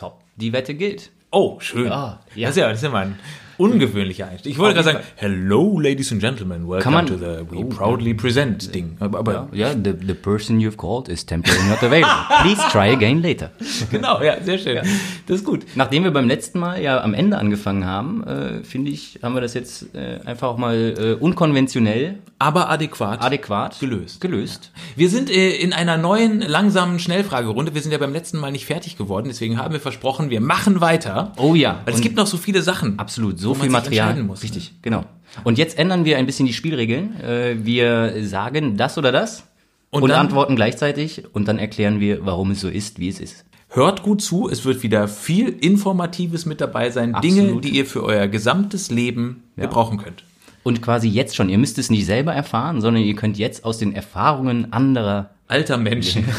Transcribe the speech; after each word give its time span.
Top. 0.00 0.24
Die 0.36 0.54
Wette 0.54 0.72
gilt. 0.72 1.10
Oh, 1.30 1.60
schön. 1.60 1.88
Ja, 1.88 2.20
ja. 2.34 2.48
Das, 2.48 2.56
ist 2.56 2.60
ja, 2.62 2.68
das 2.70 2.78
ist 2.78 2.84
ja 2.84 2.88
mal 2.88 3.04
ein 3.04 3.18
ungewöhnlicher 3.60 4.28
Einstieg. 4.28 4.52
Ich 4.52 4.58
wollte 4.58 4.74
gerade 4.82 4.92
sagen, 4.94 5.04
hello, 5.16 5.78
ladies 5.78 6.10
and 6.12 6.20
gentlemen, 6.20 6.66
welcome 6.68 6.92
man- 6.94 7.06
to 7.06 7.16
the 7.16 7.44
We 7.50 7.58
Oh, 7.58 7.64
Proudly 7.64 8.14
Present 8.14 8.74
Ding. 8.74 8.96
Aber, 9.00 9.18
aber 9.18 9.48
Ja, 9.52 9.72
the, 9.74 9.92
the 10.06 10.14
person 10.14 10.58
you've 10.58 10.76
called 10.76 11.08
is 11.08 11.24
temporarily 11.26 11.68
not 11.68 11.82
available. 11.82 12.10
Please 12.42 12.62
try 12.72 12.90
again 12.92 13.22
later. 13.22 13.50
genau, 13.90 14.22
ja, 14.22 14.40
sehr 14.42 14.58
schön. 14.58 14.78
Das 15.26 15.36
ist 15.36 15.44
gut. 15.44 15.60
Nachdem 15.74 16.04
wir 16.04 16.10
beim 16.10 16.26
letzten 16.26 16.58
Mal 16.58 16.82
ja 16.82 17.00
am 17.02 17.14
Ende 17.14 17.38
angefangen 17.38 17.84
haben, 17.84 18.24
äh, 18.24 18.64
finde 18.64 18.90
ich, 18.90 19.18
haben 19.22 19.34
wir 19.34 19.40
das 19.42 19.54
jetzt 19.54 19.94
äh, 19.94 20.20
einfach 20.24 20.48
auch 20.48 20.56
mal 20.58 20.94
äh, 20.98 21.12
unkonventionell, 21.22 22.18
Aber 22.38 22.70
adäquat. 22.70 23.22
adäquat 23.22 23.78
Gelöst. 23.80 24.20
gelöst. 24.20 24.70
Wir 24.96 25.08
sind 25.10 25.30
äh, 25.30 25.50
in 25.56 25.72
einer 25.72 25.96
neuen, 25.98 26.40
langsamen 26.40 26.98
Schnellfragerunde. 26.98 27.74
Wir 27.74 27.82
sind 27.82 27.92
ja 27.92 27.98
beim 27.98 28.12
letzten 28.12 28.38
Mal 28.38 28.52
nicht 28.52 28.64
fertig 28.66 28.96
geworden, 28.96 29.26
deswegen 29.28 29.58
haben 29.58 29.72
wir 29.72 29.80
versprochen, 29.80 30.30
wir 30.30 30.40
machen 30.40 30.80
weiter. 30.80 31.32
Oh 31.36 31.54
ja. 31.54 31.80
Weil 31.84 31.94
es 31.94 32.00
gibt 32.00 32.16
noch 32.16 32.26
so 32.26 32.36
viele 32.36 32.62
Sachen. 32.62 32.98
Absolut, 32.98 33.38
so 33.38 33.49
man 33.58 33.62
viel 33.62 33.70
Material. 33.70 34.22
muss, 34.22 34.40
ne? 34.40 34.44
Richtig, 34.44 34.74
genau. 34.82 35.04
Und 35.44 35.58
jetzt 35.58 35.78
ändern 35.78 36.04
wir 36.04 36.18
ein 36.18 36.26
bisschen 36.26 36.46
die 36.46 36.52
Spielregeln. 36.52 37.20
Äh, 37.20 37.64
wir 37.64 38.24
sagen 38.26 38.76
das 38.76 38.98
oder 38.98 39.12
das 39.12 39.44
Und 39.90 40.02
und, 40.02 40.10
antworten 40.12 40.56
gleichzeitig 40.56 41.24
und 41.32 41.48
dann 41.48 41.58
erklären 41.58 42.00
wir, 42.00 42.24
warum 42.26 42.50
es 42.52 42.60
so 42.60 42.68
ist, 42.68 42.98
wie 42.98 43.08
es 43.08 43.20
ist. 43.20 43.44
Hört 43.68 44.02
gut 44.02 44.20
zu, 44.20 44.48
es 44.48 44.64
wird 44.64 44.82
wieder 44.82 45.06
viel 45.06 45.48
Informatives 45.48 46.44
mit 46.44 46.60
dabei 46.60 46.90
sein. 46.90 47.14
Dinge, 47.22 47.42
Absolut. 47.42 47.64
die 47.64 47.70
ihr 47.70 47.86
für 47.86 48.02
euer 48.02 48.26
gesamtes 48.26 48.90
Leben 48.90 49.44
gebrauchen 49.56 49.98
könnt. 49.98 50.24
Und 50.62 50.82
quasi 50.82 51.08
jetzt 51.08 51.36
schon, 51.36 51.48
ihr 51.48 51.58
müsst 51.58 51.78
es 51.78 51.88
nicht 51.88 52.04
selber 52.04 52.34
erfahren, 52.34 52.80
sondern 52.80 53.02
ihr 53.04 53.14
könnt 53.14 53.38
jetzt 53.38 53.64
aus 53.64 53.78
den 53.78 53.94
Erfahrungen 53.94 54.72
anderer 54.72 55.30
Alter 55.50 55.78
Menschen. 55.78 56.24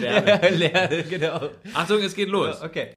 lernen. 0.00 1.04
genau. 1.08 1.40
Achtung, 1.72 1.98
es 2.02 2.16
geht 2.16 2.28
los. 2.28 2.60
Okay. 2.62 2.88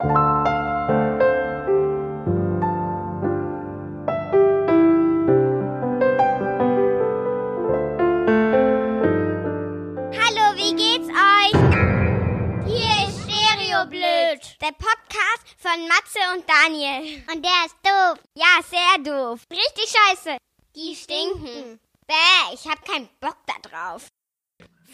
Der 14.63 14.71
Podcast 14.71 15.43
von 15.57 15.77
Matze 15.89 16.19
und 16.33 16.45
Daniel. 16.47 17.21
Und 17.33 17.43
der 17.43 17.65
ist 17.65 17.75
doof. 17.83 18.17
Ja, 18.33 18.63
sehr 18.63 19.03
doof. 19.03 19.41
Richtig 19.51 19.93
scheiße. 19.93 20.37
Die 20.73 20.95
stinken. 20.95 21.79
Bäh, 22.07 22.53
ich 22.53 22.65
hab 22.65 22.85
keinen 22.85 23.09
Bock 23.19 23.35
da 23.45 23.55
drauf. 23.61 24.07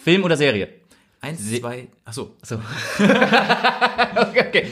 Film 0.03 0.23
oder 0.23 0.36
Serie? 0.38 0.81
Eins, 1.22 1.52
zwei, 1.52 1.88
achso. 2.03 2.36
So. 2.42 2.56
okay, 3.00 4.47
okay. 4.47 4.67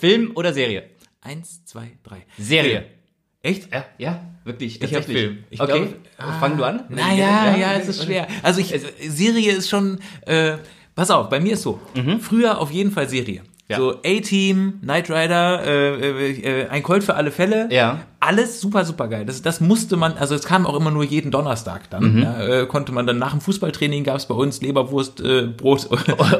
Film 0.00 0.32
oder 0.34 0.52
Serie? 0.52 0.90
Eins, 1.20 1.64
zwei, 1.64 1.96
drei. 2.02 2.26
Serie. 2.36 2.86
Echt? 3.42 3.72
Ja, 3.72 3.84
ja, 3.98 4.24
wirklich. 4.42 4.82
Ich 4.82 4.94
hab. 4.94 5.04
Film. 5.04 5.44
Ich 5.50 5.60
okay, 5.60 5.94
glaub, 6.16 6.40
fang 6.40 6.56
du 6.56 6.64
an. 6.64 6.86
Naja, 6.88 7.54
ja, 7.56 7.74
es 7.74 7.86
ist 7.86 8.04
schwer. 8.04 8.26
Also 8.42 8.60
ich, 8.60 8.74
Serie 9.08 9.52
ist 9.52 9.68
schon, 9.68 10.00
äh, 10.22 10.56
pass 10.96 11.10
auf, 11.10 11.28
bei 11.28 11.38
mir 11.38 11.52
ist 11.52 11.62
so. 11.62 11.80
Früher 12.20 12.58
auf 12.60 12.72
jeden 12.72 12.90
Fall 12.90 13.08
Serie. 13.08 13.44
Ja. 13.72 13.78
So 13.78 13.96
A-Team, 14.04 14.80
Knight 14.82 15.10
Rider, 15.10 15.62
äh, 15.66 16.30
äh, 16.30 16.68
ein 16.68 16.82
Colt 16.82 17.02
für 17.04 17.14
alle 17.14 17.30
Fälle. 17.30 17.68
Ja. 17.70 18.00
Alles 18.20 18.60
super, 18.60 18.84
super 18.84 19.08
geil. 19.08 19.24
Das, 19.26 19.42
das 19.42 19.60
musste 19.60 19.96
man, 19.96 20.12
also 20.12 20.34
es 20.34 20.44
kam 20.44 20.64
auch 20.66 20.76
immer 20.76 20.90
nur 20.92 21.02
jeden 21.04 21.30
Donnerstag 21.32 21.90
dann. 21.90 22.14
Mhm. 22.16 22.22
Ja, 22.22 22.46
äh, 22.62 22.66
konnte 22.66 22.92
man 22.92 23.06
dann 23.06 23.18
nach 23.18 23.32
dem 23.32 23.40
Fußballtraining 23.40 24.04
gab 24.04 24.16
es 24.16 24.26
bei 24.26 24.34
uns 24.34 24.60
Leberwurst, 24.62 25.20
äh, 25.20 25.48
Brot 25.48 25.86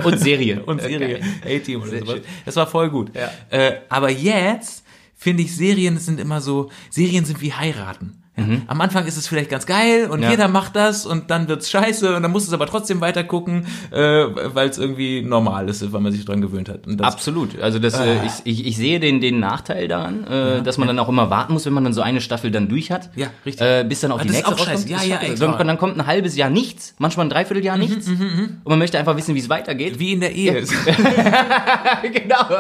Und 0.05 0.19
Serie. 0.21 0.63
und 0.65 0.81
Serie. 0.81 1.21
Okay. 1.43 1.57
A-Team 1.61 1.81
oder 1.83 1.91
Sehr 1.91 2.01
sowas. 2.01 2.15
schön. 2.15 2.23
Das 2.45 2.57
war 2.57 2.67
voll 2.67 2.91
gut. 2.91 3.11
Ja. 3.17 3.31
Äh, 3.51 3.79
aber 3.89 4.11
jetzt 4.11 4.85
finde 5.17 5.43
ich, 5.43 5.55
Serien 5.57 5.99
sind 5.99 6.21
immer 6.21 6.41
so, 6.41 6.71
Serien 6.91 7.25
sind 7.25 7.41
wie 7.43 7.53
heiraten. 7.53 8.22
Ja. 8.35 8.45
Am 8.67 8.81
Anfang 8.81 9.05
ist 9.05 9.19
es 9.19 9.29
vielleicht 9.29 9.51
ganz 9.51 9.67
geil 9.67 10.09
und 10.11 10.19
Mhm. 10.21 10.25
Ja. 10.25 10.31
jeder 10.31 10.49
macht 10.49 10.75
das 10.75 11.05
und 11.05 11.31
dann 11.31 11.49
wird's 11.49 11.69
scheiße 11.71 12.17
und 12.17 12.23
dann 12.23 12.33
muss 12.33 12.47
es 12.49 12.53
aber 12.55 12.67
trotzdem 12.67 13.03
weiter 13.03 13.25
gucken, 13.25 13.67
äh, 13.91 13.99
weil 13.99 14.71
es 14.71 14.79
irgendwie 14.79 15.21
normal 15.23 15.69
ist, 15.69 15.93
weil 15.93 16.01
man 16.01 16.13
sich 16.13 16.25
dran 16.25 16.41
gewöhnt 16.41 16.71
hat. 16.71 16.81
Das, 16.87 17.07
Absolut. 17.07 17.61
Also 17.61 17.79
das, 17.79 17.93
äh, 17.95 17.99
Ah. 18.21 18.25
ich, 18.25 18.33
ich, 18.61 18.67
ich 18.67 18.77
sehe 18.79 19.01
den, 19.01 19.21
den 19.21 19.39
Nachteil 19.39 19.87
daran, 19.87 20.27
äh, 20.27 20.63
dass 20.63 20.79
man 20.79 20.89
dann 20.89 20.99
auch 20.99 21.11
immer 21.11 21.29
warten 21.29 21.53
muss, 21.53 21.67
wenn 21.67 21.75
man 21.75 21.85
dann 21.85 21.93
so 21.93 22.01
eine 22.01 22.23
Staffel 22.23 22.51
dann 22.51 22.69
durch 22.71 22.91
hat. 22.91 23.11
Ja, 23.17 23.27
richtig. 23.45 23.67
Äh, 23.67 23.85
bis 23.87 24.01
dann 24.01 24.13
auch 24.13 24.21
Ah, 24.21 24.23
die 24.23 24.31
nächste 24.31 24.47
auch 24.49 24.59
rauskommt. 24.59 24.89
Ja, 24.89 25.03
ja, 25.03 25.17
ey, 25.19 25.35
dann, 25.35 25.67
dann 25.67 25.77
kommt 25.77 25.99
ein 25.99 26.07
halbes 26.07 26.35
Jahr 26.35 26.49
nichts, 26.49 26.95
manchmal 26.99 27.27
ein 27.27 27.31
Dreivierteljahr 27.31 27.77
Mhm, 27.77 27.83
nichts. 27.83 28.09
Und 28.09 28.61
man 28.65 28.79
möchte 28.79 28.99
einfach 28.99 29.15
wissen, 29.17 29.35
wie 29.35 29.41
es 29.41 29.51
weitergeht. 29.51 29.99
wie 29.99 30.13
in 30.13 30.21
der 30.21 30.33
Ehe. 30.35 30.63
genau. 32.03 32.51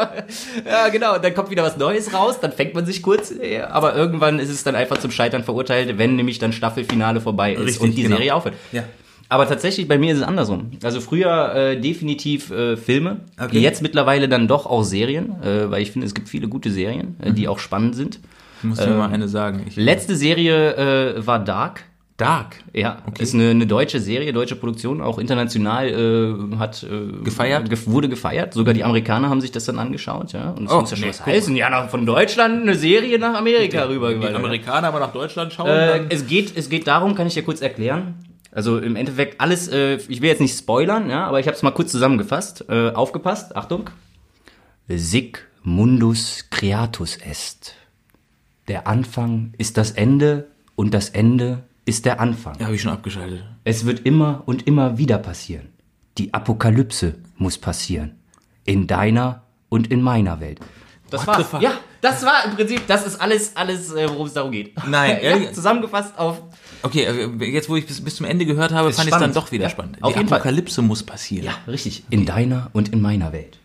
Ja, 0.66 0.88
genau. 0.90 1.14
Und 1.14 1.24
dann 1.24 1.34
kommt 1.34 1.50
wieder 1.50 1.62
was 1.62 1.76
Neues 1.78 2.12
raus, 2.12 2.40
dann 2.40 2.52
fängt 2.52 2.74
man 2.74 2.84
sich 2.84 3.02
kurz, 3.02 3.30
äh, 3.30 3.60
aber 3.62 3.94
irgendwann 3.96 4.38
ist 4.38 4.50
es 4.50 4.64
dann 4.64 4.74
einfach 4.74 4.98
zum 4.98 5.10
Scheitern 5.10 5.42
verurteilt, 5.44 5.61
wenn 5.68 6.16
nämlich 6.16 6.38
dann 6.38 6.52
Staffelfinale 6.52 7.20
vorbei 7.20 7.54
ist 7.54 7.60
Richtig, 7.60 7.80
und 7.82 7.96
die 7.96 8.02
genau. 8.02 8.16
Serie 8.16 8.34
aufhört. 8.34 8.54
Ja. 8.72 8.84
Aber 9.28 9.48
tatsächlich, 9.48 9.88
bei 9.88 9.96
mir 9.96 10.12
ist 10.12 10.18
es 10.18 10.24
andersrum. 10.24 10.72
Also 10.82 11.00
früher 11.00 11.54
äh, 11.54 11.80
definitiv 11.80 12.50
äh, 12.50 12.76
Filme, 12.76 13.20
Okay. 13.40 13.60
jetzt 13.60 13.80
mittlerweile 13.80 14.28
dann 14.28 14.46
doch 14.46 14.66
auch 14.66 14.82
Serien, 14.82 15.42
äh, 15.42 15.70
weil 15.70 15.80
ich 15.80 15.90
finde, 15.90 16.06
es 16.06 16.12
gibt 16.14 16.28
viele 16.28 16.48
gute 16.48 16.70
Serien, 16.70 17.16
äh, 17.22 17.30
Mhm. 17.30 17.34
die 17.36 17.48
auch 17.48 17.58
spannend 17.58 17.96
sind. 17.96 18.20
Ich 18.58 18.64
muss 18.64 18.78
dir 18.78 18.90
mal 18.90 19.10
eine 19.10 19.28
sagen. 19.28 19.64
Ich, 19.66 19.74
Letzte 19.76 20.14
Serie 20.16 21.16
äh, 21.16 21.26
war 21.26 21.38
Dark. 21.42 21.84
Dark. 22.18 22.56
Ja, 22.72 22.98
ist 23.18 23.34
eine, 23.34 23.50
eine 23.50 23.66
deutsche 23.66 23.98
Serie, 23.98 24.32
deutsche 24.32 24.54
Produktion, 24.54 25.00
auch 25.00 25.18
international 25.18 25.88
äh, 25.88 26.56
hat 26.58 26.82
äh, 26.84 27.22
Gefeiert? 27.24 27.68
Ge 27.70 27.78
wurde 27.86 28.08
gefeiert. 28.08 28.54
Sogar 28.54 28.74
die 28.74 28.84
Amerikaner 28.84 29.28
haben 29.30 29.40
sich 29.40 29.50
das 29.50 29.64
dann 29.64 29.78
angeschaut, 29.78 30.32
ja. 30.32 30.50
Und 30.50 30.66
das 30.66 30.72
Oh, 30.72 30.80
muss 30.80 30.90
ja 30.90 30.96
schon 30.96 31.04
nee, 31.06 31.10
was 31.10 31.26
heißen. 31.26 31.56
Ja, 31.56 31.70
nach, 31.70 31.88
von 31.88 32.04
Deutschland 32.06 32.62
eine 32.62 32.74
Serie 32.76 33.18
nach 33.18 33.34
Amerika 33.34 33.86
Die 33.86 33.94
rübergewandert. 33.94 34.36
Amerikaner 34.36 34.88
aber 34.88 35.00
nach 35.00 35.12
Deutschland 35.12 35.52
schauen. 35.52 35.68
Äh, 35.68 36.04
es 36.10 36.26
geht, 36.26 36.52
es 36.56 36.68
geht 36.68 36.86
darum, 36.86 37.14
kann 37.14 37.26
ich 37.26 37.34
dir 37.34 37.42
kurz 37.42 37.60
erklären. 37.60 38.14
Also 38.52 38.78
im 38.78 38.94
Endeffekt 38.96 39.40
alles, 39.40 39.68
äh, 39.68 39.96
ich 40.08 40.20
will 40.20 40.28
jetzt 40.28 40.40
nicht 40.42 40.56
spoilern, 40.56 41.08
ja, 41.08 41.26
aber 41.26 41.40
ich 41.40 41.46
habe 41.46 41.56
es 41.56 41.62
mal 41.62 41.70
kurz 41.70 41.90
zusammengefasst. 41.90 42.66
Äh, 42.68 42.90
aufgepasst, 42.90 43.56
Achtung. 43.56 43.88
Sic 44.88 45.46
mundus 45.62 46.44
creatus 46.50 47.16
est. 47.16 47.74
Der 48.68 48.86
Anfang 48.86 49.54
ist 49.58 49.76
das 49.78 49.92
Ende 49.92 50.48
und 50.76 50.92
das 50.94 51.08
Ende 51.08 51.62
ist 51.84 52.04
der 52.04 52.20
Anfang. 52.20 52.58
ja, 52.58 52.66
habe 52.66 52.74
ich 52.74 52.82
schon 52.82 52.92
abgeschaltet. 52.92 53.44
Es 53.64 53.84
wird 53.84 54.00
immer 54.06 54.42
und 54.46 54.66
immer 54.66 54.98
wieder 54.98 55.18
passieren. 55.18 55.68
Die 56.18 56.32
Apokalypse 56.34 57.16
muss 57.36 57.58
passieren. 57.58 58.16
In 58.64 58.86
deiner 58.86 59.42
und 59.68 59.88
in 59.90 60.02
meiner 60.02 60.40
Welt. 60.40 60.60
Das 61.10 61.26
What 61.26 61.44
fuck? 61.44 61.60
Ja, 61.60 61.72
das 62.00 62.24
war 62.24 62.44
im 62.46 62.54
Prinzip, 62.56 62.86
das 62.86 63.06
ist 63.06 63.20
alles, 63.20 63.54
alles, 63.56 63.92
äh, 63.92 64.08
worum 64.08 64.26
es 64.26 64.32
darum 64.32 64.50
geht. 64.50 64.72
Nein, 64.86 65.18
ja, 65.22 65.52
zusammengefasst 65.52 66.18
auf. 66.18 66.40
Okay, 66.82 67.04
äh, 67.04 67.44
jetzt 67.50 67.68
wo 67.68 67.76
ich 67.76 67.86
bis, 67.86 68.02
bis 68.02 68.16
zum 68.16 68.26
Ende 68.26 68.46
gehört 68.46 68.72
habe, 68.72 68.92
fand 68.92 69.08
ich 69.08 69.14
es 69.14 69.20
dann 69.20 69.32
doch 69.34 69.50
wieder 69.52 69.64
Ja, 69.64 69.70
spannend. 69.70 69.98
auf 70.02 70.12
Die 70.12 70.18
jeden 70.18 70.28
Fall. 70.28 70.38
Apokalypse 70.38 70.80
muss 70.82 71.02
passieren. 71.02 71.44
Ja, 71.46 71.54
richtig. 71.66 72.04
In 72.10 72.24
deiner 72.26 72.70
und 72.72 72.90
in 72.90 73.00
meiner 73.00 73.32
Welt. 73.32 73.58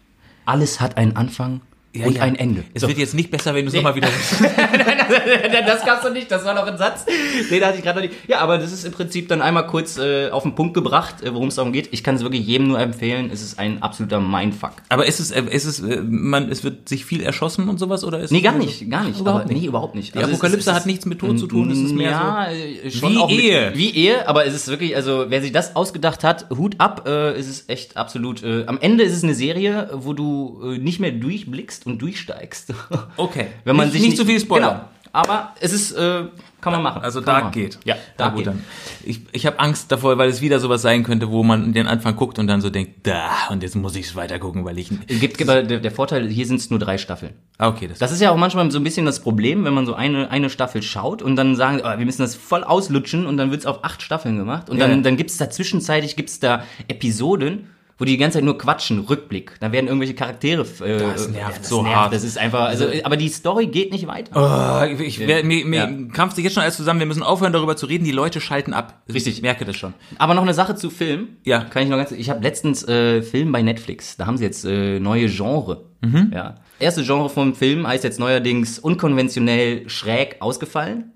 Alles 0.46 0.80
hat 0.82 0.98
einen 0.98 1.16
Anfang 1.16 1.62
Ja, 2.00 2.06
und 2.08 2.16
ja. 2.18 2.22
ein 2.24 2.36
Ende. 2.36 2.64
Es 2.74 2.82
So. 2.82 2.88
wird 2.88 2.98
jetzt 2.98 3.14
nicht 3.14 3.32
besser, 3.32 3.54
wenn 3.56 3.66
du 3.66 3.70
es 3.70 3.76
nochmal 3.76 3.96
wieder. 3.96 4.08
das 5.66 5.86
gab's 5.86 6.04
doch 6.04 6.14
nicht, 6.14 6.30
das 6.32 6.46
war 6.46 6.54
noch 6.54 6.68
ein 6.68 6.78
Satz. 6.78 7.06
Den 7.50 7.64
hatte 7.64 7.78
ich 7.78 7.84
gerade 7.84 8.00
noch 8.02 8.08
nicht. 8.08 8.16
Ja, 8.28 8.40
aber 8.40 8.58
das 8.58 8.72
ist 8.72 8.86
im 8.86 8.92
Prinzip 8.92 9.28
dann 9.28 9.42
einmal 9.42 9.68
kurz 9.68 9.98
äh, 9.98 10.30
auf 10.30 10.44
den 10.44 10.56
Punkt 10.56 10.74
gebracht, 10.74 11.24
äh, 11.24 11.34
worum 11.34 11.48
es 11.50 11.56
darum 11.56 11.72
geht. 11.74 11.90
Ich 11.92 12.04
kann 12.04 12.16
es 12.16 12.22
wirklich 12.24 12.46
jedem 12.46 12.68
nur 12.68 12.80
empfehlen. 12.80 13.30
Es 13.32 13.42
ist 13.42 13.60
ein 13.60 13.82
absoluter 13.82 14.20
Mindfuck. 14.20 14.72
Aber 14.90 15.06
ist 15.06 15.20
es, 15.20 15.32
äh, 15.32 15.44
ist 15.50 15.66
es, 15.66 15.80
äh, 15.80 16.02
man, 16.02 16.50
es 16.50 16.64
wird 16.64 16.88
sich 16.90 17.06
viel 17.06 17.22
erschossen 17.22 17.70
und 17.70 17.80
sowas 17.80 18.04
oder 18.04 18.20
ist 18.20 18.32
Nee, 18.32 18.38
es 18.40 18.44
gar 18.44 18.54
nur 18.54 18.66
nicht, 18.66 18.90
gar 18.90 19.04
nicht. 19.04 19.20
Überhaupt 19.20 19.44
aber, 19.46 19.54
nicht. 19.54 19.62
Nee, 19.62 19.68
überhaupt 19.68 19.96
nicht. 19.96 20.14
Die 20.14 20.20
Also 20.20 20.32
es 20.32 20.36
Apokalypse 20.38 20.70
es 20.70 20.76
hat 20.76 20.82
ist- 20.82 20.86
nichts 20.88 21.06
mit 21.06 21.20
Tod 21.20 21.40
zu 21.40 21.48
tun, 21.48 21.72
es 21.72 21.80
ist 21.80 21.94
mehr 21.96 22.12
ja, 22.12 22.48
so. 22.50 22.88
äh, 22.88 22.92
schon 22.92 23.14
Wie 23.14 23.18
auch 23.18 23.30
Ehe. 23.30 23.70
Mit, 23.70 23.78
wie 23.78 23.90
Ehe, 23.96 24.28
aber 24.28 24.46
es 24.46 24.54
ist 24.54 24.68
wirklich, 24.68 24.96
also 24.96 25.26
wer 25.30 25.42
sich 25.42 25.52
das 25.52 25.76
ausgedacht 25.76 26.24
hat, 26.24 26.48
Hut 26.52 26.76
ab, 26.80 27.08
äh, 27.08 27.32
es 27.32 27.48
ist 27.48 27.70
echt 27.70 27.98
absolut. 27.98 28.44
Äh, 28.44 28.66
am 28.68 28.78
Ende 28.80 29.04
ist 29.04 29.14
es 29.14 29.24
eine 29.24 29.34
Serie, 29.34 29.90
wo 29.94 30.14
du 30.14 30.62
äh, 30.64 30.78
nicht 30.78 31.00
mehr 31.00 31.12
durchblickst 31.12 31.87
und 31.88 32.02
durchsteigst. 32.02 32.74
Okay. 33.18 33.48
Wenn 33.64 33.76
man 33.76 33.88
nicht, 33.88 33.94
sich 33.94 34.02
nicht 34.04 34.18
zu 34.18 34.26
viel 34.26 34.40
spoilern. 34.40 34.76
Genau. 34.76 34.90
Aber 35.14 35.54
es 35.62 35.74
ist, 35.74 35.94
äh, 35.94 36.26
kann 36.62 36.74
man 36.74 36.84
machen. 36.84 37.02
Also 37.02 37.22
Dark 37.22 37.46
machen. 37.46 37.54
geht. 37.54 37.80
Ja, 37.86 37.96
Dark 38.18 38.34
gut, 38.36 38.40
geht. 38.44 38.48
dann. 38.48 38.64
Ich, 39.04 39.22
ich 39.32 39.46
habe 39.48 39.60
Angst 39.60 39.92
davor, 39.92 40.18
weil 40.20 40.30
es 40.30 40.42
wieder 40.42 40.60
sowas 40.60 40.82
sein 40.84 41.04
könnte, 41.04 41.32
wo 41.32 41.42
man 41.44 41.74
den 41.74 41.88
Anfang 41.88 42.16
guckt 42.16 42.38
und 42.38 42.46
dann 42.46 42.62
so 42.62 42.70
denkt, 42.70 43.08
da, 43.08 43.32
und 43.50 43.64
jetzt 43.64 43.76
muss 43.76 43.96
ich 43.96 44.08
es 44.08 44.16
weiter 44.16 44.38
gucken, 44.38 44.64
weil 44.66 44.78
ich. 44.78 44.92
Es 45.08 45.20
gibt, 45.20 45.38
gibt 45.40 45.50
aber 45.50 45.64
der, 45.64 45.80
der 45.80 45.92
Vorteil, 45.92 46.28
hier 46.28 46.46
sind 46.46 46.58
es 46.58 46.70
nur 46.70 46.78
drei 46.78 46.98
Staffeln. 47.00 47.34
Ah, 47.58 47.70
okay, 47.70 47.88
das, 47.88 47.98
Das 48.00 48.12
ist 48.12 48.22
ja 48.22 48.30
auch 48.32 48.38
manchmal 48.38 48.70
so 48.70 48.78
ein 48.80 48.84
bisschen 48.84 49.06
das 49.08 49.22
Problem, 49.22 49.64
wenn 49.66 49.74
man 49.74 49.86
so 49.88 49.96
eine, 49.96 50.30
eine 50.30 50.50
Staffel 50.52 50.84
schaut 50.84 51.24
und 51.24 51.36
dann 51.36 51.56
sagen, 51.56 51.82
oh, 51.84 51.98
wir 51.98 52.06
müssen 52.06 52.22
das 52.22 52.36
voll 52.36 52.64
auslutschen 52.64 53.26
und 53.26 53.38
dann 53.38 53.50
wird's 53.50 53.66
auf 53.66 53.84
acht 53.84 54.02
Staffeln 54.04 54.38
gemacht 54.38 54.70
und 54.70 54.78
Ja. 54.78 54.88
dann, 54.88 55.02
dann 55.02 55.18
gibt's 55.18 55.38
da 55.38 55.50
zwischenzeitlich 55.50 56.16
gibt's 56.16 56.40
da 56.40 56.64
Episoden, 56.88 57.70
wo 58.00 58.06
die 58.06 58.12
die 58.12 58.18
ganze 58.18 58.38
Zeit 58.38 58.44
nur 58.46 58.58
quatschen, 58.58 59.00
Rückblick. 59.00 59.54
Da 59.60 59.72
werden 59.72 59.88
irgendwelche 59.88 60.14
Charaktere. 60.14 60.62
Äh, 60.84 60.98
Das 61.00 61.30
nervt 61.30 61.60
das 61.62 61.70
so 61.70 61.82
nervt. 61.82 61.96
hart. 61.96 62.14
Das 62.14 62.24
ist 62.24 62.38
einfach, 62.38 62.62
also, 62.68 62.86
aber 63.04 63.18
die 63.18 63.28
Story 63.30 63.68
geht 63.68 63.92
nicht 63.92 64.06
weiter. 64.08 64.32
Oh, 64.36 65.02
ich, 65.02 65.20
wer- 65.20 65.44
mir, 65.44 65.66
mir 65.66 65.80
Ja. 65.80 65.90
krampft 66.14 66.36
sich 66.36 66.44
jetzt 66.46 66.54
schon 66.54 66.64
alles 66.64 66.78
zusammen. 66.78 67.00
Wir 67.00 67.08
müssen 67.08 67.24
aufhören, 67.24 67.54
darüber 67.54 67.76
zu 67.76 67.86
reden. 67.88 68.04
Die 68.06 68.12
Leute 68.12 68.40
schalten 68.42 68.74
ab. 68.74 69.02
Richtig. 69.12 69.36
Ich 69.38 69.42
merke 69.42 69.66
das 69.66 69.76
schon. 69.76 69.94
Aber 70.20 70.34
noch 70.36 70.44
eine 70.44 70.54
Sache 70.54 70.76
zu 70.76 70.90
Film. 70.90 71.30
Ja. 71.44 71.62
Kann 71.64 71.84
ich 71.84 71.90
noch 71.90 71.98
ganz. 71.98 72.12
Ich 72.12 72.30
habe 72.30 72.44
letztens 72.44 72.88
äh, 72.88 73.22
Film 73.24 73.52
bei 73.52 73.62
Netflix. 73.64 74.16
Da 74.18 74.26
haben 74.28 74.38
sie 74.38 74.44
jetzt 74.44 74.64
äh, 74.66 75.00
neue 75.00 75.28
Genre. 75.28 75.86
Mhm. 76.02 76.32
Ja. 76.34 76.56
Erste 76.80 77.04
Genre 77.04 77.30
vom 77.30 77.56
Film 77.56 77.88
heißt 77.88 78.04
jetzt 78.04 78.20
neuerdings 78.20 78.78
unkonventionell 78.78 79.90
schräg 79.90 80.36
ausgefallen. 80.42 81.14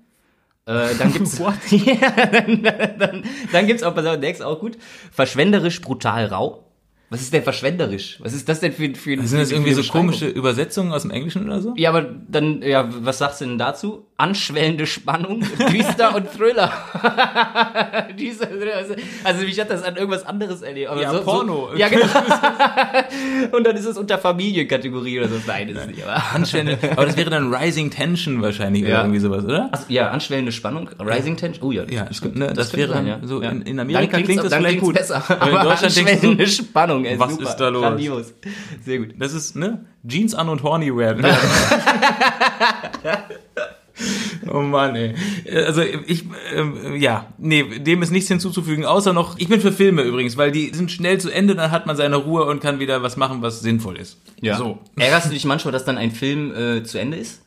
Äh, 0.66 0.94
dann 0.98 1.12
gibt's 1.12 1.38
ja, 1.70 2.10
dann, 2.26 2.62
dann, 2.98 3.22
dann 3.52 3.66
gibt's 3.66 3.82
auch, 3.82 3.94
pass 3.94 4.06
auf, 4.06 4.18
der 4.20 4.30
ist 4.30 4.42
auch 4.42 4.58
gut. 4.60 4.76
Verschwenderisch 5.12 5.80
brutal 5.80 6.26
rau. 6.26 6.68
Was 7.12 7.20
ist 7.20 7.34
denn 7.34 7.42
verschwenderisch? 7.42 8.18
Was 8.22 8.32
ist 8.32 8.48
das 8.48 8.60
denn 8.60 8.72
für, 8.72 8.94
für 8.94 9.22
Sind 9.26 9.38
das 9.38 9.50
irgendwie 9.50 9.74
so 9.74 9.82
komische 9.82 10.28
Übersetzungen 10.28 10.92
aus 10.92 11.02
dem 11.02 11.10
Englischen 11.10 11.44
oder 11.44 11.60
so? 11.60 11.74
Ja, 11.76 11.90
aber 11.90 12.02
dann, 12.02 12.62
ja, 12.62 12.88
was 13.04 13.18
sagst 13.18 13.42
du 13.42 13.44
denn 13.44 13.58
dazu? 13.58 14.06
Anschwellende 14.22 14.86
Spannung, 14.86 15.40
düster 15.72 16.14
und 16.14 16.30
Thriller. 16.32 16.70
Also, 16.94 18.94
also 19.24 19.44
mich 19.44 19.58
hat 19.58 19.68
das 19.68 19.82
an 19.82 19.96
irgendwas 19.96 20.24
anderes 20.24 20.62
erlebt. 20.62 20.90
Aber 20.90 21.02
Ja, 21.02 21.10
so, 21.12 21.22
Porno. 21.22 21.70
So, 21.72 21.76
ja, 21.76 21.88
genau. 21.88 22.06
und 23.56 23.66
dann 23.66 23.74
ist 23.76 23.84
es 23.84 23.98
unter 23.98 24.18
Familienkategorie 24.18 25.18
oder 25.18 25.28
so. 25.28 25.34
Nein, 25.44 25.70
ist 25.70 25.88
nicht. 25.88 26.04
Aber, 26.06 26.22
Anschwellende, 26.34 26.78
aber 26.92 27.06
das 27.06 27.16
wäre 27.16 27.30
dann 27.30 27.52
Rising 27.52 27.90
Tension 27.90 28.40
wahrscheinlich 28.42 28.84
oder 28.84 28.92
Ja. 28.92 29.00
irgendwie 29.00 29.18
sowas, 29.18 29.44
oder? 29.44 29.70
Ach, 29.72 29.80
ja, 29.88 30.10
anschwellende 30.10 30.52
Spannung, 30.52 30.88
Rising 31.00 31.36
Tension. 31.36 31.68
Oh 31.68 31.72
ja, 31.72 31.82
Ja, 31.90 32.06
stimmt, 32.12 32.36
ne? 32.36 32.52
Das, 32.54 32.70
könnte 32.70 32.76
wäre 32.76 32.92
sein, 32.92 33.06
dann 33.08 33.22
ja. 33.22 33.26
so 33.28 33.40
in, 33.40 33.62
in 33.62 33.80
Amerika 33.80 34.18
klingt 34.22 34.44
das 34.44 34.50
dann 34.50 34.60
vielleicht 34.62 34.78
gut. 34.80 34.94
besser. 34.94 35.16
Aber 35.40 35.48
in 35.50 35.64
Deutschland 35.64 35.96
denkst 35.96 35.96
du 35.96 36.02
anschwellende 36.28 36.46
Spannung, 36.46 37.04
ey, 37.06 37.18
was 37.18 37.32
super. 37.32 37.42
ist 37.48 37.56
da 37.56 37.68
los? 37.70 37.82
Grandios. 37.82 38.34
Sehr 38.84 38.98
gut. 38.98 39.14
das 39.18 39.32
ist, 39.34 39.56
ne? 39.56 39.84
Jeans 40.06 40.34
an 40.36 40.48
und 40.48 40.62
horny 40.62 40.96
werden. 40.96 41.24
Oh 44.50 44.60
Mann, 44.60 44.96
ey. 44.96 45.14
Also 45.54 45.82
ich, 45.82 46.24
ähm, 46.54 46.96
ja, 46.96 47.26
nee, 47.38 47.78
dem 47.78 48.02
ist 48.02 48.10
nichts 48.10 48.28
hinzuzufügen, 48.28 48.84
außer 48.84 49.12
noch, 49.12 49.38
ich 49.38 49.48
bin 49.48 49.60
für 49.60 49.72
Filme 49.72 50.02
übrigens, 50.02 50.36
weil 50.36 50.50
die 50.52 50.72
sind 50.74 50.90
schnell 50.90 51.18
zu 51.18 51.30
Ende, 51.30 51.54
dann 51.54 51.70
hat 51.70 51.86
man 51.86 51.96
seine 51.96 52.16
Ruhe 52.16 52.44
und 52.44 52.60
kann 52.60 52.80
wieder 52.80 53.02
was 53.02 53.16
machen, 53.16 53.42
was 53.42 53.60
sinnvoll 53.60 53.98
ist. 53.98 54.18
So. 54.58 54.78
Ärgerst 54.96 55.26
du 55.26 55.30
dich 55.30 55.44
manchmal, 55.44 55.72
dass 55.72 55.84
dann 55.84 55.98
ein 55.98 56.10
Film 56.10 56.54
äh, 56.54 56.82
zu 56.82 56.98
Ende 56.98 57.16
ist? 57.16 57.42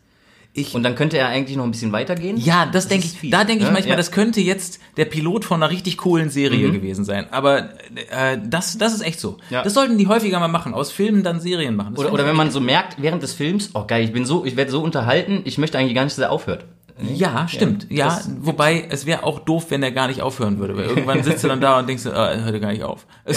Ich, 0.58 0.74
Und 0.74 0.84
dann 0.84 0.96
könnte 0.96 1.18
er 1.18 1.28
eigentlich 1.28 1.58
noch 1.58 1.66
ein 1.66 1.72
bisschen 1.72 1.92
weitergehen? 1.92 2.38
ja, 2.38 2.66
das, 2.66 2.88
denke 2.88 3.06
ist 3.06 3.16
ich, 3.16 3.20
fies, 3.20 3.32
da 3.32 3.44
denke 3.44 3.64
ich 3.64 3.68
ne? 3.68 3.74
manchmal, 3.74 3.92
Ja. 3.92 3.98
das 3.98 4.12
könnte 4.12 4.40
jetzt 4.40 4.80
der 4.96 5.04
Pilot 5.04 5.44
von 5.44 5.62
einer 5.62 5.70
richtig 5.70 5.98
coolen 5.98 6.30
Serie 6.30 6.72
gewesen 6.72 7.04
sein. 7.04 7.28
Aber 7.32 7.72
äh, 8.10 8.38
das, 8.42 8.78
das 8.78 8.94
ist 8.94 9.02
echt 9.02 9.20
so. 9.20 9.38
Ja. 9.50 9.64
Das 9.64 9.74
sollten 9.74 9.98
die 9.98 10.08
häufiger 10.08 10.40
mal 10.40 10.48
machen, 10.48 10.74
aus 10.74 10.92
Filmen 10.94 11.24
dann 11.24 11.42
Serien 11.42 11.76
machen. 11.76 11.96
Das 11.96 12.06
Oder, 12.06 12.14
oder 12.14 12.26
wenn 12.26 12.38
man 12.38 12.52
so 12.52 12.62
merkt, 12.62 13.02
während 13.02 13.22
des 13.22 13.34
Films, 13.34 13.72
oh 13.74 13.84
geil, 13.86 14.06
ich 14.06 14.14
bin 14.14 14.26
so, 14.26 14.46
ich 14.46 14.56
werde 14.56 14.72
so 14.72 14.82
unterhalten, 14.82 15.42
ich 15.44 15.58
möchte 15.58 15.78
eigentlich 15.78 15.94
gar 15.96 16.06
nicht, 16.06 16.18
dass 16.18 16.24
er 16.24 16.32
aufhört. 16.32 16.64
Ja, 17.14 17.46
stimmt. 17.50 17.88
Ja, 17.90 18.06
das 18.08 18.30
wobei 18.40 18.86
es 18.90 19.06
wäre 19.06 19.24
auch 19.24 19.40
doof, 19.40 19.66
wenn 19.70 19.84
er 19.84 19.92
gar 19.92 20.08
nicht 20.08 20.22
aufhören 20.22 20.60
würde, 20.60 20.78
weil 20.78 20.86
irgendwann 20.86 21.24
sitzt 21.24 21.44
du 21.44 21.50
dann 21.50 21.60
da 21.60 21.78
und 21.80 21.90
denkst, 21.90 22.04
du, 22.04 22.12
ah, 22.12 22.30
er 22.30 22.46
hört 22.46 22.54
ja 22.54 22.60
gar 22.60 22.72
nicht 22.72 22.84
auf. 22.84 23.06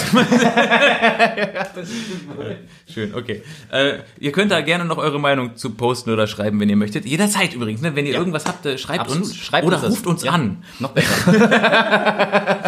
Schön, 2.87 3.13
okay. 3.13 3.43
Äh, 3.71 3.99
ihr 4.19 4.31
könnt 4.31 4.51
da 4.51 4.61
gerne 4.61 4.85
noch 4.85 4.97
eure 4.97 5.19
Meinung 5.19 5.55
zu 5.57 5.71
posten 5.71 6.09
oder 6.11 6.25
schreiben, 6.27 6.59
wenn 6.59 6.69
ihr 6.69 6.75
möchtet. 6.77 7.05
Jederzeit 7.05 7.53
übrigens, 7.53 7.81
ne? 7.81 7.95
wenn 7.95 8.05
ihr 8.05 8.13
irgendwas 8.13 8.45
habt, 8.45 8.65
äh, 8.65 8.77
schreibt 8.77 9.01
Absolut. 9.01 9.25
uns 9.25 9.35
Schreibt 9.35 9.67
oder 9.67 9.83
uns 9.83 9.91
ruft 9.91 10.07
uns 10.07 10.23
Ja. 10.23 10.31
an. 10.31 10.63
Noch 10.79 10.91
besser. 10.91 11.33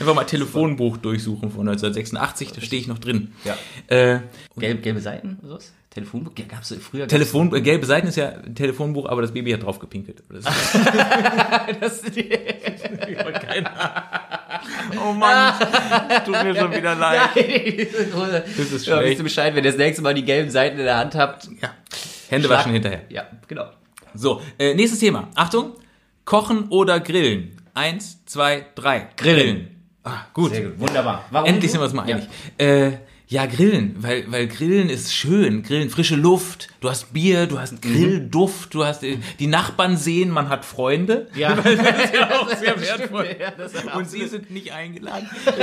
Einfach 0.00 0.14
mal 0.14 0.24
Telefonbuch 0.24 0.96
durchsuchen 0.96 1.50
von 1.50 1.68
1986, 1.68 2.52
da 2.52 2.60
stehe 2.62 2.80
ich 2.80 2.88
noch 2.88 2.98
drin. 2.98 3.32
Ja. 3.44 3.56
Äh, 3.94 4.20
Gelb, 4.56 4.82
gelbe 4.82 5.00
Seiten 5.00 5.38
oder 5.40 5.48
sowas? 5.50 5.72
Telefonbuch? 5.90 6.32
Ja, 6.38 6.44
gab's 6.46 6.72
früher. 6.80 7.00
gab's- 7.00 7.10
Telefon, 7.12 7.52
äh, 7.54 7.60
gelbe 7.60 7.84
Seiten 7.84 8.06
ist 8.08 8.16
ja 8.16 8.28
ein 8.30 8.54
Telefonbuch, 8.54 9.08
aber 9.08 9.22
das 9.22 9.32
Baby 9.32 9.50
hat 9.52 9.62
drauf 9.64 9.78
gepinkelt. 9.80 10.22
Das 11.80 12.02
ist 12.02 12.06
Das, 12.10 13.42
keiner. 13.42 13.70
Oh 15.04 15.12
Mann, 15.12 15.54
tut 16.24 16.42
mir 16.44 16.54
schon 16.54 16.72
wieder 16.72 16.94
leid. 16.94 17.30
das 17.34 18.72
ist 18.72 18.86
Ja, 18.86 18.96
schlecht. 18.98 19.08
wisst 19.10 19.18
ihr 19.20 19.24
Bescheid, 19.24 19.54
wenn 19.54 19.64
ihr 19.64 19.70
das 19.70 19.78
nächste 19.78 20.02
Mal 20.02 20.14
die 20.14 20.24
gelben 20.24 20.50
Seiten 20.50 20.78
in 20.78 20.84
der 20.84 20.96
Hand 20.98 21.14
habt. 21.14 21.48
Ja. 21.60 21.70
Hände 22.28 22.48
waschen 22.48 22.72
hinterher. 22.72 23.02
Ja, 23.08 23.24
genau. 23.48 23.66
So, 24.14 24.40
äh, 24.58 24.74
nächstes 24.74 25.00
Thema. 25.00 25.28
Achtung. 25.34 25.72
Kochen 26.24 26.68
oder 26.68 27.00
grillen? 27.00 27.56
Eins, 27.74 28.24
zwei, 28.26 28.66
drei. 28.74 29.08
Grillen. 29.16 29.82
Ah, 30.04 30.26
gut. 30.32 30.52
Sehr 30.52 30.62
gut. 30.68 30.78
Wunderbar. 30.80 31.24
Warum 31.30 31.48
Endlich 31.48 31.66
du? 31.66 31.72
sind 31.72 31.80
wir 31.80 31.84
uns 31.84 31.94
mal 31.94 32.08
Ja. 32.08 32.16
einig. 32.16 32.28
Äh, 32.58 32.98
ja, 33.32 33.46
grillen, 33.46 33.94
weil, 34.00 34.24
weil 34.32 34.48
grillen 34.48 34.90
ist 34.90 35.14
schön. 35.14 35.62
Grillen, 35.62 35.88
frische 35.88 36.16
Luft, 36.16 36.66
du 36.80 36.90
hast 36.90 37.12
Bier, 37.12 37.46
du 37.46 37.54
Mhm. 37.54 37.60
hast 37.60 37.80
Grillduft, 37.80 38.74
du 38.74 38.84
hast, 38.84 39.04
äh, 39.04 39.18
die 39.38 39.46
Nachbarn 39.46 39.96
sehen, 39.96 40.30
man 40.30 40.48
hat 40.48 40.64
Freunde. 40.64 41.28
Ja, 41.36 41.54
Das 41.54 41.64
ist 41.74 42.14
ja 42.14 42.40
auch 42.40 42.48
sehr 42.58 42.76
stimmt. 42.76 42.98
wertvoll. 42.98 43.36
Ja, 43.38 43.52
Und 43.96 44.10
sie 44.10 44.26
sind 44.26 44.50
nicht 44.50 44.72
eingeladen. 44.72 45.28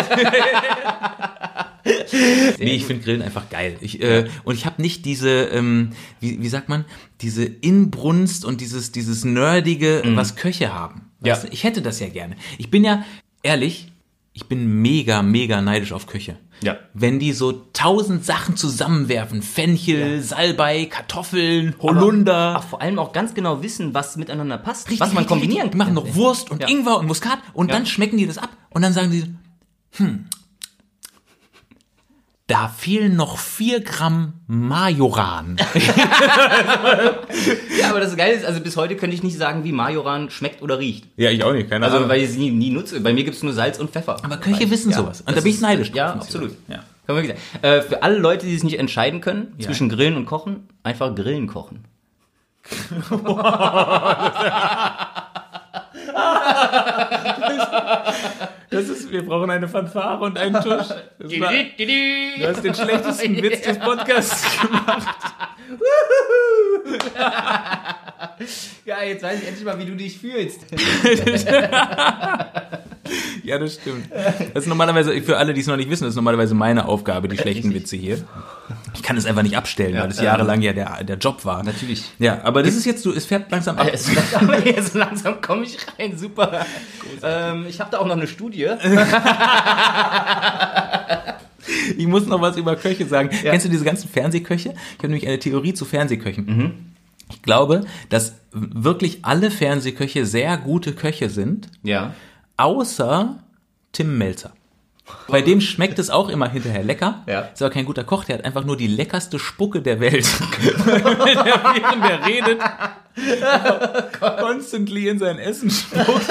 nee, 2.59 2.75
ich 2.75 2.85
finde 2.85 3.03
Grillen 3.03 3.21
einfach 3.21 3.49
geil. 3.49 3.77
Ich, 3.81 4.01
äh, 4.01 4.27
und 4.43 4.55
ich 4.55 4.65
habe 4.65 4.81
nicht 4.81 5.05
diese, 5.05 5.29
ähm, 5.29 5.91
wie, 6.19 6.41
wie 6.41 6.49
sagt 6.49 6.69
man, 6.69 6.85
diese 7.21 7.45
Inbrunst 7.45 8.45
und 8.45 8.61
dieses, 8.61 8.91
dieses 8.91 9.25
Nerdige, 9.25 10.01
was 10.15 10.35
Köche 10.35 10.73
haben. 10.73 11.09
Ja. 11.23 11.35
Du? 11.37 11.47
Ich 11.51 11.63
hätte 11.63 11.81
das 11.81 11.99
ja 11.99 12.09
gerne. 12.09 12.35
Ich 12.57 12.69
bin 12.71 12.83
ja, 12.83 13.03
ehrlich, 13.43 13.91
ich 14.33 14.45
bin 14.45 14.81
mega, 14.81 15.21
mega 15.23 15.61
neidisch 15.61 15.91
auf 15.93 16.07
Köche. 16.07 16.37
Ja. 16.61 16.77
Wenn 16.93 17.19
die 17.19 17.33
so 17.33 17.51
tausend 17.73 18.25
Sachen 18.25 18.55
zusammenwerfen, 18.57 19.41
Fenchel, 19.43 20.21
Salbei, 20.21 20.85
Kartoffeln, 20.85 21.75
Holunder. 21.81 22.55
Ach, 22.57 22.63
vor 22.63 22.81
allem 22.81 22.97
auch 22.99 23.13
ganz 23.13 23.33
genau 23.33 23.61
wissen, 23.61 23.93
was 23.93 24.17
miteinander 24.17 24.57
passt, 24.57 24.87
Richtig, 24.87 24.99
was 25.01 25.09
man 25.09 25.19
richtig, 25.23 25.29
kombinieren 25.29 25.61
richtig. 25.67 25.71
Die 25.73 25.77
machen 25.77 25.93
noch 25.93 26.15
Wurst 26.15 26.49
und 26.49 26.61
Ja. 26.61 26.67
Ingwer 26.67 26.97
und 26.97 27.05
Muskat 27.07 27.39
und 27.53 27.69
Ja. 27.69 27.75
dann 27.75 27.85
schmecken 27.85 28.17
die 28.17 28.25
das 28.25 28.37
ab 28.39 28.49
und 28.71 28.81
dann 28.81 28.93
sagen 28.93 29.11
die, 29.11 29.23
hm, 29.97 30.25
da 32.47 32.69
fehlen 32.69 33.17
noch 33.17 33.37
vier 33.37 33.81
Gramm 33.81 34.33
Majoran. 34.47 35.57
Ja, 37.79 37.91
aber 37.91 37.99
das 37.99 38.17
Geile 38.17 38.33
ist, 38.33 38.45
also 38.45 38.61
bis 38.61 38.75
heute 38.77 38.95
könnte 38.95 39.15
ich 39.15 39.21
nicht 39.21 39.37
sagen, 39.37 39.63
wie 39.63 39.71
Majoran 39.71 40.29
schmeckt 40.29 40.61
oder 40.61 40.79
riecht. 40.79 41.05
Ja, 41.17 41.29
ich 41.29 41.43
auch 41.43 41.53
nicht, 41.53 41.69
keine 41.69 41.85
Also, 41.85 42.09
weil 42.09 42.21
ich 42.21 42.29
es 42.29 42.37
nie, 42.37 42.49
nie 42.49 42.71
nutze. 42.71 42.99
Bei 43.01 43.13
mir 43.13 43.23
gibt 43.23 43.37
es 43.37 43.43
nur 43.43 43.53
Salz 43.53 43.77
und 43.77 43.91
Pfeffer. 43.91 44.17
Aber 44.23 44.37
Köche 44.37 44.69
wissen 44.71 44.91
sowas. 44.91 45.21
Und 45.21 45.37
da 45.37 45.41
bin 45.41 45.51
ich 45.51 45.61
neidisch 45.61 45.91
Ja, 45.93 46.13
absolut. 46.13 46.55
Ja. 46.67 46.83
Äh, 47.61 47.81
für 47.81 48.01
alle 48.01 48.17
Leute, 48.17 48.45
die 48.45 48.53
sich 48.53 48.63
nicht 48.63 48.79
entscheiden 48.79 49.21
können, 49.21 49.53
zwischen 49.59 49.89
Grillen 49.89 50.15
und 50.15 50.25
Kochen, 50.25 50.67
einfach 50.83 51.13
Grillen 51.13 51.47
kochen. 51.47 51.85
Das 58.69 58.89
ist, 58.89 59.09
wir 59.11 59.25
brauchen 59.25 59.49
eine 59.49 59.67
Fanfare 59.67 60.23
und 60.25 60.37
einen 60.37 60.53
Tusch. 60.55 60.65
Das 60.67 60.89
war, 61.39 61.51
du 61.51 62.47
hast 62.47 62.63
den 62.63 62.75
schlechtesten 62.75 63.37
Witz 63.43 63.61
des 63.61 63.79
Podcasts 63.79 64.61
gemacht. 64.61 65.07
Ja, 68.85 69.01
jetzt 69.03 69.23
weiß 69.23 69.41
ich 69.41 69.47
endlich 69.47 69.65
mal, 69.65 69.79
wie 69.79 69.85
du 69.85 69.95
dich 69.95 70.19
fühlst. 70.19 70.61
Ja, 73.43 73.57
das 73.59 73.75
stimmt. 73.75 74.09
Das 74.53 74.63
ist 74.63 74.67
normalerweise, 74.67 75.19
für 75.21 75.37
alle, 75.37 75.53
die 75.53 75.61
es 75.61 75.67
noch 75.67 75.77
nicht 75.77 75.89
wissen, 75.89 76.03
das 76.03 76.11
ist 76.11 76.15
normalerweise 76.15 76.53
meine 76.55 76.85
Aufgabe, 76.85 77.27
die 77.27 77.37
schlechten 77.37 77.73
Witze 77.73 77.95
hier. 77.95 78.23
Ich 78.93 79.03
kann 79.03 79.15
es 79.17 79.25
einfach 79.25 79.43
nicht 79.43 79.55
abstellen, 79.57 79.95
weil 79.97 80.07
das 80.07 80.19
jahrelang 80.21 80.61
ja 80.61 80.73
der, 80.73 81.03
der 81.03 81.17
Job 81.17 81.45
war. 81.45 81.63
Natürlich. 81.63 82.03
Ja, 82.19 82.41
aber 82.43 82.63
das 82.63 82.75
ist 82.75 82.85
jetzt 82.85 83.03
so, 83.03 83.13
es 83.13 83.25
fährt 83.25 83.51
langsam 83.51 83.77
ab. 83.77 83.87
Es 83.91 84.13
wird 84.13 84.25
aber 84.35 84.65
jetzt 84.65 84.93
langsam 84.95 85.39
komme 85.41 85.63
ich 85.63 85.77
rein, 85.97 86.17
super. 86.17 86.65
Ähm, 87.23 87.65
ich 87.69 87.79
habe 87.79 87.91
da 87.91 87.99
auch 87.99 88.05
noch 88.07 88.15
eine 88.17 88.27
Studie. 88.27 88.67
Ich 91.97 92.07
muss 92.07 92.25
noch 92.27 92.41
was 92.41 92.55
über 92.57 92.75
Köche 92.75 93.05
sagen. 93.05 93.29
Kennst 93.29 93.65
du 93.65 93.69
diese 93.69 93.83
ganzen 93.83 94.09
Fernsehköche? 94.09 94.69
Ich 94.69 94.97
habe 94.99 95.07
nämlich 95.09 95.27
eine 95.27 95.39
Theorie 95.39 95.73
zu 95.73 95.83
Fernsehköchen. 95.85 96.95
Ich 97.29 97.41
glaube, 97.41 97.85
dass 98.09 98.35
wirklich 98.51 99.19
alle 99.23 99.51
Fernsehköche 99.51 100.25
sehr 100.25 100.57
gute 100.57 100.93
Köche 100.93 101.29
sind, 101.29 101.67
Ja. 101.83 102.13
Außer 102.57 103.39
Tim 103.91 104.17
Melzer. 104.17 104.51
Bei 105.29 105.41
dem 105.41 105.61
schmeckt 105.61 105.99
es 105.99 106.09
auch 106.09 106.27
immer 106.29 106.49
hinterher 106.49 106.83
lecker. 106.83 107.23
Ja. 107.27 107.41
Ist 107.53 107.61
aber 107.61 107.71
kein 107.71 107.85
guter 107.85 108.03
Koch, 108.03 108.25
der 108.25 108.39
hat 108.39 108.45
einfach 108.45 108.65
nur 108.65 108.75
die 108.75 108.87
leckerste 108.87 109.39
Spucke 109.39 109.81
der 109.81 109.99
Welt. 109.99 110.25
Während 110.85 112.03
er 112.03 112.25
redet, 112.25 112.59
constantly 114.39 115.07
in 115.07 115.17
sein 115.19 115.39
Essen 115.39 115.69
spuckt. 115.69 116.27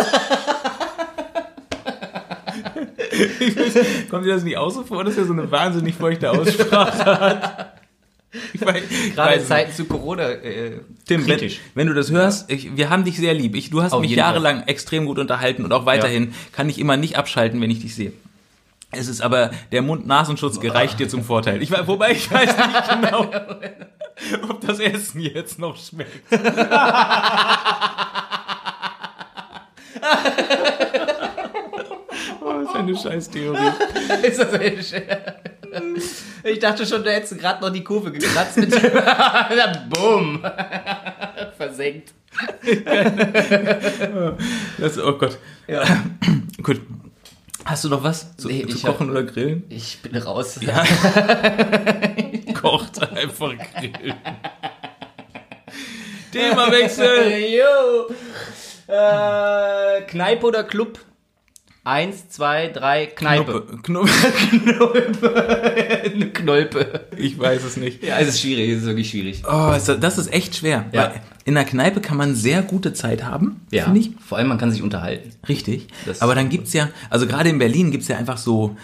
Kommt 4.11 4.27
dir 4.27 4.35
das 4.35 4.45
nicht 4.45 4.59
auch 4.59 4.71
so 4.71 4.83
vor, 4.83 5.05
dass 5.05 5.17
er 5.17 5.25
so 5.25 5.33
eine 5.33 5.51
wahnsinnig 5.51 5.95
feuchte 5.95 6.31
Aussprache 6.31 7.05
hat? 7.21 7.73
Ich 8.53 8.61
Gerade 8.61 9.35
in. 9.35 9.47
Zeiten 9.47 9.73
zu 9.73 9.85
Corona. 9.87 10.31
Äh, 10.31 10.81
Tim, 11.07 11.27
wenn, 11.27 11.39
kritisch. 11.39 11.61
wenn 11.75 11.87
du 11.87 11.95
das 11.95 12.11
hörst, 12.11 12.51
ich, 12.51 12.77
wir 12.77 12.91
haben 12.91 13.05
dich 13.05 13.17
sehr 13.17 13.35
lieb. 13.35 13.55
Ich, 13.57 13.71
du 13.71 13.83
hast 13.83 13.93
Auf 13.93 14.01
mich 14.01 14.11
jahrelang 14.11 14.65
extrem 14.65 15.07
gut 15.07 15.19
unterhalten 15.19 15.65
und 15.65 15.73
auch 15.73 15.87
weiterhin 15.87 16.35
kann 16.53 16.69
ich 16.69 16.79
immer 16.79 16.97
nicht 16.97 17.17
abschalten, 17.17 17.61
wenn 17.61 17.71
ich 17.71 17.81
dich 17.81 17.95
sehe. 17.95 18.13
Es 18.93 19.09
ist 19.09 19.21
aber, 19.21 19.51
der 19.73 19.83
Mund-Nasenschutz 19.83 20.61
gereicht 20.61 20.99
dir 20.99 21.09
zum 21.09 21.25
Vorteil. 21.25 21.61
Ich, 21.63 21.71
wobei 21.71 22.13
ich 22.13 22.31
weiß 22.31 22.57
nicht 22.57 22.89
genau, 23.01 23.31
ob 24.49 24.61
das 24.67 24.79
Essen 24.79 25.21
jetzt 25.21 25.59
noch 25.59 25.77
schmeckt. 25.77 26.11
oh, 32.41 32.53
das 32.53 32.69
ist 32.69 32.77
eine 32.77 32.97
scheiß 32.97 33.31
Theorie. 33.31 33.73
Ist 34.23 34.41
das 34.41 34.53
echt? 34.55 34.95
Ich 36.45 36.59
dachte 36.61 36.87
schon, 36.87 37.03
du 37.03 37.11
hättest 37.13 37.39
gerade 37.41 37.61
noch 37.65 37.71
die 37.73 37.83
Kurve 37.83 38.13
gekratzt 38.13 38.57
mit 38.57 38.73
dem 38.73 39.89
Bumm. 39.91 40.41
Versenkt. 41.57 42.13
Das, 44.79 44.99
oh 44.99 45.13
Gott. 45.15 45.39
Ja. 45.67 45.83
Gut. 46.63 46.81
Hast 47.65 47.85
du 47.85 47.89
noch 47.89 48.05
was 48.05 48.37
zu, 48.37 48.47
Nee, 48.49 48.63
zu 48.67 48.77
ich 48.77 48.85
hab- 48.85 48.93
kochen 48.93 49.11
oder 49.11 49.25
grillen? 49.25 49.65
Ich 49.71 49.99
bin 50.03 50.17
raus. 50.17 50.61
Kocht 52.61 53.03
einfach 53.13 53.53
grillen. 53.75 54.15
Themawechsel. 56.33 57.39
Jo. 57.59 58.15
Äh, 58.93 60.03
Kneipe 60.03 60.47
oder 60.47 60.63
Club? 60.63 61.01
Eins, 61.87 62.29
zwei, 62.31 62.67
drei, 62.67 63.07
Kneipe. 63.07 63.65
Knuppe. 63.85 64.09
Knuppe. 64.51 66.03
Eine 66.13 66.27
Knolpe. 66.33 67.07
Ich 67.17 67.39
weiß 67.39 67.63
es 67.63 67.77
nicht. 67.77 68.03
Ja, 68.03 68.19
es 68.19 68.27
ist 68.29 68.41
schwierig, 68.41 68.71
es 68.71 68.79
ist 68.81 68.87
wirklich 68.87 69.09
schwierig. 69.09 69.45
Oh, 69.47 69.73
das, 69.73 70.19
ist 70.19 70.33
echt 70.33 70.57
schwer. 70.57 70.87
Ja. 70.91 71.13
In 71.45 71.55
der 71.55 71.65
Kneipe 71.65 72.01
kann 72.01 72.17
man 72.17 72.35
sehr 72.35 72.63
gute 72.63 72.93
Zeit 72.93 73.23
haben, 73.23 73.61
Ja, 73.71 73.85
finde 73.85 74.01
ich. 74.01 74.11
vor 74.19 74.37
allem 74.37 74.49
man 74.49 74.59
kann 74.59 74.73
sich 74.73 74.83
unterhalten. 74.83 75.31
Richtig. 75.49 75.87
Das- 76.07 76.23
Aber 76.23 76.35
dann 76.35 76.49
gibt's 76.49 76.73
ja, 76.73 76.89
also 77.09 77.29
gerade 77.29 77.51
in 77.51 77.59
Berlin 77.61 77.93
gibt's 77.93 78.09
ja 78.09 78.17
einfach 78.17 78.39
so 78.39 78.77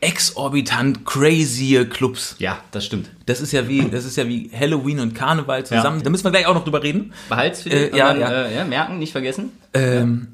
exorbitant 0.00 1.04
crazy 1.04 1.84
Clubs. 1.88 2.36
Ja, 2.38 2.58
das 2.70 2.86
stimmt. 2.86 3.10
Das 3.26 3.42
ist 3.42 3.52
ja 3.52 3.68
wie, 3.68 3.88
das 3.90 4.06
ist 4.06 4.16
ja 4.16 4.26
wie 4.26 4.50
Halloween 4.58 5.00
und 5.00 5.14
Karneval 5.14 5.64
zusammen. 5.66 5.98
Ja. 5.98 6.04
Da 6.04 6.08
müssen 6.10 6.24
wir 6.24 6.30
gleich 6.30 6.46
auch 6.46 6.54
noch 6.54 6.64
drüber 6.64 6.82
reden. 6.82 7.12
Behalt's 7.28 7.66
Äh, 7.66 7.90
und 7.90 7.96
ja, 7.98 8.08
dann, 8.08 8.20
ja. 8.20 8.30
Äh, 8.46 8.54
ja, 8.56 8.64
merken, 8.64 8.98
nicht 8.98 9.12
vergessen. 9.12 9.50
Ähm, 9.74 10.28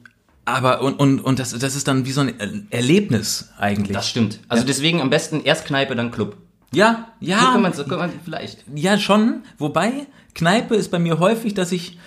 aber 0.48 0.80
und, 0.82 0.94
und, 1.00 1.20
und 1.20 1.38
das, 1.38 1.56
das 1.58 1.74
ist 1.76 1.88
dann 1.88 2.04
wie 2.06 2.12
so 2.12 2.20
ein 2.22 2.38
Er- 2.40 2.50
Erlebnis 2.70 3.50
eigentlich. 3.58 3.96
Das 3.96 4.08
stimmt. 4.08 4.40
Also 4.48 4.64
deswegen 4.64 5.00
am 5.00 5.10
besten 5.10 5.42
erst 5.44 5.64
Kneipe, 5.66 5.94
dann 5.96 6.10
Club. 6.10 6.36
ja, 6.72 7.08
So 7.20 7.26
ja. 7.26 7.38
kann 7.52 7.62
man, 7.62 7.72
so 7.72 7.84
kann 7.84 7.98
man 7.98 8.10
vielleicht. 8.24 8.64
Ja, 8.74 8.98
schon. 8.98 9.42
Wobei, 9.58 10.06
Kneipe 10.34 10.74
ist 10.76 10.90
bei 10.90 10.98
mir 10.98 11.18
häufig, 11.18 11.54
dass 11.54 11.72
ich 11.72 11.98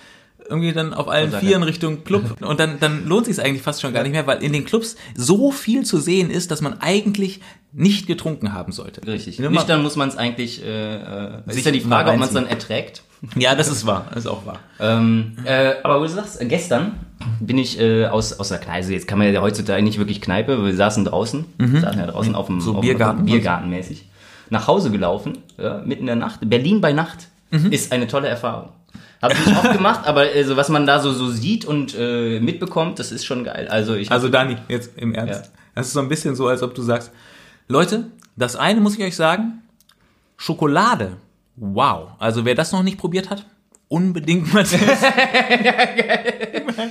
irgendwie 0.50 0.74
dann 0.74 0.93
auf 0.93 1.07
allen. 1.07 1.31
Vieren 1.31 1.63
Richtung 1.63 2.03
Club 2.03 2.38
und 2.41 2.60
dann, 2.60 2.79
dann 2.79 3.05
lohnt 3.07 3.25
sich 3.25 3.41
eigentlich 3.41 3.62
fast 3.62 3.79
schon 3.81 3.93
gar 3.93 4.03
nicht 4.03 4.12
mehr, 4.12 4.27
weil 4.27 4.43
in 4.43 4.51
den 4.53 4.65
Clubs 4.65 4.98
so 5.15 5.51
viel 5.51 5.83
zu 5.86 6.00
sehen 6.00 6.29
ist, 6.29 6.51
dass 6.51 6.62
man 6.62 6.81
eigentlich 6.81 7.39
nicht 7.71 8.05
getrunken 8.07 8.51
haben 8.53 8.74
sollte. 8.74 9.05
Richtig. 9.07 9.39
Nur 9.39 9.50
mal- 9.50 9.60
Nüchtern 9.62 9.81
muss 9.81 9.95
man 9.95 10.10
es 10.10 10.17
eigentlich, 10.17 10.62
äh, 10.63 10.95
äh, 10.95 11.41
es 11.48 11.55
ist 11.57 11.65
ja 11.65 11.71
die 11.71 11.79
Frage, 11.79 12.12
ob 12.12 12.17
man 12.17 12.27
es 12.27 12.33
dann 12.33 12.48
erträgt. 12.48 13.03
Ja, 13.35 13.53
das 13.55 13.67
ist 13.67 13.85
wahr. 13.85 14.07
Das 14.13 14.25
ist 14.25 14.27
auch 14.31 14.45
wahr. 14.45 14.59
Ähm, 14.79 15.37
äh, 15.45 15.73
aber 15.83 15.99
wo 15.99 16.03
du 16.03 16.09
sagst, 16.09 16.41
äh, 16.41 16.45
gestern 16.45 16.93
bin 17.39 17.57
ich 17.59 17.79
äh, 17.79 18.07
aus, 18.07 18.33
aus 18.39 18.49
der 18.49 18.57
Kneipe, 18.57 18.91
jetzt 18.91 19.07
kann 19.07 19.19
man 19.19 19.31
ja 19.31 19.41
heutzutage 19.41 19.83
nicht 19.83 19.99
wirklich 19.99 20.21
Kneipe, 20.21 20.63
wir 20.65 20.75
saßen 20.75 21.05
draußen, 21.05 21.45
saßen 21.59 21.99
ja 21.99 22.07
draußen 22.07 22.33
auf 22.33 22.47
dem 22.47 22.59
So 22.61 22.75
auf, 22.75 22.81
Biergarten? 22.81 23.25
Biergartenmäßig, 23.25 24.07
nach 24.49 24.65
Hause 24.67 24.89
gelaufen, 24.89 25.37
ja, 25.59 25.81
mitten 25.85 26.01
in 26.01 26.07
der 26.07 26.15
Nacht. 26.15 26.39
Berlin 26.43 26.81
bei 26.81 26.93
Nacht 26.93 27.27
Mhm. 27.51 27.71
ist 27.71 27.91
eine 27.91 28.07
tolle 28.07 28.29
Erfahrung. 28.29 28.69
Habe 29.21 29.33
ich 29.33 29.45
oft 29.55 29.73
gemacht, 29.73 30.07
aber 30.07 30.21
also, 30.21 30.55
was 30.55 30.69
man 30.69 30.87
da 30.87 30.99
so, 30.99 31.11
so 31.11 31.29
sieht 31.29 31.65
und 31.65 31.93
äh, 31.99 32.39
mitbekommt, 32.39 32.97
das 32.97 33.11
ist 33.11 33.25
schon 33.25 33.43
geil. 33.43 33.67
Also 33.69 33.93
ich 33.95 34.09
Also 34.09 34.29
Dani, 34.29 34.55
jetzt 34.69 34.97
im 34.97 35.13
Ernst. 35.13 35.45
Ja. 35.45 35.51
Das 35.75 35.87
ist 35.87 35.93
so 35.93 35.99
ein 35.99 36.07
bisschen 36.09 36.35
so, 36.35 36.47
als 36.47 36.63
ob 36.63 36.73
du 36.73 36.81
sagst, 36.81 37.11
Leute, 37.67 38.05
das 38.37 38.55
eine 38.55 38.79
muss 38.81 38.97
ich 38.97 39.03
euch 39.03 39.15
sagen, 39.17 39.61
Schokolade. 40.37 41.11
Wow. 41.55 42.10
Also 42.20 42.46
wer 42.46 42.55
das 42.55 42.72
noch 42.72 42.84
nicht 42.84 42.98
probiert 42.98 43.29
hat, 43.29 43.46
unbedingt 43.88 44.53
mal 44.53 44.63
testen. 44.63 44.88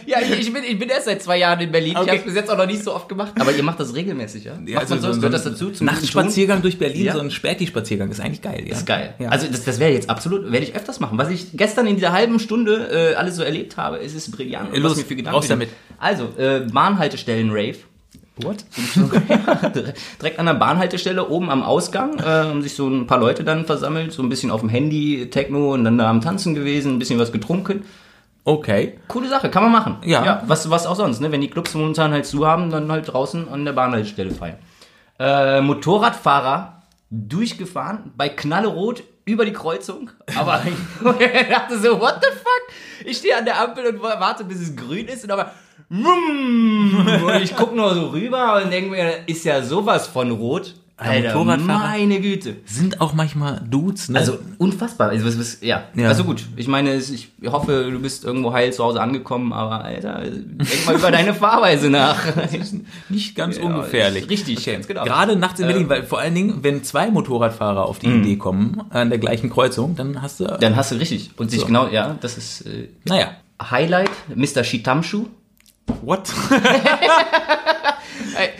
Ja, 0.06 0.18
ich, 0.20 0.30
ich, 0.40 0.52
bin, 0.52 0.62
ich 0.64 0.78
bin 0.78 0.88
erst 0.88 1.06
seit 1.06 1.22
zwei 1.22 1.38
Jahren 1.38 1.58
in 1.60 1.72
Berlin. 1.72 1.92
Ich 1.92 1.98
Okay. 1.98 2.08
habe 2.10 2.18
es 2.18 2.24
bis 2.24 2.34
jetzt 2.34 2.50
auch 2.50 2.56
noch 2.58 2.66
nicht 2.66 2.82
so 2.84 2.94
oft 2.94 3.08
gemacht. 3.08 3.32
Aber 3.38 3.52
ihr 3.52 3.62
macht 3.62 3.80
das 3.80 3.94
regelmäßig, 3.94 4.44
ja? 4.44 4.52
Ja, 4.66 4.74
Macht 4.74 4.82
also 4.90 4.94
man 4.94 5.02
so, 5.02 5.12
so- 5.12 5.20
gehört 5.20 5.42
so 5.42 5.50
das 5.50 5.58
dazu? 5.58 5.70
Zum? 5.70 5.86
Nachtspaziergang 5.86 6.62
durch 6.62 6.78
Berlin, 6.78 7.06
Ja. 7.06 7.12
so 7.14 7.20
ein 7.20 7.30
Späti-Spaziergang 7.30 8.10
ist 8.10 8.20
eigentlich 8.20 8.42
geil. 8.42 8.60
Ja. 8.64 8.68
Das 8.70 8.78
ist 8.80 8.86
geil. 8.86 9.14
Ja. 9.18 9.28
Also 9.30 9.46
das, 9.48 9.64
das 9.64 9.78
wäre 9.80 9.92
jetzt 9.92 10.10
absolut, 10.10 10.50
werde 10.52 10.64
ich 10.66 10.74
öfters 10.76 11.00
machen. 11.00 11.16
Was 11.18 11.30
ich 11.30 11.48
gestern 11.54 11.86
in 11.86 11.96
dieser 11.96 12.12
halben 12.12 12.38
Stunde 12.38 12.88
äh, 13.12 13.14
alles 13.14 13.36
so 13.36 13.42
erlebt 13.42 13.76
habe, 13.76 13.96
ist 13.98 14.14
es 14.14 14.30
brillant. 14.30 14.72
Und 14.72 14.80
Los, 14.80 14.92
was 14.92 14.98
mir 14.98 15.04
für 15.04 15.16
Gedanken 15.16 15.36
raus 15.36 15.48
damit. 15.48 15.70
Also, 15.98 16.28
äh, 16.38 16.60
Bahnhaltestellen-Rave. 16.72 17.76
What? 18.42 18.64
Direkt 20.20 20.38
an 20.38 20.46
der 20.46 20.54
Bahnhaltestelle, 20.54 21.28
oben 21.28 21.50
am 21.50 21.62
Ausgang, 21.62 22.18
äh, 22.18 22.22
haben 22.22 22.62
sich 22.62 22.74
so 22.74 22.88
ein 22.88 23.06
paar 23.06 23.18
Leute 23.18 23.44
dann 23.44 23.64
versammelt, 23.66 24.12
so 24.12 24.22
ein 24.22 24.28
bisschen 24.28 24.50
auf 24.50 24.60
dem 24.60 24.68
Handy, 24.68 25.28
Techno 25.30 25.74
und 25.74 25.84
dann 25.84 25.98
da 25.98 26.08
am 26.08 26.20
Tanzen 26.20 26.54
gewesen, 26.54 26.94
ein 26.94 26.98
bisschen 26.98 27.18
was 27.18 27.32
getrunken. 27.32 27.84
Okay. 28.44 28.98
Coole 29.08 29.28
Sache, 29.28 29.50
kann 29.50 29.62
man 29.62 29.72
machen. 29.72 29.98
Ja. 30.04 30.42
was, 30.46 30.70
was 30.70 30.86
auch 30.86 30.96
sonst, 30.96 31.20
ne? 31.20 31.30
Wenn 31.30 31.40
die 31.40 31.50
Clubs 31.50 31.74
momentan 31.74 32.12
halt 32.12 32.26
zu 32.26 32.46
haben, 32.46 32.70
dann 32.70 32.90
halt 32.90 33.12
draußen 33.12 33.48
an 33.48 33.64
der 33.64 33.72
Bahnhaltestelle 33.72 34.30
feiern. 34.30 34.56
Äh, 35.18 35.60
Motorradfahrer 35.60 36.82
durchgefahren, 37.10 38.12
bei 38.16 38.28
Knallerot 38.28 39.02
über 39.24 39.44
die 39.44 39.52
Kreuzung. 39.52 40.10
Aber 40.36 40.62
ich 40.64 41.48
dachte 41.48 41.78
so, 41.78 42.00
what 42.00 42.18
the 42.22 42.28
fuck? 42.30 42.74
Ich 43.04 43.18
stehe 43.18 43.36
an 43.36 43.44
der 43.44 43.60
Ampel 43.60 43.86
und 43.86 44.02
warte, 44.02 44.44
bis 44.44 44.60
es 44.60 44.76
grün 44.76 45.06
ist 45.06 45.24
und 45.24 45.30
aber 45.30 45.52
und 45.88 47.42
ich 47.42 47.56
gucke 47.56 47.74
nur 47.76 47.94
so 47.94 48.08
rüber 48.08 48.60
und 48.62 48.70
denke 48.70 48.90
mir, 48.90 49.12
ist 49.26 49.44
ja 49.44 49.62
sowas 49.62 50.06
von 50.06 50.30
rot. 50.30 50.74
Alter, 51.02 51.42
meine 51.44 52.20
Güte. 52.20 52.56
Sind 52.66 53.00
auch 53.00 53.14
manchmal 53.14 53.62
Dudes, 53.70 54.10
ne? 54.10 54.18
Also 54.18 54.38
unfassbar. 54.58 55.08
Also, 55.08 55.26
was, 55.26 55.38
was, 55.38 55.58
ja. 55.62 55.84
Ja. 55.94 56.08
also 56.08 56.24
gut. 56.24 56.44
Ich 56.56 56.68
meine, 56.68 56.94
ich 56.94 57.30
hoffe, 57.46 57.88
du 57.90 57.98
bist 58.00 58.22
irgendwo 58.22 58.52
heil 58.52 58.70
zu 58.70 58.84
Hause 58.84 59.00
angekommen, 59.00 59.54
aber 59.54 59.82
Alter, 59.82 60.20
denk 60.20 60.86
mal 60.86 60.96
über 60.96 61.10
deine 61.10 61.32
Fahrweise 61.32 61.88
nach. 61.88 62.18
nicht 63.08 63.34
ganz 63.34 63.56
Ja, 63.56 63.64
ungefährlich. 63.64 64.28
Richtig, 64.28 64.62
ganz 64.66 64.86
genau. 64.86 65.04
Gerade 65.04 65.36
nachts 65.36 65.58
in 65.60 65.68
Berlin, 65.68 65.88
weil 65.88 66.02
vor 66.02 66.18
allen 66.18 66.34
Dingen, 66.34 66.58
wenn 66.62 66.84
zwei 66.84 67.10
Motorradfahrer 67.10 67.86
auf 67.86 67.98
die 67.98 68.08
Idee 68.08 68.36
kommen, 68.36 68.82
an 68.90 69.08
der 69.08 69.18
gleichen 69.18 69.48
Kreuzung, 69.48 69.96
dann 69.96 70.20
hast 70.20 70.40
du, 70.40 70.44
Dann 70.44 70.76
hast 70.76 70.92
du 70.92 70.96
richtig. 70.96 71.30
Und 71.38 71.50
sich 71.50 71.60
So. 71.60 71.66
genau, 71.66 71.88
ja, 71.88 72.14
das 72.20 72.36
ist 72.36 72.66
äh, 72.66 72.88
naja. 73.06 73.28
Highlight, 73.62 74.10
Mr. 74.34 74.64
Shitamshu. 74.64 75.26
What? 76.02 76.32
Äh, 78.36 78.50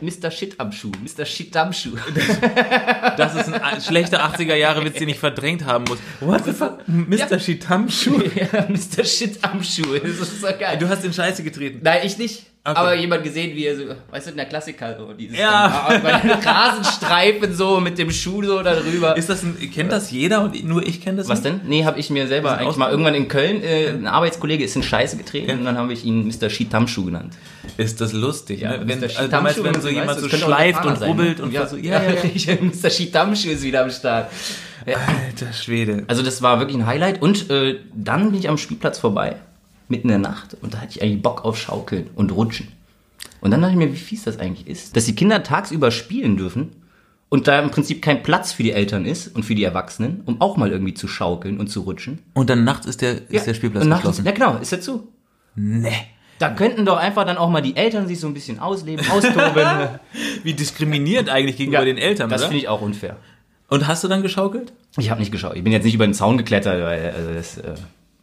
Mr. 0.00 0.30
Shit 0.30 0.58
am 0.58 0.72
Schuh. 0.72 0.90
Mr. 1.02 1.24
Shitamshu. 1.24 1.90
Das 3.16 3.34
ist 3.34 3.52
ein 3.52 3.80
schlechter 3.80 4.24
80er-Jahre-Witz, 4.24 4.98
den 4.98 5.08
ich 5.10 5.18
verdrängt 5.18 5.64
haben 5.64 5.84
muss. 5.84 5.98
What 6.20 6.44
the 6.44 6.52
fuck? 6.52 6.78
Mr. 6.86 7.38
Shitamshu? 7.38 8.22
ja, 8.34 8.66
Mr. 8.68 9.04
Shit 9.04 9.42
am 9.42 9.62
Schuh. 9.62 9.98
Das 9.98 10.20
ist 10.20 10.40
so 10.40 10.46
geil. 10.46 10.78
Du 10.78 10.88
hast 10.88 11.04
in 11.04 11.12
Scheiße 11.12 11.42
getreten. 11.42 11.80
Nein, 11.82 12.00
ich 12.04 12.16
nicht. 12.18 12.46
Okay. 12.62 12.76
Aber 12.78 12.94
jemand 12.94 13.24
gesehen, 13.24 13.56
wie 13.56 13.64
er 13.64 13.74
so, 13.74 13.84
weißt 14.10 14.26
du, 14.26 14.30
in 14.32 14.36
der 14.36 14.44
Klassiker, 14.44 14.94
so 14.98 15.14
dieses 15.14 15.38
Ja. 15.38 15.86
dann, 15.88 16.02
bei 16.02 16.12
den 16.20 16.30
Rasenstreifen 16.32 17.54
so 17.54 17.80
mit 17.80 17.96
dem 17.96 18.10
Schuh 18.10 18.42
so 18.42 18.62
darüber. 18.62 19.16
Ist 19.16 19.30
das 19.30 19.42
ein, 19.42 19.56
kennt 19.74 19.90
das 19.90 20.10
jeder 20.10 20.42
und 20.42 20.62
nur 20.64 20.86
ich 20.86 21.00
kenne 21.00 21.16
das 21.16 21.28
Was 21.30 21.42
nicht? 21.42 21.54
denn? 21.54 21.68
Nee, 21.68 21.86
habe 21.86 21.98
ich 21.98 22.10
mir 22.10 22.26
selber 22.26 22.58
eigentlich 22.58 22.76
mal 22.76 22.90
irgendwann 22.90 23.14
in 23.14 23.28
Köln, 23.28 23.62
äh, 23.62 23.88
ein 23.88 24.06
Arbeitskollege 24.06 24.62
ist 24.62 24.76
in 24.76 24.82
Scheiße 24.82 25.16
getreten 25.16 25.58
und 25.60 25.64
dann 25.64 25.78
habe 25.78 25.94
ich 25.94 26.04
ihn 26.04 26.26
Mr. 26.28 26.50
Shitamshu 26.50 27.06
genannt. 27.06 27.32
Ist 27.78 27.98
das 28.02 28.12
lustig, 28.12 28.60
Ja, 28.60 28.76
ne? 28.76 28.80
Wenn, 28.86 29.02
also 29.02 29.40
meinst, 29.40 29.64
wenn 29.64 29.74
so 29.80 29.84
weißt 29.84 29.90
jemand 29.96 30.18
du, 30.18 30.28
so 30.28 30.36
schleift 30.36 30.84
und 30.84 30.98
sein, 30.98 31.08
rubbelt 31.12 31.38
ne? 31.38 31.44
und 31.44 31.52
ja, 31.54 31.66
so, 31.66 31.76
ja, 31.78 32.02
ja, 32.02 32.10
ja. 32.34 32.54
Mr. 32.60 32.90
Shitamshu 32.90 33.48
ist 33.48 33.62
wieder 33.62 33.84
am 33.84 33.90
Start. 33.90 34.30
Alter 34.86 35.52
Schwede. 35.54 36.04
Also 36.08 36.22
das 36.22 36.42
war 36.42 36.58
wirklich 36.58 36.76
ein 36.76 36.86
Highlight 36.86 37.22
und 37.22 37.48
äh, 37.50 37.76
dann 37.94 38.30
bin 38.32 38.40
ich 38.40 38.48
am 38.50 38.58
Spielplatz 38.58 38.98
vorbei, 38.98 39.36
mitten 39.90 40.08
in 40.08 40.22
der 40.22 40.30
Nacht 40.30 40.56
und 40.60 40.74
da 40.74 40.78
hatte 40.78 40.92
ich 40.96 41.02
eigentlich 41.02 41.22
Bock 41.22 41.44
auf 41.44 41.58
Schaukeln 41.58 42.08
und 42.14 42.32
Rutschen. 42.32 42.68
Und 43.40 43.50
dann 43.50 43.60
dachte 43.60 43.72
ich 43.72 43.78
mir, 43.78 43.92
wie 43.92 43.96
fies 43.96 44.24
das 44.24 44.38
eigentlich 44.38 44.66
ist, 44.66 44.96
dass 44.96 45.06
die 45.06 45.14
Kinder 45.14 45.42
tagsüber 45.42 45.90
spielen 45.90 46.36
dürfen 46.36 46.72
und 47.28 47.48
da 47.48 47.60
im 47.60 47.70
Prinzip 47.70 48.02
kein 48.02 48.22
Platz 48.22 48.52
für 48.52 48.62
die 48.62 48.72
Eltern 48.72 49.06
ist 49.06 49.28
und 49.34 49.44
für 49.44 49.54
die 49.54 49.64
Erwachsenen, 49.64 50.22
um 50.26 50.40
auch 50.40 50.56
mal 50.56 50.70
irgendwie 50.70 50.94
zu 50.94 51.08
schaukeln 51.08 51.58
und 51.58 51.68
zu 51.68 51.80
rutschen. 51.82 52.18
Und 52.34 52.50
dann 52.50 52.64
nachts 52.64 52.86
ist 52.86 53.00
der, 53.00 53.30
ist 53.30 53.46
der 53.46 53.54
Spielplatz 53.54 53.84
geschlossen. 53.88 54.24
Ja 54.26 54.32
genau, 54.32 54.58
ist 54.58 54.72
er 54.72 54.80
zu. 54.80 55.08
Nee. 55.54 55.92
Da 56.38 56.48
könnten 56.48 56.86
doch 56.86 56.96
einfach 56.96 57.26
dann 57.26 57.36
auch 57.36 57.50
mal 57.50 57.60
die 57.60 57.76
Eltern 57.76 58.08
sich 58.08 58.18
so 58.18 58.26
ein 58.26 58.34
bisschen 58.34 58.58
ausleben, 58.60 59.04
austoben. 59.10 59.90
Wie 60.42 60.54
diskriminiert 60.54 61.28
eigentlich 61.28 61.56
gegenüber 61.56 61.84
den 61.84 61.98
Eltern, 61.98 62.30
Das 62.30 62.44
finde 62.44 62.58
ich 62.58 62.68
auch 62.68 62.80
unfair. 62.80 63.18
Und 63.68 63.86
hast 63.86 64.02
du 64.02 64.08
dann 64.08 64.22
geschaukelt? 64.22 64.72
Ich 64.98 65.10
habe 65.10 65.20
nicht 65.20 65.30
geschaut. 65.30 65.54
Ich 65.54 65.62
bin 65.62 65.72
jetzt 65.72 65.84
nicht 65.84 65.94
über 65.94 66.06
den 66.06 66.14
Zaun 66.14 66.38
geklettert, 66.38 66.82
weil 66.82 67.10
also 67.10 67.32
das 67.32 67.58
äh, 67.58 67.74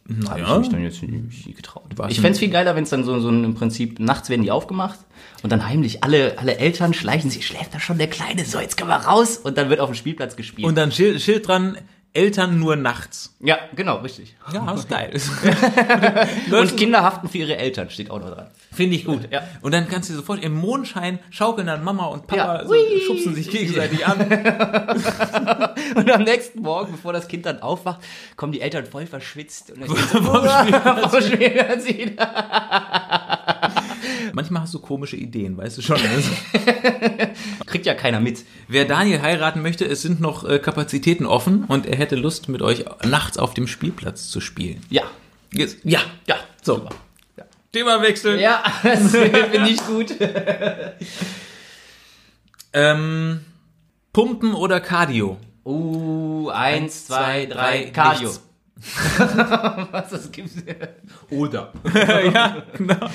habe 0.08 0.40
ich 0.40 0.46
Naja. 0.46 0.58
mich 0.58 0.68
dann 0.70 0.82
jetzt 0.82 1.02
nicht 1.02 1.56
getraut. 1.56 1.84
warst 1.96 2.12
Ich 2.12 2.20
fände 2.20 2.32
es 2.32 2.38
viel 2.38 2.50
geiler, 2.50 2.74
wenn 2.74 2.84
es 2.84 2.90
dann 2.90 3.04
so, 3.04 3.20
so 3.20 3.28
im 3.28 3.54
Prinzip, 3.54 4.00
nachts 4.00 4.30
werden 4.30 4.42
die 4.42 4.50
aufgemacht 4.50 4.98
und 5.42 5.50
dann 5.52 5.66
heimlich 5.68 6.02
alle, 6.02 6.38
alle 6.38 6.56
Eltern 6.58 6.94
schleichen 6.94 7.30
sich, 7.30 7.46
schläft 7.46 7.74
da 7.74 7.80
schon 7.80 7.98
der 7.98 8.08
Kleine, 8.08 8.44
so 8.44 8.58
jetzt 8.58 8.76
können 8.76 8.90
wir 8.90 8.96
raus 8.96 9.36
und 9.36 9.58
dann 9.58 9.68
wird 9.70 9.80
auf 9.80 9.90
dem 9.90 9.94
Spielplatz 9.94 10.36
gespielt. 10.36 10.66
Und 10.66 10.76
dann 10.76 10.92
Schild, 10.92 11.20
Schild 11.20 11.46
dran, 11.46 11.76
Eltern 12.14 12.58
nur 12.58 12.74
nachts. 12.76 13.36
Ja, 13.40 13.58
genau, 13.76 13.98
richtig. 13.98 14.36
Ja, 14.52 14.72
ist 14.72 14.88
geil. 14.88 15.12
Und 16.50 16.76
Kinder 16.76 17.02
haften 17.02 17.28
für 17.28 17.38
ihre 17.38 17.56
Eltern, 17.56 17.90
steht 17.90 18.10
auch 18.10 18.18
noch 18.18 18.34
dran. 18.34 18.48
Finde 18.72 18.96
ich 18.96 19.04
gut. 19.04 19.28
Ja. 19.30 19.42
Und 19.60 19.72
dann 19.72 19.88
kannst 19.88 20.08
du 20.08 20.14
dir 20.14 20.18
sofort 20.18 20.42
im 20.42 20.54
Mondschein 20.54 21.18
schaukeln 21.30 21.66
dann 21.66 21.84
Mama 21.84 22.06
und 22.06 22.26
Papa 22.26 22.62
Ja. 22.62 22.66
so, 22.66 22.74
schubsen 23.06 23.34
sich 23.34 23.50
gegenseitig 23.50 24.06
an. 24.06 24.18
Und 25.94 26.10
am 26.10 26.22
nächsten 26.22 26.60
Morgen, 26.60 26.92
bevor 26.92 27.12
das 27.12 27.28
Kind 27.28 27.46
dann 27.46 27.60
aufwacht, 27.62 28.00
kommen 28.36 28.52
die 28.52 28.60
Eltern 28.60 28.86
voll 28.86 29.06
verschwitzt. 29.06 29.70
Und 29.70 29.80
dann 29.82 29.88
geht's 29.94 30.06
Vom 30.06 30.26
Manchmal 34.32 34.62
hast 34.62 34.74
du 34.74 34.78
komische 34.78 35.16
Ideen, 35.16 35.56
weißt 35.56 35.78
du 35.78 35.82
schon. 35.82 35.96
Also, 35.96 36.30
Kriegt 37.66 37.86
ja 37.86 37.94
keiner 37.94 38.20
mit. 38.20 38.44
wer 38.68 38.84
Daniel 38.84 39.20
heiraten 39.22 39.62
möchte, 39.62 39.84
es 39.84 40.02
sind 40.02 40.20
noch 40.20 40.48
äh, 40.48 40.58
Kapazitäten 40.58 41.26
offen 41.26 41.64
und 41.64 41.86
er 41.86 41.96
hätte 41.96 42.16
Lust, 42.16 42.48
mit 42.48 42.62
euch 42.62 42.84
nachts 43.04 43.38
auf 43.38 43.54
dem 43.54 43.66
Spielplatz 43.66 44.28
zu 44.28 44.40
spielen. 44.40 44.80
Ja. 44.90 45.02
Jetzt, 45.52 45.78
ja, 45.84 46.00
ja, 46.26 46.36
so. 46.62 46.86
Ja. 47.36 47.44
Thema 47.72 48.02
wechseln. 48.02 48.38
Ja, 48.38 48.62
das 48.82 49.10
finde 49.10 49.68
ich 49.68 49.84
gut. 49.86 50.14
Ähm, 52.74 53.40
Pumpen 54.12 54.54
oder 54.54 54.80
Cardio? 54.80 55.38
Uh, 55.64 56.50
eins, 56.50 57.06
zwei, 57.06 57.46
drei, 57.46 57.90
Cardio. 57.90 58.28
nichts. 58.28 58.42
Was 59.90 60.10
das 60.10 60.30
gibt's? 60.30 60.54
Oder. 61.30 61.72
ja, 61.94 62.62
genau. 62.76 63.08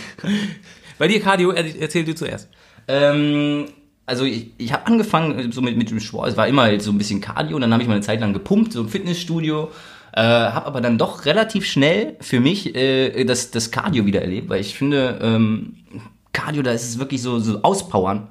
Bei 0.98 1.08
dir 1.08 1.20
Cardio, 1.20 1.52
er- 1.52 1.80
erzähl 1.82 2.04
dir 2.04 2.16
zuerst. 2.16 2.50
Ähm, 2.88 3.66
also 4.06 4.26
ich, 4.26 4.52
ich 4.58 4.74
habe 4.74 4.86
angefangen 4.88 5.40
äh, 5.40 5.52
so 5.52 5.62
mit, 5.62 5.78
mit 5.78 5.90
dem 5.90 6.00
Sport, 6.00 6.30
es 6.30 6.38
war 6.38 6.48
immer 6.48 6.64
halt 6.64 6.82
so 6.82 6.92
ein 6.92 6.98
bisschen 6.98 7.22
Cardio, 7.22 7.56
und 7.56 7.62
dann 7.62 7.72
habe 7.72 7.82
ich 7.82 7.88
mal 7.88 7.96
eine 7.96 8.04
Zeit 8.04 8.20
lang 8.20 8.34
gepumpt, 8.34 8.74
so 8.74 8.82
im 8.82 8.90
Fitnessstudio, 8.90 9.72
äh, 10.14 10.22
habe 10.22 10.66
aber 10.66 10.82
dann 10.82 10.98
doch 10.98 11.26
relativ 11.26 11.66
schnell 11.66 12.18
für 12.20 12.40
mich 12.40 12.76
äh, 12.76 13.24
das, 13.24 13.52
das 13.52 13.72
Cardio 13.72 14.06
wieder 14.06 14.22
erlebt, 14.22 14.50
weil 14.50 14.62
ich 14.62 14.76
finde, 14.76 15.20
ähm, 15.22 15.76
Cardio, 16.34 16.62
da 16.64 16.72
ist 16.72 16.84
es 16.84 17.00
wirklich 17.00 17.22
so, 17.22 17.40
so 17.40 17.62
auspowern, 17.64 18.28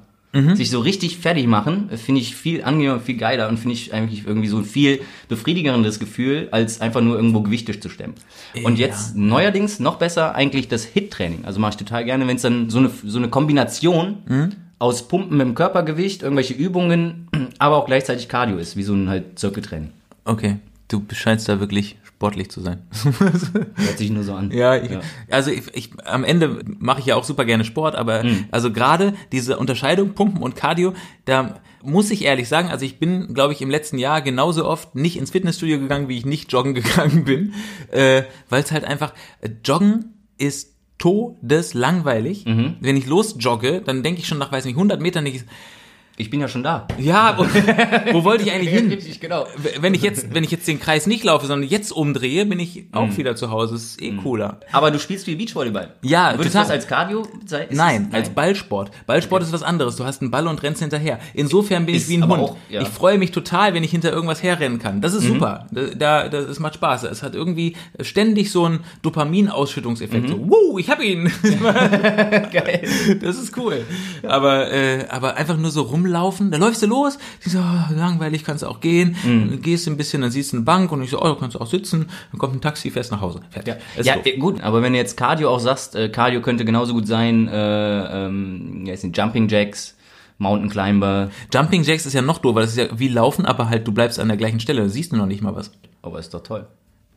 sich 0.55 0.71
so 0.71 0.79
richtig 0.79 1.19
fertig 1.19 1.45
machen, 1.45 1.89
finde 1.95 2.19
ich 2.19 2.35
viel 2.35 2.63
angenehmer, 2.63 2.99
viel 2.99 3.17
geiler 3.17 3.47
und 3.49 3.57
finde 3.59 3.73
ich 3.75 3.93
eigentlich 3.93 4.25
irgendwie 4.25 4.47
so 4.47 4.57
ein 4.57 4.65
viel 4.65 5.01
befriedigerendes 5.29 5.99
Gefühl, 5.99 6.47
als 6.49 6.81
einfach 6.81 7.01
nur 7.01 7.15
irgendwo 7.17 7.41
Gewichte 7.41 7.79
zu 7.79 7.87
stemmen. 7.89 8.15
Und 8.63 8.79
Ja. 8.79 8.87
jetzt 8.87 9.15
neuerdings 9.15 9.79
noch 9.79 9.97
besser 9.97 10.33
eigentlich 10.33 10.67
das 10.67 10.85
HIT-Training. 10.85 11.45
Also 11.45 11.59
mache 11.59 11.71
ich 11.71 11.77
total 11.77 12.03
gerne, 12.03 12.27
wenn 12.27 12.37
es 12.37 12.41
dann 12.41 12.71
so 12.71 12.79
eine, 12.79 12.89
so 13.05 13.19
eine 13.19 13.29
Kombination 13.29 14.55
aus 14.79 15.07
Pumpen 15.07 15.37
mit 15.37 15.45
dem 15.45 15.53
Körpergewicht, 15.53 16.23
irgendwelche 16.23 16.55
Übungen, 16.55 17.27
aber 17.59 17.77
auch 17.77 17.85
gleichzeitig 17.85 18.27
Cardio 18.27 18.57
ist, 18.57 18.75
wie 18.75 18.83
so 18.83 18.93
ein 18.95 19.09
halt 19.09 19.37
Zirkeltraining. 19.37 19.91
Okay, 20.25 20.57
du 20.87 21.03
scheinst 21.13 21.47
da 21.47 21.59
wirklich 21.59 21.95
sportlich 22.23 22.49
zu 22.49 22.61
sein. 22.61 22.87
Hört 23.19 23.97
sich 23.97 24.09
nur 24.09 24.23
so 24.23 24.33
an. 24.33 24.49
Ja, 24.51 24.77
ich, 24.77 24.91
also 25.29 25.51
ich, 25.51 25.63
ich 25.73 25.89
am 26.05 26.23
Ende 26.23 26.63
mache 26.79 27.01
ich 27.01 27.05
ja 27.05 27.17
auch 27.17 27.25
super 27.25 27.43
gerne 27.43 27.65
Sport, 27.65 27.95
aber 27.95 28.23
also 28.49 28.71
gerade 28.71 29.13
diese 29.33 29.57
Unterscheidung 29.57 30.13
Pumpen 30.13 30.41
und 30.41 30.55
Cardio, 30.55 30.93
da 31.25 31.55
muss 31.83 32.11
ich 32.11 32.23
ehrlich 32.23 32.47
sagen, 32.47 32.69
also 32.69 32.85
ich 32.85 32.97
bin, 32.97 33.33
glaube 33.33 33.51
ich, 33.51 33.61
im 33.61 33.69
letzten 33.69 33.97
Jahr 33.97 34.21
genauso 34.21 34.65
oft 34.65 34.95
nicht 34.95 35.17
ins 35.17 35.31
Fitnessstudio 35.31 35.79
gegangen, 35.79 36.07
wie 36.07 36.17
ich 36.17 36.25
nicht 36.25 36.49
joggen 36.49 36.73
gegangen 36.81 37.25
bin, 37.25 37.53
äh, 37.91 38.23
weil 38.47 38.63
es 38.63 38.71
halt 38.71 38.85
einfach 38.85 39.13
äh, 39.41 39.49
Joggen 39.65 40.13
ist 40.37 40.77
todeslangweilig. 40.99 42.45
Wenn 42.45 42.95
ich 42.95 43.05
losjogge, 43.05 43.81
dann 43.81 44.01
denke 44.01 44.21
ich 44.21 44.27
schon 44.27 44.37
nach, 44.37 44.53
weiß 44.53 44.63
nicht, 44.63 44.75
100 44.75 45.01
Metern 45.01 45.25
nicht, 45.25 45.43
Ich 46.15 46.29
bin 46.29 46.39
ja 46.39 46.47
schon 46.47 46.61
da. 46.61 46.87
ja, 46.99 47.35
wo, 47.37 47.43
wo 48.13 48.23
wollte 48.23 48.43
ich 48.43 48.51
eigentlich 48.51 48.69
hin? 48.69 48.87
Richtig, 48.91 49.19
genau. 49.19 49.47
Wenn 49.79 49.95
ich 49.95 50.03
jetzt, 50.03 50.31
wenn 50.33 50.43
ich 50.43 50.51
jetzt 50.51 50.67
den 50.67 50.79
Kreis 50.79 51.07
nicht 51.07 51.23
laufe, 51.23 51.47
sondern 51.47 51.67
jetzt 51.67 51.91
umdrehe, 51.91 52.45
bin 52.45 52.59
ich 52.59 52.85
auch 52.91 53.17
wieder 53.17 53.35
zu 53.35 53.49
Hause. 53.49 53.73
Das 53.73 53.83
ist 53.83 54.01
eh 54.01 54.11
cooler. 54.11 54.59
Aber 54.71 54.91
du 54.91 54.99
spielst 54.99 55.25
viel 55.25 55.35
Beachvolleyball. 55.37 55.93
Ja, 56.03 56.33
Würdest 56.37 56.49
total. 56.53 56.63
du 56.65 56.67
das 56.67 56.69
als 56.71 56.87
Cardio 56.87 57.23
sein? 57.47 57.65
Nein, 57.71 58.09
das- 58.11 58.19
als 58.19 58.29
Ballsport. 58.29 58.91
Ballsport 59.07 59.41
ist 59.41 59.51
was 59.53 59.63
anderes. 59.63 59.95
Du 59.95 60.05
hast 60.05 60.21
einen 60.21 60.29
Ball 60.29 60.45
und 60.47 60.61
rennst 60.61 60.81
hinterher. 60.81 61.17
Insofern 61.33 61.87
bin 61.87 61.95
Ist 61.95 62.03
ich 62.03 62.09
wie 62.09 62.17
ein 62.21 62.27
Hund. 62.27 62.41
auch, 62.43 62.57
ja. 62.69 62.81
Mhm. 62.81 62.85
Ich 62.85 62.91
freue 62.93 63.17
mich 63.17 63.31
total, 63.31 63.73
wenn 63.73 63.83
ich 63.83 63.89
hinter 63.91 64.11
irgendwas 64.11 64.43
herrennen 64.43 64.77
kann. 64.77 65.01
Das 65.01 65.15
ist 65.15 65.23
super. 65.25 65.67
Da, 65.71 66.27
da, 66.27 66.29
das 66.29 66.59
macht 66.59 66.75
Spaß. 66.75 67.03
Es 67.05 67.23
hat 67.23 67.33
irgendwie 67.33 67.75
ständig 68.01 68.51
so 68.51 68.65
einen 68.65 68.81
Dopaminausschüttungseffekt. 69.01 70.25
Mhm. 70.25 70.31
So, 70.31 70.39
wow, 70.49 70.79
ich 70.79 70.89
hab 70.89 71.01
ihn. 71.01 71.31
Geil. 72.51 72.87
Das 73.21 73.37
ist 73.37 73.57
cool. 73.57 73.83
Aber, 74.23 74.71
äh, 74.71 75.05
aber 75.09 75.37
einfach 75.37 75.57
nur 75.57 75.71
so 75.71 75.81
rumlaufen. 76.03 76.51
Da 76.51 76.57
läufst 76.57 76.81
du 76.81 76.87
los. 76.87 77.17
Die 77.45 77.49
so, 77.49 77.59
oh, 77.59 77.93
langweilig, 77.95 78.43
kannst 78.43 78.63
du 78.63 78.67
auch 78.67 78.79
gehen. 78.79 79.15
Mhm. 79.23 79.49
Dann 79.49 79.61
gehst 79.61 79.85
du 79.87 79.91
ein 79.91 79.97
bisschen, 79.97 80.21
dann 80.21 80.31
siehst 80.31 80.51
du 80.53 80.57
eine 80.57 80.65
Bank 80.65 80.91
und 80.91 81.01
ich 81.03 81.09
so, 81.09 81.21
oh, 81.21 81.25
da 81.27 81.35
kannst 81.35 81.55
du 81.55 81.59
auch 81.61 81.67
sitzen. 81.67 82.07
Dann 82.31 82.39
kommt 82.39 82.55
ein 82.55 82.61
Taxi, 82.61 82.91
fährst 82.91 83.11
nach 83.11 83.21
Hause. 83.21 83.39
Fertig. 83.49 83.75
Ist 83.97 84.05
Ja, 84.05 84.15
doof. 84.15 84.25
äh, 84.25 84.37
gut, 84.37 84.61
aber 84.61 84.81
wenn 84.81 84.93
du 84.93 84.99
jetzt 84.99 85.17
Cardio 85.17 85.49
auch 85.49 85.59
sagst, 85.59 85.95
äh, 85.95 86.09
Cardio 86.09 86.41
könnte 86.41 86.65
genauso 86.65 86.93
gut 86.93 87.07
sein, 87.07 87.47
äh, 87.47 88.25
ähm, 88.27 88.83
ja, 88.85 88.93
es 88.93 89.01
sind 89.01 89.17
Jumping 89.17 89.47
Jacks, 89.47 89.95
Mountain 90.39 90.69
Climber, 90.69 91.29
Jumping 91.53 91.83
Jacks 91.83 92.05
ist 92.05 92.13
ja 92.13 92.21
noch 92.21 92.39
doof, 92.39 92.55
weil 92.55 92.63
das 92.63 92.71
ist 92.71 92.77
ja 92.77 92.99
wie 92.99 93.07
Laufen, 93.07 93.45
aber 93.45 93.69
halt 93.69 93.87
du 93.87 93.91
bleibst 93.91 94.19
an 94.19 94.27
der 94.27 94.37
gleichen 94.37 94.59
Stelle. 94.59 94.81
Da 94.81 94.89
siehst 94.89 95.11
du 95.11 95.15
noch 95.15 95.27
nicht 95.27 95.41
mal 95.41 95.55
was. 95.55 95.71
aber 96.01 96.19
ist 96.19 96.33
doch 96.33 96.43
toll. 96.43 96.67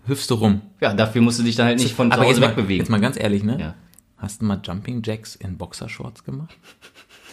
Hüpfst 0.07 0.29
du 0.31 0.35
rum. 0.35 0.61
Ja, 0.81 0.94
dafür 0.94 1.20
musst 1.22 1.40
du 1.40 1.42
dich 1.42 1.57
dann 1.57 1.66
halt 1.66 1.79
nicht 1.81 1.92
von 1.94 2.11
zu 2.11 2.14
aber 2.16 2.22
Hause 2.29 2.35
jetzt 2.35 2.40
mal, 2.40 2.49
wegbewegen. 2.57 2.79
jetzt 2.79 2.90
mal 2.90 3.01
ganz 3.01 3.18
ehrlich, 3.18 3.42
ne? 3.42 3.57
Ja. 3.59 3.75
Hast 4.18 4.40
du 4.40 4.44
mal 4.46 4.61
Jumping 4.64 5.03
Jacks 5.05 5.35
in 5.35 5.59
Boxershorts 5.59 6.22
gemacht? 6.25 6.57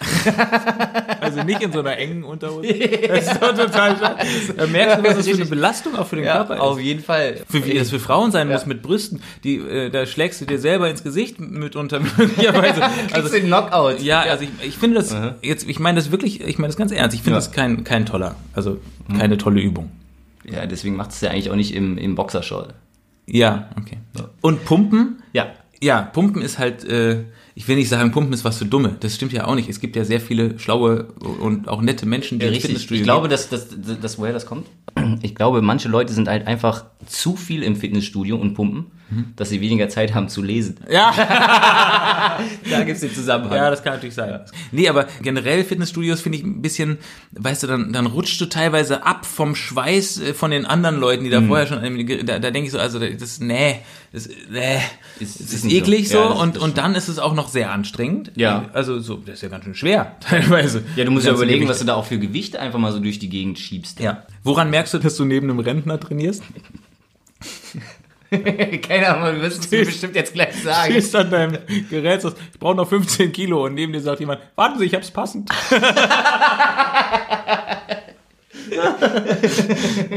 also 1.22 1.44
nicht 1.44 1.62
in 1.62 1.72
so 1.72 1.80
einer 1.80 1.98
engen 1.98 2.24
Unterhose. 2.24 2.68
Das 3.08 3.28
ist 3.28 3.42
doch 3.42 3.56
total 3.56 3.98
scheiße. 3.98 4.54
Da 4.56 4.68
merkst 4.68 4.98
du, 5.00 5.04
was 5.04 5.16
das 5.18 5.28
für 5.28 5.36
eine 5.36 5.46
Belastung 5.50 5.96
auch 5.96 6.08
für 6.08 6.16
den 6.18 6.26
ja, 6.26 6.38
Körper 6.38 6.62
auf 6.62 6.78
ist. 6.78 6.84
jeden 6.84 7.04
Fall. 7.04 7.38
Für, 7.50 7.66
wie 7.66 7.74
das 7.78 7.90
für 7.90 8.00
Frauen 8.00 8.32
sein 8.32 8.48
muss 8.50 8.66
mit 8.66 8.82
Brüsten, 8.82 9.22
die, 9.44 9.58
äh, 9.58 9.90
da 9.90 10.06
schlägst 10.06 10.42
du 10.42 10.46
dir 10.46 10.60
selber 10.60 10.90
ins 10.90 11.04
Gesicht 11.04 11.40
mitunter 11.40 12.00
möglicherweise. 12.00 12.82
Also, 13.12 13.30
den 13.30 13.46
Knockout. 13.48 14.00
ja, 14.02 14.22
also 14.22 14.44
ich, 14.44 14.50
ich 14.68 14.78
finde 14.78 14.98
das 14.98 15.14
Aha. 15.14 15.36
jetzt, 15.42 15.68
ich 15.68 15.80
meine 15.80 15.98
das 15.98 16.12
wirklich, 16.12 16.42
ich 16.42 16.58
meine 16.58 16.68
das 16.70 16.78
ganz 16.78 16.92
ernst. 16.92 17.16
Ich 17.16 17.22
finde 17.22 17.36
Ja. 17.36 17.46
das 17.46 17.52
kein, 17.52 17.84
kein 17.84 18.06
toller, 18.06 18.36
also 18.54 18.80
keine 19.18 19.38
tolle 19.38 19.62
Übung. 19.62 19.92
Ja, 20.46 20.66
deswegen 20.66 20.96
macht 20.96 21.12
es 21.12 21.22
ja 21.22 21.30
eigentlich 21.30 21.50
auch 21.52 21.56
nicht 21.56 21.74
im, 21.74 21.98
im 21.98 22.16
Boxershort. 22.16 22.74
Ja, 23.26 23.70
okay. 23.80 23.98
Und 24.42 24.66
Pumpen? 24.66 25.24
Ja. 25.34 25.48
Ja, 25.82 26.02
Pumpen 26.02 26.42
ist 26.42 26.60
halt, 26.60 26.84
äh, 26.86 27.24
ich 27.56 27.68
will 27.68 27.76
nicht 27.76 27.90
sagen, 27.90 28.12
Pumpen 28.12 28.34
ist 28.34 28.44
was 28.44 28.58
für 28.58 28.66
Dumme. 28.66 28.96
Das 29.00 29.16
stimmt 29.16 29.32
ja 29.32 29.46
auch 29.46 29.56
nicht. 29.56 29.70
Es 29.70 29.80
gibt 29.80 29.96
ja 29.96 30.04
sehr 30.04 30.20
viele 30.20 30.58
schlaue 30.60 31.06
und 31.40 31.68
auch 31.68 31.82
nette 31.82 32.06
Menschen, 32.06 32.40
die 32.40 32.46
Ja, 32.46 32.50
ins 32.50 32.58
richtig. 32.58 32.72
Fitnessstudio 32.72 33.02
Ich 33.02 33.06
glaube, 33.06 33.28
dass, 33.28 33.50
dass, 33.50 33.70
dass, 33.70 34.00
dass 34.00 34.18
woher 34.18 34.34
das 34.34 34.46
kommt. 34.46 34.68
Ich 35.22 35.36
glaube, 35.36 35.62
manche 35.62 35.88
Leute 35.90 36.14
sind 36.14 36.28
halt 36.28 36.48
einfach 36.48 36.86
zu 37.06 37.36
viel 37.36 37.64
im 37.64 37.76
Fitnessstudio 37.76 38.38
und 38.38 38.54
pumpen, 38.56 38.88
dass 39.36 39.50
sie 39.50 39.62
weniger 39.62 39.90
Zeit 39.90 40.16
haben 40.16 40.28
zu 40.28 40.42
lesen. 40.42 40.78
Ja, 40.90 41.14
Da 42.70 42.84
gibt's 42.84 43.02
den 43.02 43.14
Zusammenhang. 43.14 43.56
ja, 43.58 43.70
das 43.70 43.84
kann 43.84 43.94
natürlich 43.94 44.16
sein. 44.16 44.40
Nee, 44.72 44.90
aber 44.90 45.08
generell 45.22 45.64
Fitnessstudios 45.64 46.22
finde 46.22 46.40
ich 46.40 46.44
ein 46.44 46.62
bisschen, 46.64 46.98
weißt 47.34 47.64
du, 47.64 47.68
dann, 47.68 47.94
dann 47.94 48.08
rutschst 48.08 48.42
du 48.42 48.46
teilweise 48.48 49.06
ab 49.06 49.26
vom 49.26 49.56
Schweiß 49.56 50.20
äh, 50.22 50.34
von 50.34 50.50
den 50.52 50.66
anderen 50.66 51.00
Leuten, 51.00 51.24
die 51.24 51.30
Mhm. 51.30 51.34
da 51.34 51.42
vorher 51.44 51.68
schon, 51.68 52.26
da, 52.26 52.40
da 52.40 52.52
denke 52.52 52.66
ich 52.68 52.72
so, 52.72 52.80
also 52.80 52.98
das, 53.00 53.40
nee, 53.40 53.82
das, 54.12 54.30
nee, 54.50 54.78
Ist- 55.20 55.40
das 55.40 55.48
ist 55.54 55.66
ist 55.66 55.72
eklig 55.72 56.10
so, 56.10 56.18
Ja, 56.18 56.30
das- 56.30 56.40
und, 56.40 56.56
das 56.56 56.64
und 56.64 56.78
dann 56.80 56.96
ist 56.96 57.08
es 57.08 57.20
auch 57.20 57.34
noch 57.36 57.50
sehr 57.50 57.72
anstrengend. 57.72 58.32
Ja. 58.36 58.70
Also 58.74 59.00
so, 59.00 59.18
das 59.18 59.36
ist 59.36 59.42
ja 59.44 59.50
ganz 59.50 59.64
schön 59.66 59.76
schwer, 59.76 60.16
teilweise. 60.22 60.84
Ja, 60.96 61.06
du 61.06 61.12
musst 61.12 61.28
ja 61.28 61.34
überlegen, 61.34 61.60
Gewichte. 61.60 61.72
was 61.72 61.80
du 61.80 61.86
da 61.86 61.94
auch 61.96 62.06
für 62.06 62.18
Gewichte 62.18 62.60
einfach 62.60 62.80
mal 62.80 62.92
so 62.92 63.00
durch 63.00 63.20
die 63.20 63.30
Gegend 63.30 63.60
schiebst. 63.60 64.00
Ja. 64.00 64.24
Woran 64.44 64.70
merkst 64.72 64.94
du, 64.94 64.98
dass 64.98 65.16
du 65.18 65.26
neben 65.26 65.50
einem 65.50 65.60
Rentner 65.60 66.00
trainierst? 66.00 66.42
Keine 68.82 69.16
Ahnung, 69.16 69.36
du 69.36 69.42
wirst 69.42 69.60
es 69.60 69.70
bestimmt 69.70 70.16
jetzt 70.16 70.34
gleich 70.34 70.56
sagen. 70.64 70.92
Stehst 70.92 71.16
an 71.16 71.30
deinem 71.30 71.58
Gerät, 71.90 72.22
sagst, 72.22 72.38
ich 72.54 72.60
brauche 72.60 72.76
noch 72.76 72.90
15 72.90 73.32
Kilo 73.32 73.66
und 73.66 73.76
neben 73.76 73.94
dir 73.94 74.02
sagt 74.02 74.20
jemand, 74.20 74.42
warten 74.56 74.80
Sie, 74.80 74.86
ich 74.86 74.96
hab's 74.96 75.12
passend. 75.12 75.50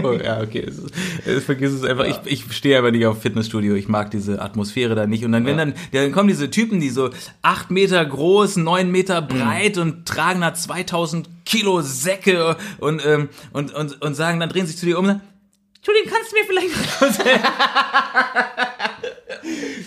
oh, 0.03 0.13
ja, 0.13 0.41
okay. 0.41 0.65
Es 0.67 0.81
es, 1.27 1.45
vergiss 1.45 1.73
es 1.73 1.85
einfach. 1.85 2.05
Ich, 2.05 2.19
ich 2.25 2.53
stehe 2.53 2.79
aber 2.79 2.91
nicht 2.91 3.07
auf 3.07 3.21
Fitnessstudio. 3.21 3.75
Ich 3.75 3.89
mag 3.89 4.11
diese 4.11 4.41
Atmosphäre 4.41 4.95
da 4.95 5.07
nicht. 5.07 5.25
Und 5.25 5.33
dann, 5.33 5.45
wenn 5.45 5.57
dann, 5.57 5.75
dann 5.93 6.13
kommen 6.13 6.29
diese 6.29 6.51
Typen, 6.51 6.81
die 6.81 6.91
so 6.91 7.11
acht 7.43 7.71
Meter 7.71 8.05
groß, 8.05 8.57
neun 8.57 8.91
Meter 8.91 9.23
breit 9.23 9.79
und 9.79 10.07
tragen 10.07 10.41
da 10.41 10.55
2000 10.55 11.29
Kilo 11.45 11.83
Säcke 11.83 12.57
und, 12.79 13.05
ähm, 13.05 13.29
und, 13.53 13.75
und, 13.75 14.01
und 14.03 14.15
sagen, 14.15 14.41
dann 14.41 14.49
drehen 14.49 14.67
sich 14.67 14.79
zu 14.79 14.87
dir 14.87 14.99
um 14.99 15.05
und 15.05 15.11
sagen, 15.11 15.23
Entschuldigung, 15.87 16.13
kannst 16.13 16.33
du 16.33 16.37
mir 16.37 16.45
vielleicht? 16.47 16.75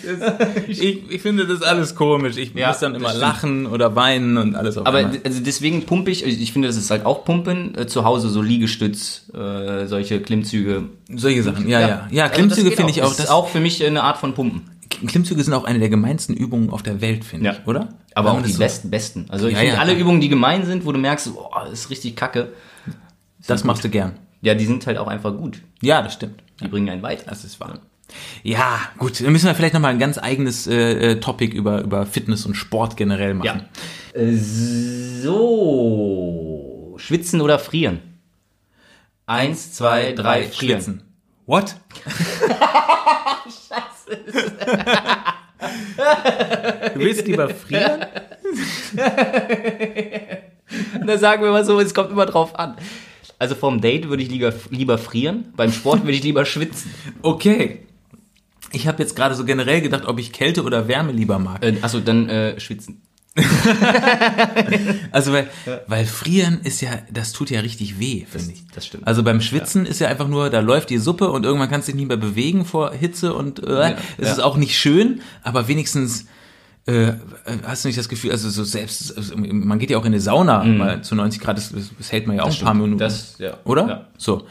Das- 0.04 0.68
ich, 0.68 0.82
ich 1.10 1.20
finde 1.22 1.46
das 1.46 1.62
alles 1.62 1.94
komisch. 1.94 2.36
Ich 2.36 2.54
Ja, 2.54 2.68
muss 2.68 2.78
dann 2.78 2.94
das 2.94 3.02
immer 3.02 3.12
lachen 3.14 3.66
oder 3.66 3.94
weinen 3.96 4.38
und 4.38 4.54
alles 4.54 4.78
auf 4.78 4.86
Aber 4.86 4.98
einmal. 4.98 5.20
also 5.24 5.40
deswegen 5.42 5.84
pumpe 5.84 6.10
ich, 6.10 6.24
ich 6.24 6.52
finde, 6.52 6.68
das 6.68 6.76
ist 6.76 6.90
halt 6.90 7.04
auch 7.04 7.24
Pumpen, 7.24 7.76
äh, 7.76 7.86
zu 7.86 8.04
Hause 8.04 8.28
so 8.30 8.40
Liegestütz, 8.42 9.30
äh, 9.34 9.86
solche 9.86 10.20
Klimmzüge. 10.22 10.84
Solche 11.14 11.42
Sachen, 11.42 11.68
ja, 11.68 11.80
ja. 11.80 11.86
Ja, 11.88 11.94
Also 11.94 12.14
das 12.16 12.32
Klimmzüge 12.32 12.68
geht 12.70 12.76
finde 12.78 12.92
ich 12.92 13.02
auch. 13.02 13.08
Das 13.08 13.16
Das 13.18 13.26
ist 13.26 13.32
auch 13.32 13.48
für 13.48 13.60
mich 13.60 13.84
eine 13.84 14.02
Art 14.02 14.18
von 14.18 14.34
Pumpen. 14.34 14.62
Klimmzüge 15.06 15.42
sind 15.44 15.54
auch 15.54 15.64
eine 15.64 15.78
der 15.78 15.88
gemeinsten 15.88 16.34
Übungen 16.34 16.70
auf 16.70 16.82
der 16.82 17.00
Welt, 17.00 17.24
finde 17.24 17.46
Ja. 17.46 17.52
ich, 17.52 17.66
oder? 17.66 17.88
Aber 18.14 18.32
auch 18.32 18.38
die 18.38 18.44
das 18.44 18.52
so- 18.54 18.58
besten, 18.58 18.90
besten. 18.90 19.26
Also 19.28 19.46
ich 19.46 19.52
Ja, 19.54 19.58
finde 19.60 19.74
ja, 19.74 19.80
alle. 19.80 19.94
Übungen, 19.94 20.20
die 20.20 20.28
gemein 20.28 20.64
sind, 20.64 20.84
wo 20.86 20.92
du 20.92 20.98
merkst, 20.98 21.32
boah, 21.34 21.66
das 21.68 21.80
ist 21.80 21.90
richtig 21.90 22.16
kacke. 22.16 22.52
Das 23.46 23.64
machst 23.64 23.84
du 23.84 23.88
gern. 23.88 24.12
Ja, 24.42 24.54
die 24.54 24.64
sind 24.66 24.86
halt 24.86 24.96
auch 24.98 25.08
einfach 25.08 25.36
gut. 25.36 25.60
Ja, 25.82 26.02
das 26.02 26.14
stimmt. 26.14 26.42
Die 26.62 26.68
bringen 26.68 26.88
einen 26.88 27.02
weiter. 27.02 27.24
Das 27.28 27.44
ist 27.44 27.60
wahr. 27.60 27.78
Ja, 28.42 28.80
gut, 28.98 29.20
dann 29.20 29.30
müssen 29.32 29.46
wir 29.46 29.54
vielleicht 29.54 29.74
nochmal 29.74 29.92
ein 29.92 29.98
ganz 29.98 30.18
eigenes 30.18 30.66
äh, 30.66 31.12
äh, 31.12 31.20
Topic 31.20 31.54
über, 31.54 31.82
über 31.82 32.06
Fitness 32.06 32.44
und 32.46 32.54
Sport 32.54 32.96
generell 32.96 33.34
machen. 33.34 33.66
Ja. 34.14 34.20
Äh, 34.20 34.34
So. 35.22 36.96
Schwitzen 36.98 37.40
oder 37.40 37.58
frieren? 37.58 38.00
Eins, 39.26 39.72
zwei, 39.74 40.12
drei, 40.12 40.42
frieren. 40.48 40.80
Schwitzen. 40.80 41.02
What? 41.46 41.76
Scheiße. 43.68 44.18
du 46.94 47.00
willst 47.00 47.26
lieber 47.26 47.48
frieren? 47.50 48.06
Da 51.04 51.18
sagen 51.18 51.42
wir 51.42 51.50
mal 51.50 51.64
so, 51.64 51.80
es 51.80 51.92
kommt 51.94 52.10
immer 52.12 52.26
drauf 52.26 52.56
an. 52.56 52.76
Also 53.40 53.54
vom 53.54 53.80
Date 53.80 54.10
würde 54.10 54.22
ich 54.22 54.28
lieber, 54.28 54.52
lieber 54.68 54.98
frieren, 54.98 55.46
beim 55.56 55.72
Sport 55.72 56.02
würde 56.02 56.12
ich 56.12 56.22
lieber 56.22 56.44
schwitzen. 56.44 56.92
Okay. 57.22 57.86
Ich 58.72 58.86
habe 58.86 59.02
jetzt 59.02 59.16
gerade 59.16 59.34
so 59.34 59.44
generell 59.44 59.80
gedacht, 59.80 60.04
ob 60.06 60.20
ich 60.20 60.30
Kälte 60.30 60.62
oder 60.62 60.86
Wärme 60.86 61.10
lieber 61.10 61.38
mag. 61.38 61.64
Äh, 61.64 61.78
achso, 61.80 61.98
dann 62.00 62.28
äh, 62.28 62.60
schwitzen. 62.60 63.02
Also 65.12 65.32
weil, 65.32 65.50
weil 65.86 66.04
frieren 66.04 66.60
ist 66.62 66.82
ja, 66.82 66.90
das 67.10 67.32
tut 67.32 67.50
ja 67.50 67.60
richtig 67.60 67.98
weh, 67.98 68.26
finde 68.28 68.52
ich. 68.52 68.66
das 68.74 68.86
stimmt. 68.86 69.06
Also 69.06 69.22
beim 69.22 69.40
Schwitzen 69.40 69.86
ist 69.86 70.00
ja 70.00 70.08
einfach 70.08 70.28
nur, 70.28 70.50
da 70.50 70.60
läuft 70.60 70.90
die 70.90 70.98
Suppe 70.98 71.30
und 71.30 71.44
irgendwann 71.44 71.70
kannst 71.70 71.88
du 71.88 71.92
dich 71.92 72.00
nicht 72.00 72.08
mehr 72.08 72.16
bewegen 72.16 72.66
vor 72.66 72.92
Hitze 72.92 73.34
und 73.34 73.66
äh, 73.66 73.94
es 74.18 74.26
ja. 74.26 74.32
ist 74.32 74.40
auch 74.40 74.56
nicht 74.58 74.78
schön, 74.78 75.22
aber 75.42 75.66
wenigstens 75.66 76.26
äh, 76.86 77.12
hast 77.66 77.84
du 77.84 77.88
nicht 77.88 77.98
das 77.98 78.08
Gefühl, 78.08 78.32
also 78.32 78.48
so 78.50 78.64
selbst, 78.64 79.16
also 79.16 79.36
man 79.36 79.78
geht 79.78 79.90
ja 79.90 79.98
auch 79.98 80.02
in 80.04 80.12
eine 80.12 80.20
Sauna 80.20 80.64
mal 80.64 81.02
zu 81.02 81.14
90 81.14 81.40
Grad, 81.40 81.56
das, 81.58 81.72
das 81.98 82.12
hält 82.12 82.26
man 82.26 82.36
ja 82.36 82.42
auch 82.42 82.46
ein 82.46 82.50
paar 82.52 82.56
stimmt. 82.74 82.80
Minuten. 82.82 82.98
Das- 82.98 83.36
ja. 83.38 83.58
Oder? 83.64 83.88
Ja. 83.88 84.06
So. 84.18 84.46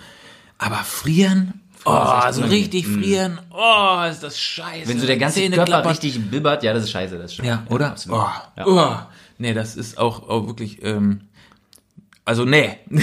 Aber 0.58 0.76
frieren, 0.78 1.62
oh, 1.86 1.92
so 1.92 1.94
unangenehm. 2.42 2.50
richtig 2.50 2.88
frieren, 2.88 3.40
oh, 3.52 4.04
ist 4.10 4.22
das 4.24 4.38
scheiße. 4.40 4.88
Wenn 4.90 5.00
so 5.00 5.08
der 5.08 5.18
ganze 5.18 5.40
Zähne 5.40 5.56
Körper 5.56 5.72
klappern. 5.72 5.92
richtig 5.92 6.20
bibbert, 6.30 6.64
ja, 6.64 6.74
das 6.74 6.84
ist 6.84 6.92
scheiße, 6.92 7.18
das 7.18 7.34
stimmt. 7.34 7.48
Ja, 7.48 7.64
oder? 7.70 7.92
absolut. 7.92 8.20
Oh, 8.20 8.28
Ja. 8.58 8.66
oh. 8.68 8.96
Nee, 9.38 9.54
das 9.54 9.76
ist 9.78 9.98
auch, 9.98 10.28
auch 10.30 10.48
wirklich, 10.48 10.84
ähm, 10.84 11.22
also 12.26 12.44
nee. 12.46 12.78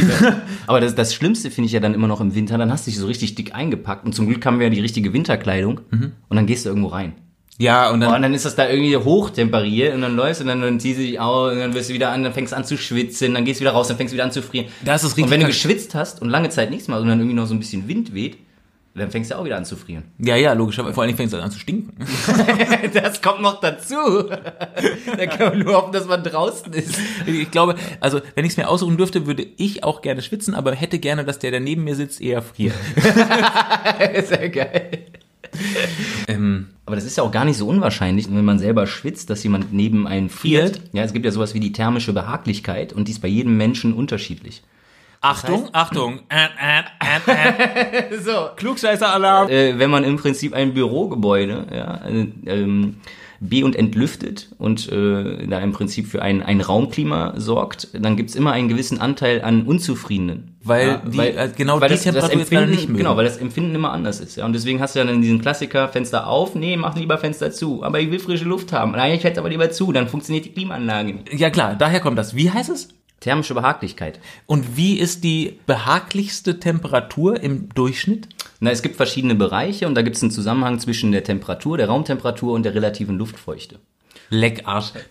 Aber 0.66 0.80
das, 0.80 0.94
das 0.94 1.14
Schlimmste 1.14 1.50
finde 1.50 1.66
ich 1.66 1.72
ja 1.72 1.80
dann 1.80 1.94
immer 1.94 2.06
noch 2.08 2.20
im 2.20 2.34
Winter, 2.34 2.58
dann 2.58 2.70
hast 2.70 2.86
du 2.86 2.90
dich 2.90 3.00
so 3.00 3.06
richtig 3.06 3.34
dick 3.34 3.54
eingepackt 3.54 4.04
und 4.04 4.14
zum 4.14 4.26
Glück 4.28 4.44
haben 4.46 4.58
wir 4.58 4.66
ja 4.66 4.70
die 4.70 4.80
richtige 4.80 5.12
Winterkleidung 5.14 5.80
und 6.28 6.36
dann 6.36 6.46
gehst 6.46 6.64
du 6.66 6.68
irgendwo 6.68 6.88
rein. 6.88 7.14
Ja, 7.58 7.90
und 7.90 7.98
Oh, 8.02 8.06
dann, 8.06 8.14
und 8.16 8.22
dann 8.22 8.34
ist 8.34 8.44
das 8.44 8.54
da 8.54 8.68
irgendwie 8.68 8.96
hochtemperiert 8.96 9.94
und 9.94 10.02
dann 10.02 10.14
läufst 10.16 10.40
und 10.42 10.48
dann, 10.48 10.60
dann 10.60 10.78
ziehst 10.80 10.98
du 10.98 11.02
dich 11.02 11.18
aus 11.20 11.52
und 11.52 11.58
dann 11.58 11.74
wirst 11.74 11.88
du 11.90 11.94
wieder 11.94 12.10
an, 12.10 12.22
dann 12.22 12.32
fängst 12.32 12.52
du 12.52 12.56
an 12.56 12.64
zu 12.64 12.76
schwitzen, 12.76 13.34
dann 13.34 13.44
gehst 13.44 13.60
du 13.60 13.62
wieder 13.62 13.72
raus, 13.72 13.88
dann 13.88 13.96
fängst 13.96 14.12
du 14.12 14.16
wieder 14.16 14.24
an 14.24 14.32
zu 14.32 14.42
frieren. 14.42 14.66
Das 14.84 15.02
ist 15.04 15.10
richtig 15.12 15.24
Und 15.24 15.30
wenn 15.30 15.40
du 15.40 15.46
geschwitzt 15.46 15.94
hast 15.94 16.20
und 16.22 16.28
lange 16.28 16.48
Zeit 16.50 16.70
nichts 16.70 16.88
machst 16.88 17.02
und 17.02 17.08
dann 17.08 17.18
irgendwie 17.18 17.36
noch 17.36 17.46
so 17.46 17.54
ein 17.54 17.58
bisschen 17.58 17.88
Wind 17.88 18.14
weht, 18.14 18.38
dann 18.94 19.10
fängst 19.10 19.30
du 19.30 19.38
auch 19.38 19.44
wieder 19.44 19.58
an 19.58 19.66
zu 19.66 19.76
frieren. 19.76 20.04
ja, 20.18 20.36
ja, 20.36 20.54
logisch, 20.54 20.78
aber 20.78 20.94
vor 20.94 21.02
allen 21.02 21.08
Dingen 21.08 21.18
fängt 21.18 21.30
es 21.30 21.38
an 21.38 21.50
zu 21.50 21.58
stinken. 21.58 21.92
Das 22.94 23.20
kommt 23.20 23.42
noch 23.42 23.60
dazu. 23.60 23.94
da 25.18 25.26
kann 25.26 25.50
man 25.50 25.58
nur 25.58 25.74
hoffen, 25.74 25.92
dass 25.92 26.06
man 26.06 26.22
draußen 26.22 26.72
ist. 26.72 26.98
Ich 27.26 27.50
glaube, 27.50 27.74
also 28.00 28.20
wenn 28.34 28.46
ich 28.46 28.52
es 28.52 28.56
mir 28.56 28.68
aussuchen 28.68 28.96
dürfte, 28.96 29.26
würde 29.26 29.46
ich 29.58 29.84
auch 29.84 30.00
gerne 30.00 30.22
schwitzen, 30.22 30.54
aber 30.54 30.74
hätte 30.74 30.98
gerne, 30.98 31.24
dass 31.26 31.38
der, 31.38 31.50
der 31.50 31.60
neben 31.60 31.84
mir 31.84 31.94
sitzt, 31.94 32.22
eher 32.22 32.40
friert. 32.40 32.72
Sehr 34.28 34.48
geil. 34.48 34.90
ähm, 36.28 36.68
Aber 36.84 36.96
das 36.96 37.04
ist 37.04 37.16
ja 37.16 37.22
auch 37.22 37.32
gar 37.32 37.44
nicht 37.44 37.56
so 37.56 37.66
unwahrscheinlich, 37.68 38.28
wenn 38.30 38.44
man 38.44 38.58
selber 38.58 38.86
schwitzt, 38.86 39.30
dass 39.30 39.42
jemand 39.42 39.72
neben 39.72 40.06
einen 40.06 40.28
friert. 40.28 40.80
Ja, 40.92 41.02
es 41.04 41.12
gibt 41.12 41.24
ja 41.24 41.30
sowas 41.30 41.54
wie 41.54 41.60
die 41.60 41.72
thermische 41.72 42.12
Behaglichkeit 42.12 42.92
und 42.92 43.08
die 43.08 43.12
ist 43.12 43.22
bei 43.22 43.28
jedem 43.28 43.56
Menschen 43.56 43.92
unterschiedlich. 43.92 44.62
Achtung, 45.20 45.68
Achtung. 45.72 46.20
Äh, 46.28 46.46
äh, 46.60 47.26
äh, 47.26 48.12
äh. 48.12 48.18
So. 48.22 48.50
Klugscheißer-Alarm. 48.56 49.48
Äh, 49.48 49.78
wenn 49.78 49.90
man 49.90 50.04
im 50.04 50.16
Prinzip 50.16 50.54
ein 50.54 50.74
Bürogebäude 50.74 51.66
ja, 51.72 52.06
äh, 52.06 52.28
ähm, 52.46 52.96
be- 53.40 53.64
und 53.64 53.76
entlüftet 53.76 54.50
und 54.58 54.90
äh, 54.90 55.46
da 55.46 55.58
im 55.60 55.72
Prinzip 55.72 56.06
für 56.06 56.22
ein, 56.22 56.42
ein 56.42 56.60
Raumklima 56.60 57.34
sorgt, 57.36 57.88
dann 57.92 58.16
gibt's 58.16 58.34
immer 58.34 58.52
einen 58.52 58.68
gewissen 58.68 59.00
Anteil 59.00 59.42
an 59.42 59.62
Unzufriedenen. 59.62 60.55
Weil 60.66 61.00
die, 61.06 61.18
äh, 61.18 61.50
genau 61.56 61.78
die 61.78 61.86
Temperatur 61.86 62.00
jetzt 62.00 62.04
gerade 62.04 62.32
Empfinden, 62.32 62.70
nicht 62.70 62.88
mögen. 62.88 62.98
Genau, 62.98 63.16
weil 63.16 63.24
das 63.24 63.36
Empfinden 63.36 63.74
immer 63.74 63.92
anders 63.92 64.20
ist. 64.20 64.36
Ja. 64.36 64.44
Und 64.44 64.52
deswegen 64.52 64.80
hast 64.80 64.94
du 64.94 64.98
ja 64.98 65.04
dann 65.04 65.22
diesen 65.22 65.40
Klassiker, 65.40 65.88
Fenster 65.88 66.26
auf, 66.26 66.54
nee, 66.54 66.76
mach 66.76 66.96
lieber 66.96 67.18
Fenster 67.18 67.52
zu. 67.52 67.82
Aber 67.84 68.00
ich 68.00 68.10
will 68.10 68.18
frische 68.18 68.44
Luft 68.44 68.72
haben. 68.72 68.92
Nein, 68.92 69.14
ich 69.14 69.24
hätte 69.24 69.40
aber 69.40 69.48
lieber 69.48 69.70
zu, 69.70 69.92
dann 69.92 70.08
funktioniert 70.08 70.44
die 70.44 70.52
Klimaanlage 70.52 71.14
nicht. 71.14 71.32
Ja 71.34 71.50
klar, 71.50 71.76
daher 71.76 72.00
kommt 72.00 72.18
das. 72.18 72.34
Wie 72.34 72.50
heißt 72.50 72.70
es? 72.70 72.88
Thermische 73.20 73.54
Behaglichkeit. 73.54 74.20
Und 74.44 74.76
wie 74.76 74.98
ist 74.98 75.24
die 75.24 75.58
behaglichste 75.66 76.60
Temperatur 76.60 77.40
im 77.40 77.68
Durchschnitt? 77.70 78.28
Na, 78.60 78.70
es 78.70 78.82
gibt 78.82 78.96
verschiedene 78.96 79.34
Bereiche 79.34 79.86
und 79.86 79.94
da 79.94 80.02
gibt 80.02 80.16
es 80.16 80.22
einen 80.22 80.30
Zusammenhang 80.30 80.78
zwischen 80.80 81.12
der 81.12 81.24
Temperatur, 81.24 81.78
der 81.78 81.88
Raumtemperatur 81.88 82.52
und 82.52 82.64
der 82.64 82.74
relativen 82.74 83.16
Luftfeuchte. 83.16 83.78
Leckarsch. 84.30 84.92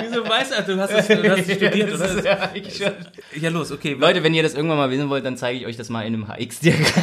Wieso 0.00 0.28
weißt 0.28 0.52
du, 0.66 0.74
du 0.74 0.80
hast 0.80 0.90
es 0.92 1.06
du 1.08 1.30
hast 1.30 1.48
es 1.48 1.56
studiert, 1.56 1.92
oder? 1.94 2.24
Ja, 2.24 2.50
ich 2.54 2.76
schon. 2.76 2.92
Ja, 3.40 3.50
los, 3.50 3.72
okay. 3.72 3.96
Leute, 3.98 4.22
wenn 4.22 4.34
ihr 4.34 4.42
das 4.42 4.54
irgendwann 4.54 4.78
mal 4.78 4.90
wissen 4.90 5.08
wollt, 5.08 5.24
dann 5.24 5.36
zeige 5.36 5.58
ich 5.58 5.66
euch 5.66 5.76
das 5.76 5.88
mal 5.88 6.02
in 6.06 6.14
einem 6.14 6.28
HX-Diagramm. 6.28 7.02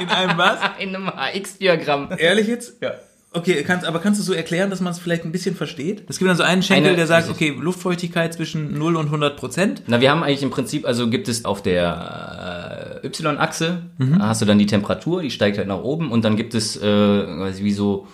in 0.00 0.08
einem 0.08 0.38
was? 0.38 0.58
In 0.78 0.94
einem 0.96 1.08
HX-Diagramm. 1.10 2.10
Ehrlich 2.18 2.46
jetzt? 2.48 2.82
Ja. 2.82 2.92
Okay, 3.36 3.64
kannst, 3.64 3.84
aber 3.84 3.98
kannst 3.98 4.20
du 4.20 4.24
so 4.24 4.32
erklären, 4.32 4.70
dass 4.70 4.80
man 4.80 4.92
es 4.92 5.00
vielleicht 5.00 5.24
ein 5.24 5.32
bisschen 5.32 5.56
versteht? 5.56 6.04
Es 6.08 6.18
gibt 6.18 6.28
dann 6.28 6.36
so 6.36 6.44
einen 6.44 6.62
Schenkel, 6.62 6.90
Eine- 6.90 6.96
der 6.96 7.08
sagt, 7.08 7.28
okay, 7.28 7.48
Luftfeuchtigkeit 7.58 8.32
zwischen 8.32 8.78
0 8.78 8.94
und 8.96 9.06
100 9.06 9.36
Prozent. 9.36 9.82
Na, 9.88 10.00
wir 10.00 10.10
haben 10.12 10.22
eigentlich 10.22 10.44
im 10.44 10.50
Prinzip, 10.50 10.86
also 10.86 11.10
gibt 11.10 11.26
es 11.28 11.44
auf 11.44 11.60
der 11.60 12.83
äh, 12.83 12.83
Y-Achse, 13.04 13.82
da 13.98 14.28
hast 14.28 14.42
du 14.42 14.46
dann 14.46 14.58
die 14.58 14.66
Temperatur, 14.66 15.22
die 15.22 15.30
steigt 15.30 15.58
halt 15.58 15.68
nach 15.68 15.82
oben 15.82 16.10
und 16.10 16.24
dann 16.24 16.36
gibt 16.36 16.54
es, 16.54 16.76
äh, 16.76 17.62
wie 17.62 17.72
so 17.72 18.06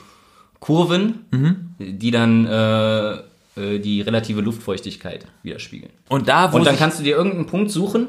Kurven, 0.59 1.21
die 1.79 2.11
dann 2.11 2.47
äh, 2.47 3.13
äh, 3.57 3.79
die 3.79 4.03
relative 4.03 4.41
Luftfeuchtigkeit 4.41 5.27
widerspiegeln. 5.43 5.93
Und 6.09 6.29
da, 6.29 6.53
wo 6.53 6.57
Und 6.57 6.67
dann 6.67 6.77
kannst 6.77 6.99
du 6.99 7.03
dir 7.03 7.17
irgendeinen 7.17 7.47
Punkt 7.47 7.71
suchen 7.71 8.09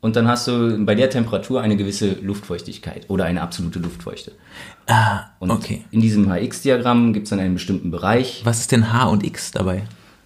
und 0.00 0.16
dann 0.16 0.28
hast 0.28 0.46
du 0.46 0.84
bei 0.84 0.94
der 0.94 1.10
Temperatur 1.10 1.60
eine 1.60 1.76
gewisse 1.76 2.12
Luftfeuchtigkeit 2.22 3.06
oder 3.08 3.24
eine 3.24 3.42
absolute 3.42 3.78
Luftfeuchte. 3.78 4.32
Ah, 4.86 5.24
Und 5.38 5.50
okay. 5.50 5.84
in 5.90 6.00
diesem 6.00 6.28
HX-Diagramm 6.30 7.12
gibt 7.12 7.24
es 7.24 7.30
dann 7.30 7.40
einen 7.40 7.54
bestimmten 7.54 7.90
Bereich. 7.90 8.42
Was 8.44 8.60
ist 8.60 8.72
denn 8.72 8.92
H 8.92 9.06
und 9.06 9.24
X 9.24 9.50
dabei? 9.50 9.84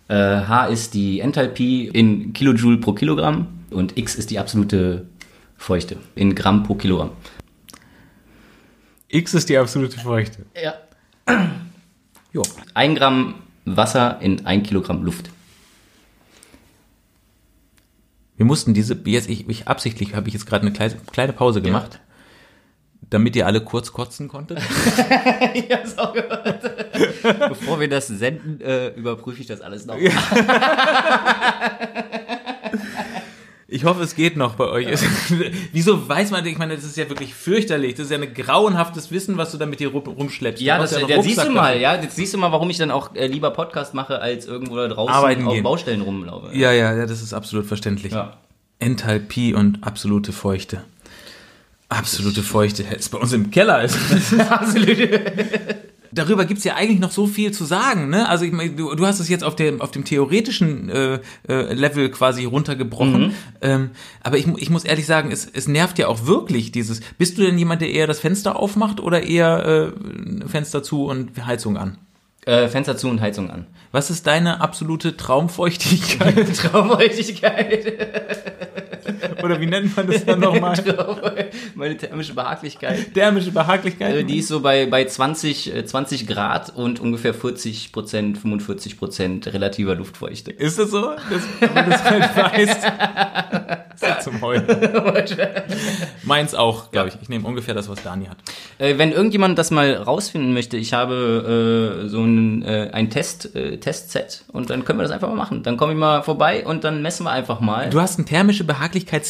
Äh, 0.08 0.14
H 0.14 0.66
ist 0.66 0.94
die 0.94 1.20
Enthalpie 1.20 1.88
in 1.88 2.32
Kilojoule 2.32 2.78
pro 2.78 2.92
Kilogramm 2.92 3.46
und 3.70 3.96
X 3.96 4.14
ist 4.14 4.30
die 4.30 4.38
absolute 4.38 5.06
Feuchte 5.62 5.96
in 6.16 6.34
Gramm 6.34 6.64
pro 6.64 6.74
Kilogramm. 6.74 7.12
X 9.06 9.34
ist 9.34 9.48
die 9.48 9.56
absolute 9.56 9.98
Feuchte. 9.98 10.44
Ja. 10.60 10.74
Jo. 12.32 12.42
Ein 12.72 12.94
Gramm 12.94 13.34
Wasser 13.66 14.18
in 14.22 14.46
ein 14.46 14.62
Kilogramm 14.62 15.04
Luft. 15.04 15.28
Wir 18.38 18.46
mussten 18.46 18.72
diese, 18.72 18.98
jetzt, 19.04 19.28
ich, 19.28 19.46
ich 19.50 19.68
absichtlich 19.68 20.14
habe 20.14 20.28
ich 20.28 20.34
jetzt 20.34 20.46
gerade 20.46 20.66
eine 20.66 20.72
kleine, 20.72 20.96
kleine 21.12 21.34
Pause 21.34 21.60
gemacht, 21.60 22.00
damit 23.02 23.36
ihr 23.36 23.46
alle 23.46 23.60
kurz 23.60 23.92
kotzen 23.92 24.28
konntet. 24.28 24.58
Ich 25.54 25.70
hab's 25.70 25.98
auch 25.98 26.14
gehört. 26.14 26.62
Bevor 27.50 27.78
wir 27.78 27.88
das 27.88 28.08
senden, 28.08 28.62
äh, 28.62 28.88
überprüfe 28.94 29.42
ich 29.42 29.46
das 29.46 29.60
alles 29.60 29.84
noch. 29.84 29.96
Ich 33.72 33.84
hoffe, 33.84 34.02
es 34.02 34.14
geht 34.14 34.36
noch 34.36 34.56
bei 34.56 34.66
euch. 34.66 34.86
Es- 34.86 35.02
Wieso 35.72 36.06
weiß 36.06 36.30
man, 36.30 36.44
ich 36.44 36.58
meine, 36.58 36.74
das 36.76 36.84
ist 36.84 36.96
ja 36.98 37.08
wirklich 37.08 37.34
fürchterlich. 37.34 37.94
Das 37.94 38.04
ist 38.06 38.10
ja 38.12 38.18
ein 38.18 38.34
grauenhaftes 38.34 39.10
Wissen, 39.10 39.38
was 39.38 39.50
du 39.50 39.56
da 39.56 39.64
mit 39.64 39.80
dir 39.80 39.88
rum, 39.88 40.02
rumschleppst. 40.02 40.62
Ja, 40.62 40.78
das, 40.78 40.90
ja, 40.92 40.98
einen 40.98 41.22
siehst 41.22 41.38
du 41.38 41.42
Rucksack 41.42 41.54
mal, 41.54 41.80
ja. 41.80 41.94
Jetzt 42.00 42.16
siehst 42.16 42.34
du 42.34 42.38
mal, 42.38 42.52
warum 42.52 42.68
ich 42.68 42.76
dann 42.76 42.90
auch 42.90 43.14
äh, 43.14 43.26
lieber 43.26 43.50
Podcast 43.50 43.94
mache, 43.94 44.20
als 44.20 44.46
irgendwo 44.46 44.76
da 44.76 44.88
draußen 44.88 45.14
Arbeiten 45.14 45.46
auf 45.46 45.54
gehen. 45.54 45.62
Baustellen 45.62 46.02
rumlaufe. 46.02 46.54
Ja, 46.54 46.70
ja, 46.72 46.94
ja, 46.94 47.06
das 47.06 47.22
ist 47.22 47.32
absolut 47.32 47.64
verständlich. 47.64 48.12
Ja. 48.12 48.36
Enthalpie 48.78 49.54
und 49.54 49.78
absolute 49.82 50.32
Feuchte. 50.32 50.84
Absolute 51.88 52.42
Feuchte. 52.42 52.82
Ist 52.82 53.08
bei 53.10 53.18
uns 53.18 53.32
im 53.32 53.50
Keller. 53.50 53.82
Ist 53.84 53.96
Darüber 56.12 56.44
gibt's 56.44 56.64
ja 56.64 56.74
eigentlich 56.74 57.00
noch 57.00 57.10
so 57.10 57.26
viel 57.26 57.52
zu 57.52 57.64
sagen, 57.64 58.10
ne? 58.10 58.28
Also 58.28 58.44
ich 58.44 58.52
meine, 58.52 58.70
du, 58.72 58.94
du 58.94 59.06
hast 59.06 59.18
es 59.18 59.28
jetzt 59.28 59.42
auf 59.42 59.56
dem, 59.56 59.80
auf 59.80 59.90
dem 59.90 60.04
theoretischen 60.04 60.90
äh, 60.90 61.20
äh, 61.48 61.72
Level 61.72 62.10
quasi 62.10 62.44
runtergebrochen. 62.44 63.34
Ähm, 63.62 63.90
aber 64.22 64.36
ich, 64.36 64.46
ich 64.58 64.70
muss 64.70 64.84
ehrlich 64.84 65.06
sagen, 65.06 65.30
es, 65.30 65.48
es 65.50 65.68
nervt 65.68 65.98
ja 65.98 66.08
auch 66.08 66.26
wirklich 66.26 66.70
dieses. 66.70 67.00
Bist 67.18 67.38
du 67.38 67.42
denn 67.42 67.58
jemand, 67.58 67.80
der 67.80 67.90
eher 67.90 68.06
das 68.06 68.20
Fenster 68.20 68.56
aufmacht 68.56 69.00
oder 69.00 69.22
eher 69.22 69.92
äh, 70.44 70.48
Fenster 70.48 70.82
zu 70.82 71.06
und 71.06 71.46
Heizung 71.46 71.76
an? 71.76 71.98
Äh, 72.44 72.68
Fenster 72.68 72.96
zu 72.96 73.08
und 73.08 73.20
Heizung 73.20 73.50
an. 73.50 73.66
Was 73.92 74.10
ist 74.10 74.26
deine 74.26 74.60
absolute 74.60 75.16
Traumfeuchtigkeit? 75.16 76.56
Traumheutigkeit. 76.56 77.92
Oder 79.42 79.60
wie 79.60 79.66
nennt 79.66 79.96
man 79.96 80.06
das 80.06 80.24
dann 80.24 80.40
nochmal? 80.40 80.76
Meine 81.74 81.96
thermische 81.96 82.34
Behaglichkeit. 82.34 83.14
Thermische 83.14 83.50
Behaglichkeit. 83.50 84.14
Äh, 84.14 84.24
Die 84.24 84.38
ist 84.38 84.48
so 84.48 84.60
bei, 84.60 84.86
bei 84.86 85.04
20, 85.04 85.74
äh, 85.74 85.84
20 85.84 86.26
Grad 86.26 86.74
und 86.74 87.00
ungefähr 87.00 87.34
40 87.34 87.92
Prozent, 87.92 88.38
45 88.38 88.98
Prozent 88.98 89.52
relativer 89.52 89.94
Luftfeuchte. 89.94 90.50
Ist 90.50 90.78
das 90.78 90.90
so? 90.90 91.12
Das, 91.30 91.42
wenn 91.60 91.74
man 91.74 91.90
das 91.90 92.04
halt 92.04 92.36
weiß. 92.36 92.76
Das 94.00 94.10
ist 94.18 94.22
zum 94.24 94.40
Heulen. 94.40 94.66
Meins 96.24 96.54
auch, 96.54 96.90
glaube 96.90 97.08
ich. 97.08 97.14
Ich 97.20 97.28
nehme 97.28 97.46
ungefähr 97.46 97.74
das, 97.74 97.88
was 97.88 98.02
Dani 98.02 98.26
hat. 98.26 98.36
Äh, 98.78 98.98
wenn 98.98 99.12
irgendjemand 99.12 99.58
das 99.58 99.70
mal 99.70 99.94
rausfinden 99.94 100.52
möchte, 100.52 100.76
ich 100.76 100.92
habe 100.92 102.02
äh, 102.04 102.08
so 102.08 102.22
ein, 102.22 102.62
äh, 102.62 102.90
ein 102.92 103.10
Test, 103.10 103.54
äh, 103.54 103.78
Testset 103.78 104.44
und 104.52 104.70
dann 104.70 104.84
können 104.84 104.98
wir 104.98 105.02
das 105.04 105.12
einfach 105.12 105.28
mal 105.28 105.36
machen. 105.36 105.62
Dann 105.62 105.76
komme 105.76 105.92
ich 105.92 105.98
mal 105.98 106.22
vorbei 106.22 106.64
und 106.64 106.84
dann 106.84 107.02
messen 107.02 107.24
wir 107.24 107.30
einfach 107.30 107.60
mal. 107.60 107.90
Du 107.90 108.00
hast 108.00 108.18
ein 108.18 108.26
thermische 108.26 108.64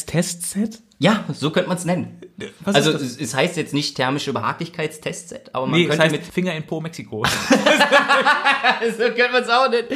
Behaglichkeitstestset? 0.05 0.81
ja, 0.99 1.25
so 1.33 1.51
könnte 1.51 1.67
man 1.67 1.77
es 1.77 1.85
nennen. 1.85 2.19
Was 2.61 2.75
also 2.75 2.91
es, 2.91 3.17
es 3.19 3.35
heißt 3.35 3.57
jetzt 3.57 3.73
nicht 3.73 3.95
thermische 3.95 4.31
Behaglichkeitstestset, 4.33 5.49
aber 5.53 5.67
man 5.67 5.79
Nee, 5.79 5.85
könnte 5.87 6.03
heißt 6.03 6.11
mit 6.13 6.23
Finger 6.25 6.53
in 6.55 6.63
Po 6.63 6.79
Mexiko. 6.81 7.23
so 8.97 9.03
könnte 9.03 9.31
man 9.31 9.43
es 9.43 9.49
auch 9.49 9.69
nennen. 9.69 9.87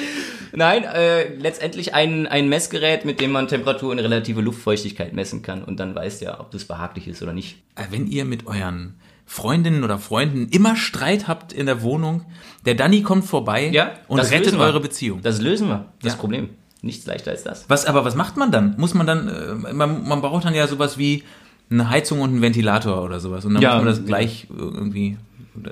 Nein, 0.54 0.84
äh, 0.84 1.34
letztendlich 1.36 1.94
ein, 1.94 2.28
ein 2.28 2.50
Messgerät, 2.50 3.06
mit 3.06 3.22
dem 3.22 3.32
man 3.32 3.48
Temperatur 3.48 3.92
und 3.92 4.00
relative 4.00 4.42
Luftfeuchtigkeit 4.42 5.14
messen 5.14 5.42
kann 5.42 5.64
und 5.64 5.80
dann 5.80 5.96
weiß 5.96 6.20
ja, 6.22 6.40
ob 6.40 6.52
das 6.52 6.66
behaglich 6.66 7.08
ist 7.08 7.24
oder 7.24 7.34
nicht. 7.34 7.58
Äh, 7.76 7.86
Wenn 7.90 8.08
ihr 8.08 8.26
mit 8.26 8.46
euren 8.46 9.00
Freundinnen 9.26 9.84
oder 9.84 10.00
Freunden 10.00 10.48
immer 10.50 10.76
Streit 10.76 11.28
habt 11.28 11.54
in 11.54 11.66
der 11.66 11.82
Wohnung, 11.82 12.26
der 12.66 12.76
Danny 12.76 13.02
kommt 13.02 13.26
vorbei 13.26 13.72
und 14.08 14.18
das 14.18 14.32
rettet 14.32 14.56
eure 14.56 14.80
Beziehung. 14.80 15.22
Das 15.22 15.42
lösen 15.42 15.68
wir. 15.68 15.92
Das 16.02 16.14
Ja. 16.14 16.20
Problem. 16.20 16.50
Nichts 16.88 17.06
leichter 17.06 17.32
als 17.32 17.44
das. 17.44 17.66
Was, 17.68 17.86
aber 17.86 18.04
was 18.06 18.16
macht 18.16 18.38
man 18.38 18.50
dann? 18.52 18.74
Muss 18.78 18.94
man 18.94 19.06
dann, 19.06 19.28
äh, 19.28 19.74
man, 19.74 20.08
man 20.08 20.22
braucht 20.22 20.46
dann 20.46 20.56
ja 20.56 20.66
sowas 20.68 20.98
wie 20.98 21.24
eine 21.70 21.90
Heizung 21.90 22.22
und 22.22 22.30
einen 22.30 22.42
Ventilator 22.42 23.04
oder 23.04 23.20
sowas. 23.20 23.44
Und 23.46 23.54
dann 23.54 23.62
Ja, 23.62 23.76
muss 23.76 23.84
man 23.84 23.94
das 23.94 24.06
gleich 24.06 24.48
irgendwie, 24.58 25.18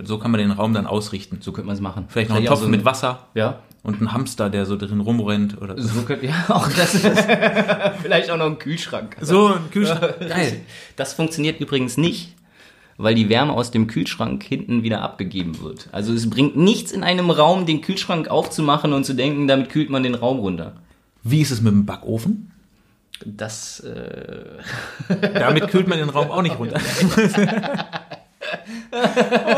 so 0.04 0.18
kann 0.20 0.30
man 0.32 0.40
den 0.40 0.52
Raum 0.52 0.74
dann 0.74 0.86
ausrichten. 0.88 1.38
So 1.40 1.52
könnte 1.54 1.68
man 1.68 1.76
es 1.76 1.82
machen. 1.82 2.06
Vielleicht 2.10 2.30
noch 2.30 2.36
einen 2.38 2.46
Topf 2.46 2.60
so 2.62 2.68
mit 2.68 2.84
Wasser 2.84 3.28
Ja. 3.34 3.60
und 3.82 4.02
ein 4.02 4.12
Hamster, 4.12 4.50
der 4.50 4.66
so 4.66 4.76
drin 4.76 5.00
rumrennt 5.00 5.62
oder 5.62 5.82
so. 5.82 5.88
So 5.88 6.02
könnte, 6.02 6.26
ja, 6.28 6.46
auch 6.50 6.68
das. 6.70 6.98
Vielleicht 8.02 8.30
auch 8.30 8.38
noch 8.38 8.48
ein 8.48 8.60
Kühlschrank. 8.60 9.16
So, 9.22 9.48
ein 9.54 9.72
Kühlschrank. 9.72 10.20
Geil. 10.28 10.62
Das 10.98 11.14
funktioniert 11.14 11.60
übrigens 11.62 11.96
nicht, 11.98 12.34
weil 12.98 13.16
die 13.16 13.30
Wärme 13.30 13.54
aus 13.54 13.72
dem 13.72 13.88
Kühlschrank 13.88 14.44
hinten 14.44 14.84
wieder 14.84 15.02
abgegeben 15.02 15.62
wird. 15.62 15.88
Also 15.94 16.14
es 16.14 16.30
bringt 16.30 16.56
nichts 16.58 16.92
in 16.92 17.04
einem 17.04 17.30
Raum, 17.30 17.66
den 17.66 17.82
Kühlschrank 17.82 18.28
aufzumachen 18.30 18.92
und 18.94 19.06
zu 19.06 19.14
denken, 19.14 19.48
damit 19.48 19.70
kühlt 19.70 19.90
man 19.90 20.04
den 20.04 20.16
Raum 20.16 20.40
runter. 20.40 20.74
Wie 21.26 21.42
ist 21.42 21.50
es 21.50 21.60
mit 21.60 21.74
dem 21.74 21.86
Backofen? 21.88 22.52
Das, 23.26 23.80
äh, 23.80 24.60
Damit 25.34 25.70
kühlt 25.70 25.88
man 25.88 25.98
den 25.98 26.10
Raum 26.10 26.30
auch 26.30 26.44
nicht 26.44 26.60
runter. 26.60 26.80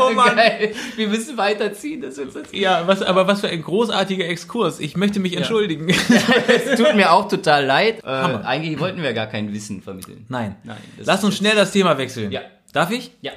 oh 0.00 0.10
Mann. 0.14 0.36
geil. 0.36 0.74
Wir 0.96 1.08
müssen 1.08 1.36
weiterziehen, 1.36 2.00
das 2.00 2.16
wird 2.16 2.34
jetzt 2.34 2.54
Ja, 2.54 2.86
was, 2.86 3.02
aber 3.02 3.26
was 3.26 3.42
für 3.42 3.48
ein 3.48 3.62
großartiger 3.62 4.26
Exkurs. 4.26 4.80
Ich 4.80 4.96
möchte 4.96 5.20
mich 5.20 5.36
entschuldigen. 5.36 5.88
Es 6.48 6.78
tut 6.78 6.94
mir 6.96 7.12
auch 7.12 7.28
total 7.28 7.66
leid. 7.66 8.02
Äh, 8.02 8.06
eigentlich 8.06 8.80
wollten 8.80 9.02
wir 9.02 9.12
gar 9.12 9.26
kein 9.26 9.52
Wissen 9.52 9.82
vermitteln. 9.82 10.24
Nein. 10.30 10.56
Nein, 10.64 10.78
Lass 10.96 11.18
ist 11.18 11.24
uns 11.24 11.36
schnell 11.36 11.54
das 11.54 11.72
Thema 11.72 11.98
wechseln. 11.98 12.32
Ja. 12.32 12.40
Darf 12.72 12.90
ich? 12.90 13.10
Ja. 13.20 13.32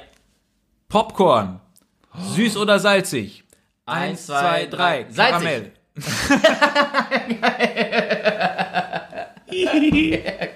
Popcorn. 0.88 1.60
Süß 2.34 2.56
oder 2.56 2.78
salzig? 2.78 3.44
Eins, 3.84 4.24
zwei, 4.26 4.64
drei. 4.66 5.04
Salzig. 5.10 5.32
Karamell. 5.32 5.72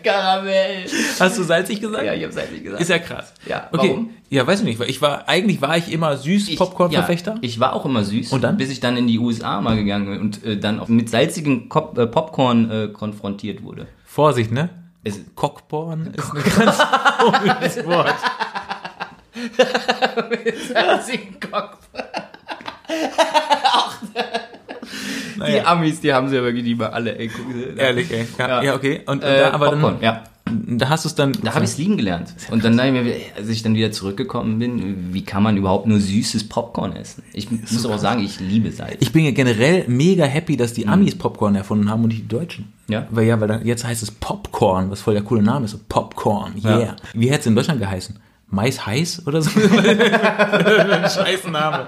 Karamell. 0.03 0.87
Hast 1.20 1.38
du 1.38 1.42
salzig 1.42 1.81
gesagt? 1.81 2.05
Ja, 2.05 2.14
ich 2.14 2.22
habe 2.22 2.33
salzig 2.33 2.62
gesagt. 2.64 2.81
Ist 2.83 2.88
ja 2.88 2.99
krass. 2.99 3.33
Ja, 3.46 3.68
okay. 3.72 3.88
warum? 3.90 4.11
Ja, 4.31 4.46
weiß 4.46 4.61
ich 4.61 4.64
nicht. 4.64 4.79
weil 4.79 4.88
Ich 4.90 5.03
war, 5.03 5.29
eigentlich 5.29 5.61
war 5.61 5.77
ich 5.77 5.92
immer 5.92 6.16
süß 6.16 6.49
Ich- 6.49 6.57
Popcorn-Verfechter. 6.59 7.33
Ja, 7.35 7.38
ich 7.42 7.61
war 7.61 7.75
auch 7.75 7.85
immer 7.85 8.05
süß. 8.05 8.33
Und 8.33 8.42
dann? 8.42 8.57
Bis 8.57 8.70
ich 8.70 8.81
dann 8.81 8.96
in 8.96 9.07
die 9.07 9.18
USA 9.18 9.61
mal 9.61 9.77
gegangen 9.77 10.07
bin 10.07 10.20
und 10.20 10.44
äh, 10.44 10.57
dann 10.59 10.81
auch 10.81 10.88
mit 10.88 11.11
salzigem 11.11 11.68
Kop 11.68 11.96
äh, 11.99 12.07
Popcorn 12.07 12.70
äh, 12.70 12.88
konfrontiert 12.88 13.62
wurde. 13.62 13.87
Vorsicht, 14.05 14.51
ne? 14.53 14.70
Es, 15.05 15.20
Cockporn 15.35 16.14
ist 16.14 16.33
ein 16.59 16.64
ganz 16.64 16.79
komisches 17.18 17.85
Wort. 17.87 18.14
salzigen 20.72 21.38
Kopf. 21.38 21.77
Die 25.46 25.52
Naja, 25.52 25.66
Amis, 25.66 26.00
die 26.00 26.12
haben 26.12 26.28
sie 26.28 26.37
ja 26.37 26.42
wirklich 26.42 26.76
mal 26.76 26.88
alle, 26.88 27.16
ey, 27.18 27.28
guck, 27.28 27.46
sie. 27.52 27.78
ehrlich, 27.78 28.11
ey. 28.11 28.26
Ja, 28.38 28.48
ja. 28.48 28.62
Ja. 28.62 28.74
okay. 28.74 29.00
Und 29.06 29.22
Äh, 29.22 29.38
da, 29.40 29.50
aber 29.52 29.70
Popcorn, 29.70 29.94
dann, 30.00 30.02
ja. 30.02 30.24
da 30.76 30.88
hast 30.88 31.04
du 31.04 31.09
es 31.09 31.14
dann. 31.14 31.32
Da 31.42 31.54
habe 31.54 31.64
ich 31.64 31.72
es 31.72 31.78
lieben 31.78 31.96
gelernt. 31.96 32.35
Und 32.50 32.64
dann, 32.64 32.78
ich 32.78 32.92
mir, 32.92 33.14
als 33.37 33.48
ich 33.48 33.62
dann 33.62 33.74
wieder 33.74 33.90
zurückgekommen 33.92 34.59
bin, 34.59 35.12
wie 35.12 35.24
kann 35.24 35.42
man 35.42 35.56
überhaupt 35.56 35.87
nur 35.87 35.98
süßes 36.00 36.48
Popcorn 36.48 36.94
essen? 36.94 37.22
Ich 37.32 37.50
muss 37.50 37.85
aber 37.85 37.94
auch 37.94 37.98
sagen, 37.98 38.22
ich 38.22 38.38
liebe 38.40 38.70
Salz. 38.70 38.96
Ich 39.00 39.12
bin 39.12 39.24
ja 39.24 39.30
generell 39.32 39.85
mega 39.88 40.24
happy, 40.24 40.56
dass 40.56 40.72
die 40.72 40.87
Amis 40.87 41.16
Popcorn 41.16 41.54
erfunden 41.54 41.90
haben 41.90 42.02
und 42.02 42.09
nicht 42.09 42.22
die 42.22 42.28
Deutschen. 42.28 42.72
Ja. 42.88 43.06
Weil 43.11 43.26
ja, 43.26 43.40
weil 43.40 43.48
dann, 43.48 43.66
jetzt 43.66 43.85
heißt 43.85 44.02
es 44.02 44.11
Popcorn, 44.11 44.90
was 44.90 45.00
voll 45.00 45.14
der 45.14 45.22
coole 45.24 45.42
Name 45.42 45.64
ist. 45.64 45.88
Popcorn, 45.88 46.54
yeah. 46.64 46.80
Ja. 46.80 46.96
Wie 47.14 47.28
hätte 47.28 47.40
es 47.40 47.46
in 47.46 47.56
Deutschland 47.56 47.80
geheißen? 47.80 48.18
Mais 48.48 48.87
heiß 48.87 49.26
oder 49.26 49.42
so? 49.42 49.50
Ein 49.59 51.11
scheiß 51.11 51.48
Name. 51.50 51.87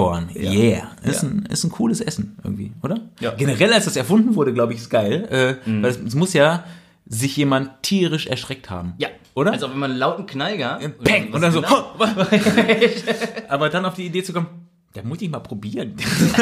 Popcorn, 0.00 0.28
yeah. 0.34 0.88
Ist, 1.02 1.22
Ja. 1.22 1.28
Ein, 1.28 1.46
ist 1.50 1.64
ein 1.64 1.70
cooles 1.70 2.00
Essen 2.00 2.36
irgendwie, 2.44 2.72
oder? 2.82 3.00
Ja. 3.20 3.32
Generell, 3.32 3.72
als 3.72 3.84
das 3.84 3.96
erfunden 3.96 4.34
wurde, 4.34 4.52
glaube 4.52 4.72
ich, 4.72 4.80
ist 4.80 4.90
geil. 4.90 5.58
Äh, 5.66 5.82
Weil 5.82 5.90
es, 5.90 5.98
es 5.98 6.14
muss 6.14 6.32
ja 6.32 6.64
sich 7.06 7.36
jemand 7.36 7.82
tierisch 7.82 8.26
erschreckt 8.26 8.70
haben. 8.70 8.94
ja. 8.98 9.08
Oder? 9.34 9.52
Also 9.52 9.70
wenn 9.70 9.78
man 9.78 9.90
einen 9.92 10.00
lauten 10.00 10.26
Knall 10.26 10.58
gab. 10.58 10.80
Peng! 11.04 11.32
Und 11.32 11.40
dann 11.40 11.52
so, 11.52 11.60
Genau. 11.60 11.94
aber 13.48 13.68
dann 13.70 13.84
auf 13.84 13.94
die 13.94 14.06
Idee 14.06 14.24
zu 14.24 14.32
kommen, 14.32 14.48
da 14.92 15.02
muss 15.04 15.22
ich 15.22 15.30
mal 15.30 15.38
probieren. 15.38 15.94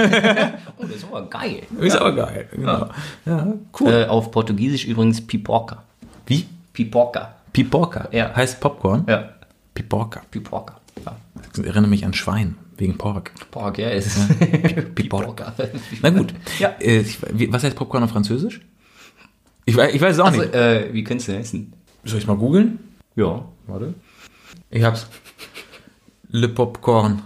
Oh, 0.78 0.82
das 0.84 0.90
ist 0.96 1.04
aber 1.04 1.28
geil. 1.28 1.62
Ist 1.80 1.96
aber 1.96 2.12
geil. 2.14 2.48
Genau. 2.50 2.88
Ja, 3.26 3.52
cool. 3.78 3.92
Äh, 3.92 4.06
auf 4.06 4.30
Portugiesisch 4.30 4.86
übrigens 4.86 5.20
Pipoca. 5.20 5.82
Wie? 6.26 6.46
Pipoca. 6.72 7.34
Piporca. 7.52 8.08
Ja. 8.10 8.34
Heißt 8.34 8.58
Popcorn? 8.58 9.04
Ja. 9.06 9.28
Piporca. 9.74 10.22
Pipoca. 10.30 10.76
Ja. 11.04 11.14
Das 11.52 11.62
erinnert 11.64 11.90
mich 11.90 12.06
an 12.06 12.14
Schwein, 12.14 12.56
wegen 12.78 12.96
Pork. 12.96 13.32
Pork, 13.50 13.78
ja, 13.78 13.90
ist 13.90 14.18
Pipoca. 14.94 15.54
Na 16.00 16.10
gut. 16.10 16.32
Ja. 16.58 16.74
Äh, 16.80 17.04
was 17.50 17.64
heißt 17.64 17.76
Popcorn 17.76 18.04
auf 18.04 18.10
Französisch? 18.10 18.60
Ich 19.64 19.76
weiß, 19.76 19.92
ich 19.94 20.00
weiß 20.00 20.14
es 20.14 20.20
auch 20.20 20.26
Also, 20.26 20.40
nicht. 20.40 20.54
äh, 20.54 20.92
wie 20.94 21.04
könntest 21.04 21.28
du 21.28 21.36
essen? 21.36 21.72
Soll 22.04 22.18
ich 22.18 22.26
mal 22.26 22.36
googeln? 22.36 22.78
Ja. 23.16 23.44
Warte. 23.66 23.94
Ich 24.70 24.82
hab's. 24.82 25.06
Le 26.30 26.48
Popcorn. 26.48 27.22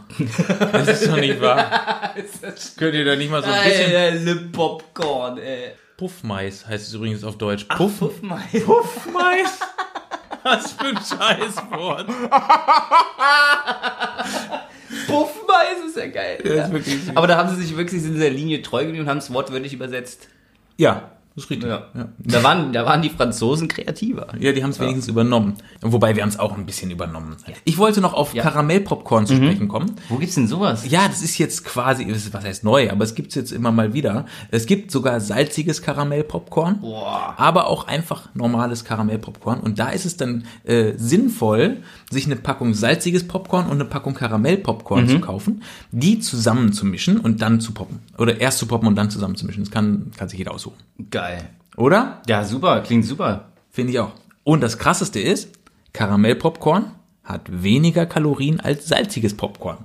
Das 0.72 0.88
ist 1.02 1.08
doch 1.08 1.16
nicht 1.16 1.40
wahr. 1.40 2.14
Könnt 2.76 2.94
ihr 2.94 3.04
da 3.04 3.16
nicht 3.16 3.30
mal 3.30 3.42
so 3.42 3.50
ein 3.50 3.64
bisschen... 3.64 4.24
Le 4.24 4.36
Popcorn, 4.50 5.38
ey. 5.38 5.72
Puffmais 5.96 6.66
heißt 6.66 6.88
es 6.88 6.94
übrigens 6.94 7.22
auf 7.24 7.36
Deutsch. 7.38 7.66
Ach, 7.68 7.76
Puff, 7.78 7.98
Puffmais. 7.98 8.64
Puffmais? 8.64 9.58
Was 10.44 10.72
für 10.72 10.86
ein 10.86 10.96
Scheißwort. 10.96 12.08
Puffmais 15.06 15.86
ist 15.88 15.96
ja 15.96 16.06
geil. 16.06 16.38
Das 16.44 16.66
ist 16.66 16.72
wirklich. 16.72 16.98
Aber 17.14 17.26
da 17.26 17.36
haben 17.36 17.54
sie 17.54 17.62
sich 17.62 17.76
wirklich 17.76 18.02
in 18.04 18.14
dieser 18.14 18.30
Linie 18.30 18.62
treu 18.62 18.84
geblieben 18.84 19.04
und 19.04 19.10
haben 19.10 19.18
es 19.18 19.32
wortwörtlich 19.32 19.72
übersetzt. 19.72 20.28
Ja, 20.76 21.10
das 21.34 21.44
ist 21.44 21.50
richtig. 21.50 21.68
Ja. 21.70 21.86
Ja. 21.94 22.08
Da, 22.18 22.42
waren, 22.42 22.74
da 22.74 22.84
waren 22.84 23.00
die 23.00 23.08
Franzosen 23.08 23.66
kreativer. 23.66 24.26
Ja, 24.38 24.52
die 24.52 24.62
haben 24.62 24.68
es 24.68 24.78
wenigstens 24.80 25.08
übernommen. 25.08 25.54
Wobei 25.80 26.14
wir 26.14 26.22
haben 26.22 26.28
es 26.28 26.38
auch 26.38 26.58
ein 26.58 26.66
bisschen 26.66 26.90
übernommen. 26.90 27.36
Ich 27.64 27.78
wollte 27.78 28.02
noch 28.02 28.12
auf 28.12 28.34
Ja. 28.34 28.42
Karamellpopcorn 28.42 29.24
zu 29.26 29.36
sprechen 29.36 29.66
kommen. 29.66 29.96
Wo 30.10 30.16
gibt's 30.16 30.34
denn 30.34 30.46
sowas? 30.46 30.84
Ja, 30.86 31.08
das 31.08 31.22
ist 31.22 31.38
jetzt 31.38 31.64
quasi, 31.64 32.06
was 32.32 32.44
heißt 32.44 32.64
neu, 32.64 32.90
aber 32.90 33.04
es 33.04 33.14
gibt's 33.14 33.34
jetzt 33.34 33.50
immer 33.50 33.72
mal 33.72 33.94
wieder. 33.94 34.26
Es 34.50 34.66
gibt 34.66 34.90
sogar 34.90 35.20
salziges 35.20 35.80
Karamellpopcorn, 35.80 36.80
Boah. 36.82 37.34
aber 37.38 37.66
auch 37.66 37.86
einfach 37.86 38.28
normales 38.34 38.84
Karamellpopcorn. 38.84 39.60
Und 39.60 39.78
da 39.78 39.88
ist 39.88 40.04
es 40.04 40.18
dann 40.18 40.44
äh, 40.64 40.92
sinnvoll, 40.98 41.78
sich 42.12 42.26
eine 42.26 42.36
Packung 42.36 42.74
salziges 42.74 43.26
Popcorn 43.26 43.66
und 43.66 43.72
eine 43.72 43.84
Packung 43.84 44.14
Karamellpopcorn 44.14 45.08
zu 45.08 45.20
kaufen, 45.20 45.62
die 45.90 46.18
zusammen 46.20 46.72
zu 46.72 46.86
mischen 46.86 47.18
und 47.18 47.42
dann 47.42 47.60
zu 47.60 47.72
poppen. 47.72 48.00
Oder 48.18 48.40
erst 48.40 48.58
zu 48.58 48.66
poppen 48.66 48.88
und 48.88 48.96
dann 48.96 49.10
zusammen 49.10 49.36
zu 49.36 49.46
mischen. 49.46 49.64
Das 49.64 49.70
kann, 49.70 50.12
kann 50.16 50.28
sich 50.28 50.38
jeder 50.38 50.52
aussuchen. 50.52 50.76
Geil. 51.10 51.48
Oder? 51.76 52.22
Ja, 52.28 52.44
super. 52.44 52.80
Klingt 52.80 53.04
super. 53.04 53.48
Finde 53.70 53.92
ich 53.92 53.98
auch. 53.98 54.12
Und 54.44 54.62
das 54.62 54.78
krasseste 54.78 55.20
ist, 55.20 55.48
Karamellpopcorn 55.92 56.92
hat 57.24 57.62
weniger 57.62 58.06
Kalorien 58.06 58.60
als 58.60 58.88
salziges 58.88 59.36
Popcorn. 59.36 59.78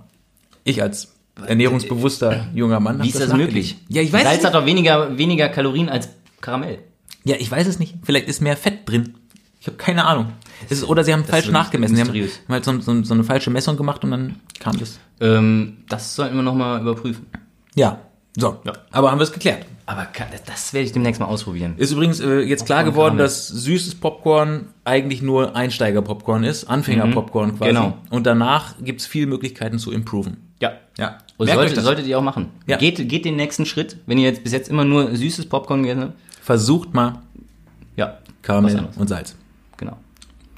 Ich 0.64 0.82
als 0.82 1.14
ernährungsbewusster 1.46 2.48
junger 2.54 2.80
Mann. 2.80 3.02
Wie 3.04 3.10
ist 3.10 3.20
das 3.20 3.34
möglich? 3.34 3.76
nachgelesen. 3.76 3.78
Ja, 3.90 4.02
ich 4.02 4.12
weiß 4.12 4.24
Salz 4.24 4.44
hat 4.44 4.54
doch 4.56 4.66
weniger, 4.66 5.18
weniger 5.18 5.50
Kalorien 5.50 5.90
als 5.90 6.10
Karamell. 6.42 6.80
Ja, 7.24 7.36
ich 7.38 7.50
weiß 7.50 7.68
es 7.68 7.80
nicht. 7.80 7.96
Vielleicht 8.04 8.28
ist 8.28 8.42
mehr 8.42 8.58
Fett 8.58 8.88
drin. 8.88 9.16
Ich 9.60 9.68
habe 9.68 9.78
keine 9.78 10.06
Ahnung. 10.06 10.28
Es 10.66 10.72
ist, 10.80 10.84
oder 10.88 11.04
sie 11.04 11.14
haben 11.14 11.24
falsch 11.24 11.46
wirklich 11.46 11.54
nachgemessen. 11.54 11.96
Sie 11.96 12.02
haben, 12.02 12.08
mysteriös. 12.12 12.40
halt 12.50 12.64
so, 12.66 12.80
so, 12.80 13.04
so 13.04 13.14
eine 13.14 13.24
falsche 13.24 13.50
Messung 13.50 13.76
gemacht 13.78 14.04
und 14.04 14.12
dann 14.12 14.36
kam 14.60 14.78
das. 14.78 15.00
Ähm, 15.20 15.78
das 15.90 16.16
sollten 16.16 16.36
wir 16.36 16.44
nochmal 16.44 16.82
überprüfen. 16.82 17.26
Ja, 17.76 18.00
So, 18.38 18.60
aber 18.92 19.12
haben 19.12 19.20
wir 19.20 19.24
es 19.24 19.32
geklärt. 19.32 19.66
Aber 19.86 20.06
kann, 20.06 20.28
das 20.46 20.74
werde 20.74 20.86
ich 20.86 20.92
demnächst 20.92 21.20
mal 21.22 21.28
ausprobieren. 21.28 21.76
Ist 21.78 21.92
übrigens 21.92 22.20
äh, 22.20 22.40
jetzt 22.42 22.66
klar 22.66 22.80
Popcorn 22.84 22.94
geworden, 22.94 23.18
dass 23.18 23.48
süßes 23.48 23.96
Popcorn 23.96 24.68
eigentlich 24.84 25.22
nur 25.22 25.56
Einsteiger-Popcorn 25.56 26.44
ist, 26.44 26.66
Anfänger-Popcorn 26.66 27.58
quasi. 27.58 27.70
Genau. 27.72 27.98
Und 28.10 28.26
danach 28.26 28.76
gibt's 28.82 29.06
viele 29.06 29.28
Möglichkeiten 29.28 29.80
zu 29.80 29.92
improven. 29.92 30.38
Ja. 30.62 30.74
Ja. 30.98 31.20
Und 31.38 31.46
Merkt 31.46 31.60
euch 31.60 31.68
sollte, 31.68 31.76
das. 31.76 31.84
solltet 31.86 32.06
ihr 32.08 32.18
auch 32.20 32.24
machen. 32.24 32.50
Ja. 32.66 32.78
Geht, 32.78 33.08
geht 33.08 33.24
den 33.26 33.36
nächsten 33.38 33.66
Schritt. 33.66 33.98
Wenn 34.08 34.18
ihr 34.18 34.26
jetzt 34.28 34.44
bis 34.44 34.52
jetzt 34.52 34.70
immer 34.70 34.84
nur 34.84 35.16
süßes 35.16 35.46
Popcorn 35.48 35.84
gegessen 35.84 36.02
habt. 36.02 36.14
Versucht 36.42 36.94
mal 36.94 37.20
Ja. 37.96 38.18
Karamell 38.42 38.88
und 38.98 39.08
Salz. 39.08 39.36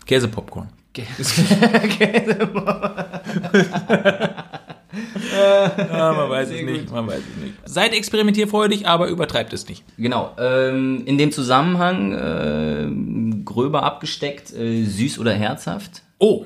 Käsepopcorn. 2.00 3.10
Ja, 5.78 6.14
man 6.14 6.30
weiß 6.30 6.50
es 6.50 6.62
nicht, 6.64 6.92
man 6.92 7.08
weiß 7.08 7.20
es 7.20 7.44
nicht. 7.44 7.54
Seid 7.66 7.94
experimentierfreudig, 7.94 8.88
aber 8.88 9.08
übertreibt 9.08 9.54
es 9.54 9.68
nicht. 9.68 9.84
Genau. 9.98 10.36
Ähm, 10.40 11.04
in 11.06 11.18
dem 11.18 11.32
Zusammenhang 11.32 12.12
äh, 12.14 13.44
gröber 13.46 13.84
abgesteckt, 13.84 14.52
äh, 14.54 14.84
süß 14.84 15.20
oder 15.20 15.34
herzhaft. 15.34 16.02
Oh. 16.18 16.46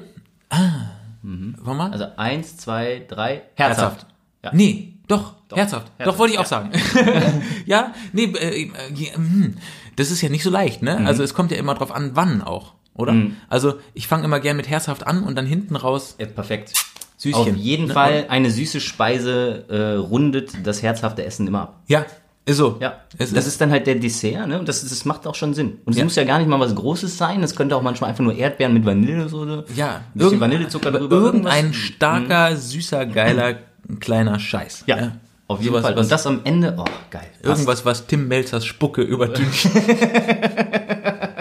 Ah. 0.49 0.93
Warte 1.23 1.78
mal. 1.78 1.91
Also 1.91 2.06
eins, 2.17 2.58
zwei, 2.58 3.06
drei. 3.08 3.43
Herzhaft. 3.56 4.06
Ja. 4.43 4.52
Nee, 4.54 4.93
doch, 5.08 5.36
herzhaft. 5.54 5.88
Doch, 5.88 5.99
Herzhaft, 5.99 6.19
wollte 6.19 6.34
ich 6.34 6.36
ja. 6.36 6.41
auch 6.41 6.47
sagen. 6.47 6.71
ja, 7.65 7.93
nee, 8.12 8.26
äh, 8.26 8.63
äh, 8.63 9.15
hm. 9.15 9.56
das 9.95 10.12
ist 10.12 10.21
ja 10.21 10.30
nicht 10.30 10.43
so 10.43 10.49
leicht, 10.49 10.82
ne? 10.82 10.99
Mhm. 10.99 11.08
Also 11.08 11.23
es 11.23 11.34
kommt 11.34 11.52
ja 11.52 11.58
immer 11.58 11.76
drauf 11.76 11.93
an, 11.93 12.12
wann 12.13 12.41
auch, 12.41 12.73
oder? 12.95 13.15
Also 13.49 13.75
ich 13.93 14.08
fange 14.08 14.23
immer 14.25 14.39
gern 14.39 14.58
mit 14.58 14.69
herzhaft 14.69 15.06
an 15.08 15.23
und 15.23 15.36
dann 15.36 15.45
hinten 15.45 15.75
raus 15.75 16.15
Ja, 16.19 16.25
perfekt. 16.27 16.73
Süßchen. 17.17 17.41
Auf 17.53 17.56
jeden 17.56 17.88
ne? 17.88 17.93
Fall 17.93 18.25
eine 18.29 18.51
süße 18.51 18.82
Speise 18.82 19.65
äh, 19.69 19.95
rundet 19.97 20.51
das 20.63 20.82
herzhafte 20.84 21.23
Essen 21.25 21.47
immer 21.47 21.62
ab. 21.62 21.79
Ja, 21.88 22.06
ist 22.45 22.58
so. 22.58 22.75
Ja, 22.82 22.97
es 23.17 23.32
das 23.34 23.47
ist 23.47 23.62
dann 23.62 23.71
halt 23.71 23.88
der 23.88 23.95
Dessert, 23.95 24.47
ne? 24.49 24.60
Und 24.60 24.67
das, 24.67 24.82
das 24.82 25.06
macht 25.06 25.25
auch 25.27 25.36
schon 25.36 25.53
Sinn. 25.53 25.79
Und 25.86 25.93
es 25.93 25.99
Ja. 25.99 26.03
muss 26.03 26.15
ja 26.17 26.25
gar 26.25 26.39
nicht 26.39 26.47
mal 26.49 26.60
was 26.60 26.75
Großes 26.75 27.17
sein. 27.17 27.41
Es 27.41 27.56
könnte 27.56 27.77
auch 27.77 27.82
manchmal 27.82 28.10
einfach 28.10 28.23
nur 28.25 28.34
Erdbeeren 28.36 28.73
mit 28.73 28.86
Vanillesoße. 28.86 29.63
ja, 29.75 29.95
ein 29.97 30.03
bisschen 30.13 30.41
Vanillezucker 30.41 30.91
drüber. 30.91 31.15
Irgendein 31.15 31.58
irgendwas. 31.67 31.82
starker, 31.82 32.58
süßer, 32.58 33.06
geiler, 33.06 33.56
kleiner 34.01 34.38
Scheiß. 34.39 34.84
Ja, 34.88 35.13
auf 35.47 35.60
jeden 35.60 35.71
Sowas, 35.71 35.84
Fall. 35.86 35.95
was- 35.95 36.01
Und 36.08 36.12
das 36.12 36.27
am 36.27 36.41
Ende, 36.43 36.75
oh, 36.77 36.84
geil. 37.10 37.21
Passt. 37.32 37.45
Irgendwas, 37.45 37.86
was 37.86 38.06
Tim 38.08 38.27
Melzers 38.27 38.65
Spucke 38.65 39.01
übertüncht. 39.03 39.69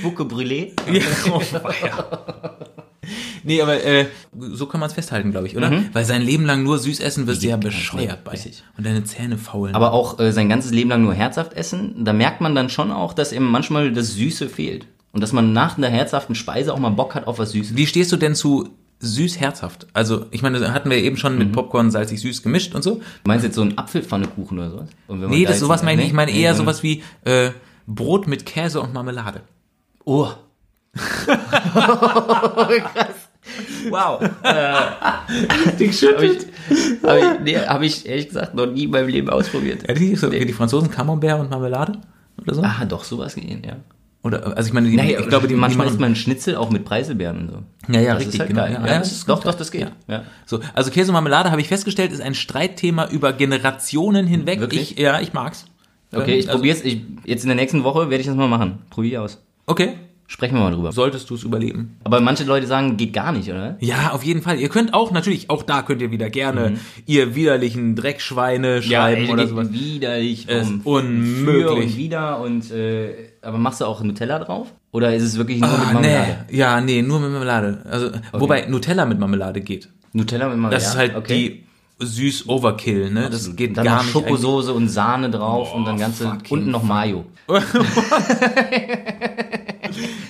Spucke 0.00 0.24
Brûlée. 0.24 0.72
Ja, 0.92 1.02
oh, 1.32 1.40
ja. 1.84 2.56
Nee, 3.42 3.62
aber 3.62 3.82
äh, 3.82 4.06
so 4.38 4.66
kann 4.66 4.80
man 4.80 4.88
es 4.88 4.94
festhalten, 4.94 5.30
glaube 5.30 5.46
ich, 5.46 5.56
oder? 5.56 5.72
Weil 5.94 6.04
sein 6.04 6.20
Leben 6.22 6.44
lang 6.44 6.62
nur 6.62 6.78
süß 6.78 7.00
essen 7.00 7.26
wirst 7.26 7.42
du 7.42 7.48
ja 7.48 7.56
bescheuert 7.56 8.22
bei. 8.24 8.32
richtig. 8.32 8.62
Und 8.76 8.84
deine 8.86 9.02
Zähne 9.04 9.38
faulen. 9.38 9.74
Aber 9.74 9.92
auch 9.92 10.18
äh, 10.20 10.32
sein 10.32 10.48
ganzes 10.48 10.72
Leben 10.72 10.90
lang 10.90 11.02
nur 11.02 11.14
herzhaft 11.14 11.54
essen, 11.54 12.04
da 12.04 12.12
merkt 12.12 12.40
man 12.42 12.54
dann 12.54 12.68
schon 12.68 12.90
auch, 12.90 13.14
dass 13.14 13.32
eben 13.32 13.46
manchmal 13.46 13.92
das 13.92 14.14
Süße 14.14 14.48
fehlt. 14.48 14.86
Und 15.12 15.22
dass 15.22 15.32
man 15.32 15.52
nach 15.52 15.76
einer 15.78 15.88
herzhaften 15.88 16.34
Speise 16.34 16.72
auch 16.74 16.78
mal 16.78 16.90
Bock 16.90 17.14
hat 17.14 17.26
auf 17.26 17.38
was 17.38 17.52
Süßes. 17.52 17.76
Wie 17.76 17.86
stehst 17.86 18.12
du 18.12 18.16
denn 18.16 18.34
zu 18.34 18.68
süß-herzhaft? 19.00 19.86
Also, 19.94 20.26
ich 20.30 20.42
meine, 20.42 20.60
das 20.60 20.70
hatten 20.70 20.90
wir 20.90 20.98
eben 20.98 21.16
schon 21.16 21.36
mit 21.38 21.50
Popcorn 21.52 21.90
salzig-süß 21.90 22.42
gemischt 22.42 22.74
und 22.74 22.82
so. 22.82 22.96
Du 22.96 23.02
meinst 23.24 23.44
jetzt 23.44 23.54
so 23.56 23.62
einen 23.62 23.76
Apfelpfannekuchen 23.78 24.58
oder 24.58 24.70
sowas? 24.70 24.88
Und 25.08 25.20
wenn 25.22 25.28
man 25.30 25.38
Nee, 25.38 25.44
da 25.44 25.50
das 25.50 25.60
sowas 25.60 25.82
meine 25.82 25.94
ich 25.94 25.98
nicht. 25.98 26.06
Ich 26.08 26.14
meine 26.14 26.30
eher 26.30 26.54
so 26.54 26.62
ein- 26.62 26.66
sowas 26.66 26.82
wie 26.82 27.02
äh, 27.24 27.50
Brot 27.86 28.26
mit 28.28 28.44
Käse 28.46 28.80
und 28.82 28.92
Marmelade. 28.94 29.40
Oh. 30.04 30.28
Krass. 30.94 31.30
Wow. 33.88 34.20
Ich 35.78 36.02
Habe 36.02 36.26
ich, 36.26 36.46
hab 37.02 37.16
ich, 37.16 37.40
nee, 37.42 37.56
hab 37.56 37.82
ich 37.82 38.06
ehrlich 38.06 38.28
gesagt 38.28 38.54
noch 38.54 38.66
nie 38.66 38.84
in 38.84 38.90
meinem 38.90 39.08
Leben 39.08 39.30
ausprobiert. 39.30 39.88
Ja, 39.88 39.94
die, 39.94 40.14
so, 40.16 40.30
wie 40.30 40.44
die 40.44 40.52
Franzosen 40.52 40.90
Camembert 40.90 41.40
und 41.40 41.50
Marmelade? 41.50 41.98
Oder 42.40 42.54
so? 42.54 42.62
Ah, 42.62 42.84
doch, 42.86 43.04
sowas 43.04 43.34
gehen, 43.34 43.62
ja. 43.64 43.76
Oder, 44.22 44.54
also 44.56 44.68
ich 44.68 44.74
meine, 44.74 44.90
die, 44.90 44.96
Naja, 44.96 45.20
ich 45.20 45.28
glaube, 45.28 45.48
die 45.48 45.54
manchmal 45.54 45.86
die 45.86 45.92
isst 45.92 46.00
man 46.00 46.08
einen 46.08 46.16
Schnitzel 46.16 46.56
auch 46.56 46.70
mit 46.70 46.84
Preiselbeeren 46.84 47.38
und 47.38 47.50
so. 47.50 47.92
Ja, 47.92 48.00
ja, 48.00 48.12
das 48.12 48.20
richtig, 48.20 48.34
ist 48.34 48.40
halt 48.40 48.50
genau. 48.50 48.62
geil. 48.62 48.72
Ja, 48.74 48.80
Ja, 48.80 48.92
ja, 48.92 48.98
das 48.98 49.12
ist, 49.12 49.28
doch, 49.28 49.42
doch, 49.42 49.54
das 49.54 49.70
geht. 49.70 49.90
Ja. 50.08 50.24
So, 50.44 50.60
also 50.74 50.90
Käse 50.90 51.08
und 51.08 51.14
Marmelade 51.14 51.50
habe 51.50 51.60
ich 51.62 51.68
festgestellt, 51.68 52.12
ist 52.12 52.20
ein 52.20 52.34
Streitthema 52.34 53.08
über 53.08 53.32
Generationen 53.32 54.26
hinweg. 54.26 54.60
Wirklich? 54.60 54.92
Ich, 54.92 54.98
ja, 54.98 55.20
ich 55.20 55.32
mag's. 55.32 55.64
Okay, 56.12 56.38
ich 56.38 56.48
also, 56.48 56.58
probier's. 56.58 56.82
Ich, 56.82 57.02
jetzt 57.24 57.44
in 57.44 57.48
der 57.48 57.56
nächsten 57.56 57.82
Woche 57.82 58.10
werde 58.10 58.20
ich 58.20 58.26
das 58.26 58.36
mal 58.36 58.48
machen. 58.48 58.80
Probier 58.90 59.22
aus. 59.22 59.42
Okay, 59.70 59.90
Sprechen 60.26 60.54
wir 60.54 60.60
mal 60.62 60.72
drüber. 60.72 60.92
solltest 60.92 61.28
du 61.30 61.34
es 61.34 61.42
überleben. 61.42 61.96
Aber 62.04 62.20
manche 62.20 62.44
Leute 62.44 62.66
sagen, 62.66 62.96
geht 62.96 63.12
gar 63.12 63.32
nicht, 63.32 63.48
oder? 63.48 63.76
Ja, 63.80 64.10
auf 64.12 64.22
jeden 64.24 64.42
Fall. 64.42 64.58
Ihr 64.60 64.68
könnt 64.68 64.94
auch 64.94 65.10
natürlich, 65.10 65.50
auch 65.50 65.62
da 65.64 65.82
könnt 65.82 66.02
ihr 66.02 66.10
wieder 66.12 66.28
gerne 66.30 66.74
ihr 67.06 67.34
widerlichen 67.34 67.96
Dreckschweine 67.96 68.80
schreiben 68.82 69.24
ey, 69.26 69.30
oder 69.32 69.46
sowas. 69.48 69.72
Widerlich. 69.72 70.46
Es 70.48 70.68
um 70.68 70.80
unmöglich. 70.82 71.64
Für 71.64 71.72
und 71.72 71.96
wieder 71.96 72.40
und, 72.40 72.70
äh, 72.70 73.12
aber 73.42 73.58
machst 73.58 73.80
du 73.80 73.84
auch 73.86 74.02
Nutella 74.02 74.38
drauf? 74.38 74.72
Oder 74.92 75.14
ist 75.14 75.22
es 75.24 75.36
wirklich 75.36 75.60
nur 75.60 75.68
mit 75.70 75.78
Ah, 75.80 75.92
Marmelade? 75.94 76.36
nee. 76.50 76.56
Ja, 76.56 76.80
nee, 76.80 77.02
nur 77.02 77.20
mit 77.20 77.30
Marmelade. 77.30 77.82
Also, 77.90 78.10
wobei 78.32 78.66
Nutella 78.66 79.06
mit 79.06 79.18
Marmelade 79.18 79.60
geht. 79.60 79.88
Nutella 80.12 80.48
mit 80.48 80.58
Marmelade? 80.58 80.76
Das 80.82 80.92
ist 80.92 80.96
halt 80.96 81.16
okay. 81.16 81.34
die 81.34 81.64
süß 82.00 82.48
Overkill, 82.48 83.10
ne? 83.10 83.28
Das 83.30 83.54
geht 83.54 83.76
dann 83.76 83.84
gar 83.84 83.96
noch 83.98 84.02
nicht. 84.04 84.12
Schokosoße 84.12 84.72
und 84.72 84.88
Sahne 84.88 85.30
drauf 85.30 85.74
und 85.74 85.84
dann 85.84 85.98
ganze, 85.98 86.38
unten 86.48 86.70
noch 86.70 86.82
Mayo. 86.82 87.26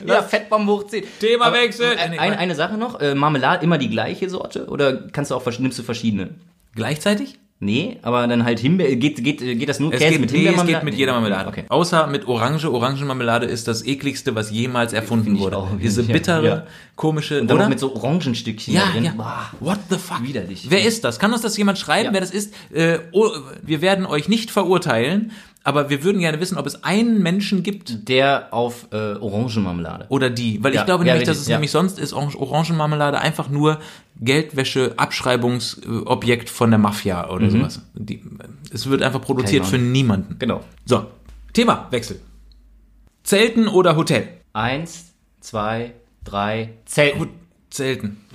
ja, 0.06 0.22
Fettbomben 0.22 0.68
hochziehen. 0.68 1.04
Themawechsel. 1.20 1.92
Aber, 1.92 2.14
äh, 2.14 2.18
Eine, 2.18 2.38
eine 2.38 2.54
Sache 2.54 2.76
noch, 2.76 3.00
äh, 3.00 3.14
Marmelade 3.14 3.64
immer 3.64 3.78
die 3.78 3.88
gleiche 3.88 4.28
Sorte 4.28 4.66
oder 4.66 5.08
kannst 5.08 5.30
du 5.30 5.36
auch, 5.36 5.46
nimmst 5.58 5.78
du 5.78 5.82
verschiedene? 5.82 6.34
Gleichzeitig? 6.74 7.38
Nee, 7.62 7.98
aber 8.00 8.26
dann 8.26 8.44
halt 8.44 8.58
Himbeer, 8.58 8.96
geht, 8.96 9.22
geht, 9.22 9.40
geht 9.40 9.68
das 9.68 9.80
nur 9.80 9.92
Es 9.92 9.98
Käse 9.98 10.12
geht, 10.12 10.20
mit 10.22 10.32
nee, 10.32 10.46
es 10.46 10.64
geht 10.66 10.82
mit 10.82 10.94
jeder 10.94 11.12
Marmelade. 11.12 11.46
Okay. 11.50 11.64
Außer 11.68 12.06
mit 12.06 12.26
Orange. 12.26 12.64
Orangenmarmelade 12.72 13.44
ist 13.44 13.68
das 13.68 13.84
ekligste, 13.84 14.34
was 14.34 14.50
jemals 14.50 14.94
erfunden 14.94 15.38
wurde. 15.38 15.58
auch, 15.58 15.68
Diese 15.78 16.02
bittere, 16.04 16.46
Ja. 16.46 16.66
komische, 16.96 17.42
Und 17.42 17.48
dann 17.50 17.58
oder? 17.58 17.68
mit 17.68 17.78
so 17.78 17.94
Orangenstückchen 17.94 18.72
ja, 18.72 18.90
drin. 18.92 19.04
ja. 19.04 19.12
Boah. 19.14 19.50
What 19.60 19.78
the 19.90 19.98
fuck? 19.98 20.22
Widerlich. 20.22 20.68
Wer 20.70 20.82
ist 20.86 21.04
das? 21.04 21.18
Kann 21.18 21.34
uns 21.34 21.42
das 21.42 21.54
jemand 21.58 21.76
schreiben, 21.78 22.06
Ja. 22.06 22.12
wer 22.14 22.20
das 22.22 22.30
ist? 22.30 22.54
Äh, 22.72 23.00
oh, 23.12 23.28
wir 23.62 23.82
werden 23.82 24.06
euch 24.06 24.30
nicht 24.30 24.50
verurteilen, 24.50 25.32
aber 25.62 25.90
wir 25.90 26.02
würden 26.04 26.20
gerne 26.20 26.40
wissen, 26.40 26.56
ob 26.58 26.66
es 26.66 26.84
einen 26.84 27.22
Menschen 27.22 27.62
gibt 27.62 28.08
Der 28.08 28.48
auf 28.52 28.86
äh, 28.92 28.96
Orangenmarmelade. 29.14 30.06
oder 30.08 30.30
die. 30.30 30.62
Weil 30.64 30.74
Ja, 30.74 30.80
ich 30.80 30.86
glaube 30.86 31.04
ja, 31.04 31.12
nämlich, 31.12 31.26
dass 31.28 31.36
richtig, 31.36 31.42
es 31.42 31.48
ja. 31.48 31.56
nämlich 31.56 31.70
sonst 31.70 31.98
ist 31.98 32.12
Orange- 32.14 32.36
Orangenmarmelade 32.38 33.18
einfach 33.20 33.48
nur 33.50 33.78
Geldwäsche, 34.20 34.94
Abschreibungsobjekt 34.96 36.48
von 36.50 36.70
der 36.70 36.78
Mafia 36.78 37.28
oder 37.30 37.50
sowas. 37.50 37.82
Die, 37.94 38.22
es 38.72 38.88
wird 38.88 39.02
einfach 39.02 39.20
produziert 39.20 39.66
für 39.66 39.78
niemanden. 39.78 40.36
Genau. 40.38 40.62
So, 40.86 41.06
Thema, 41.52 41.86
Wechsel. 41.90 42.20
Zelten 43.22 43.68
oder 43.68 43.96
Hotel? 43.96 44.28
Eins, 44.54 45.12
zwei, 45.40 45.92
drei, 46.24 46.70
Zelten. 46.86 47.28
Zelten. 47.70 48.16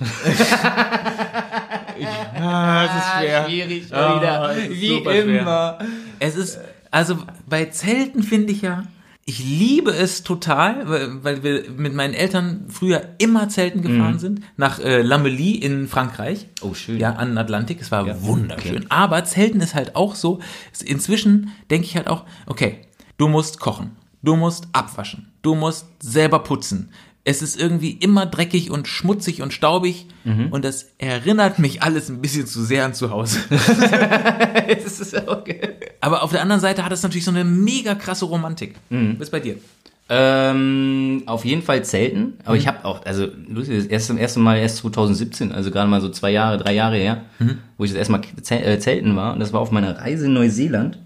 Schwierig 3.46 3.92
Ah, 3.92 4.16
wieder. 4.20 4.52
ist 4.56 4.70
Wie 4.80 4.88
super 4.88 5.12
schwer. 5.12 5.40
immer. 5.40 5.78
Es 6.18 6.36
ist, 6.36 6.58
also 6.96 7.18
bei 7.46 7.66
Zelten 7.66 8.22
finde 8.22 8.54
ich 8.54 8.62
ja, 8.62 8.84
ich 9.26 9.40
liebe 9.40 9.90
es 9.90 10.22
total, 10.22 10.88
weil, 11.22 11.42
wir 11.42 11.70
mit 11.76 11.92
meinen 11.92 12.14
Eltern 12.14 12.64
früher 12.70 13.02
immer 13.18 13.50
Zelten 13.50 13.82
gefahren 13.82 14.18
sind, 14.18 14.40
nach 14.56 14.78
äh, 14.78 15.02
Lamelly 15.02 15.56
in 15.56 15.88
Frankreich. 15.88 16.46
Oh, 16.62 16.72
schön. 16.72 16.98
Ja, 16.98 17.10
an 17.16 17.28
den 17.28 17.38
Atlantik. 17.38 17.82
Es 17.82 17.90
war 17.90 18.06
Ja, 18.06 18.22
wunderschön. 18.22 18.76
okay. 18.76 18.86
Aber 18.88 19.22
Zelten 19.24 19.60
ist 19.60 19.74
halt 19.74 19.94
auch 19.94 20.14
so, 20.14 20.38
inzwischen 20.86 21.50
denke 21.70 21.86
ich 21.86 21.96
halt 21.96 22.06
auch, 22.06 22.24
okay, 22.46 22.78
du 23.18 23.28
musst 23.28 23.60
kochen, 23.60 23.90
du 24.22 24.34
musst 24.34 24.68
abwaschen, 24.72 25.28
du 25.42 25.54
musst 25.54 25.86
selber 26.00 26.38
putzen. 26.38 26.88
Es 27.28 27.42
ist 27.42 27.58
irgendwie 27.60 27.90
immer 27.90 28.24
dreckig 28.24 28.70
und 28.70 28.86
schmutzig 28.86 29.42
und 29.42 29.52
staubig 29.52 30.06
Mhm. 30.24 30.48
und 30.52 30.64
das 30.64 30.86
erinnert 30.98 31.58
mich 31.58 31.82
alles 31.82 32.08
ein 32.08 32.20
bisschen 32.20 32.46
zu 32.46 32.62
sehr 32.62 32.84
an 32.84 32.94
zu 32.94 33.10
Hause. 33.10 33.40
Okay. 35.26 35.60
Aber 36.00 36.22
auf 36.22 36.30
der 36.30 36.42
anderen 36.42 36.60
Seite 36.60 36.84
hat 36.84 36.92
es 36.92 37.02
natürlich 37.02 37.24
so 37.24 37.30
eine 37.30 37.44
mega 37.44 37.94
krasse 37.94 38.24
Romantik. 38.26 38.74
Mhm. 38.90 39.16
Was 39.18 39.24
ist 39.28 39.30
bei 39.32 39.40
dir? 39.40 39.56
Ähm, 40.08 41.24
auf 41.26 41.44
jeden 41.44 41.62
Fall 41.62 41.84
Zelten. 41.84 42.34
Aber 42.44 42.54
Mhm. 42.54 42.60
ich 42.60 42.66
habe 42.68 42.84
auch, 42.84 43.04
also 43.04 43.26
lustig, 43.48 43.76
das 43.78 43.86
erste, 43.86 44.16
erste 44.18 44.38
Mal 44.40 44.58
erst 44.58 44.76
2017, 44.78 45.50
also 45.52 45.70
gerade 45.70 45.90
mal 45.90 46.00
so 46.00 46.08
zwei 46.10 46.30
Jahre, 46.30 46.58
drei 46.58 46.74
Jahre 46.74 46.96
her, 46.96 47.22
Mhm. 47.40 47.58
wo 47.76 47.84
ich 47.84 47.90
das 47.90 47.98
erste 47.98 48.12
Mal 48.12 48.20
äh, 48.50 48.78
Zelten 48.78 49.16
war. 49.16 49.32
Und 49.34 49.40
das 49.40 49.52
war 49.52 49.60
auf 49.60 49.72
meiner 49.72 49.98
Reise 49.98 50.26
in 50.26 50.32
Neuseeland. 50.34 50.98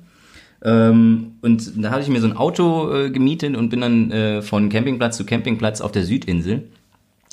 Ähm, 0.62 1.32
und 1.40 1.82
da 1.82 1.90
hatte 1.90 2.02
ich 2.02 2.08
mir 2.08 2.20
so 2.20 2.26
ein 2.26 2.36
Auto 2.36 2.92
äh, 2.92 3.10
gemietet 3.10 3.56
und 3.56 3.70
bin 3.70 3.80
dann 3.80 4.10
äh, 4.10 4.42
von 4.42 4.68
Campingplatz 4.68 5.16
zu 5.16 5.24
Campingplatz 5.24 5.80
auf 5.80 5.92
der 5.92 6.04
Südinsel. 6.04 6.68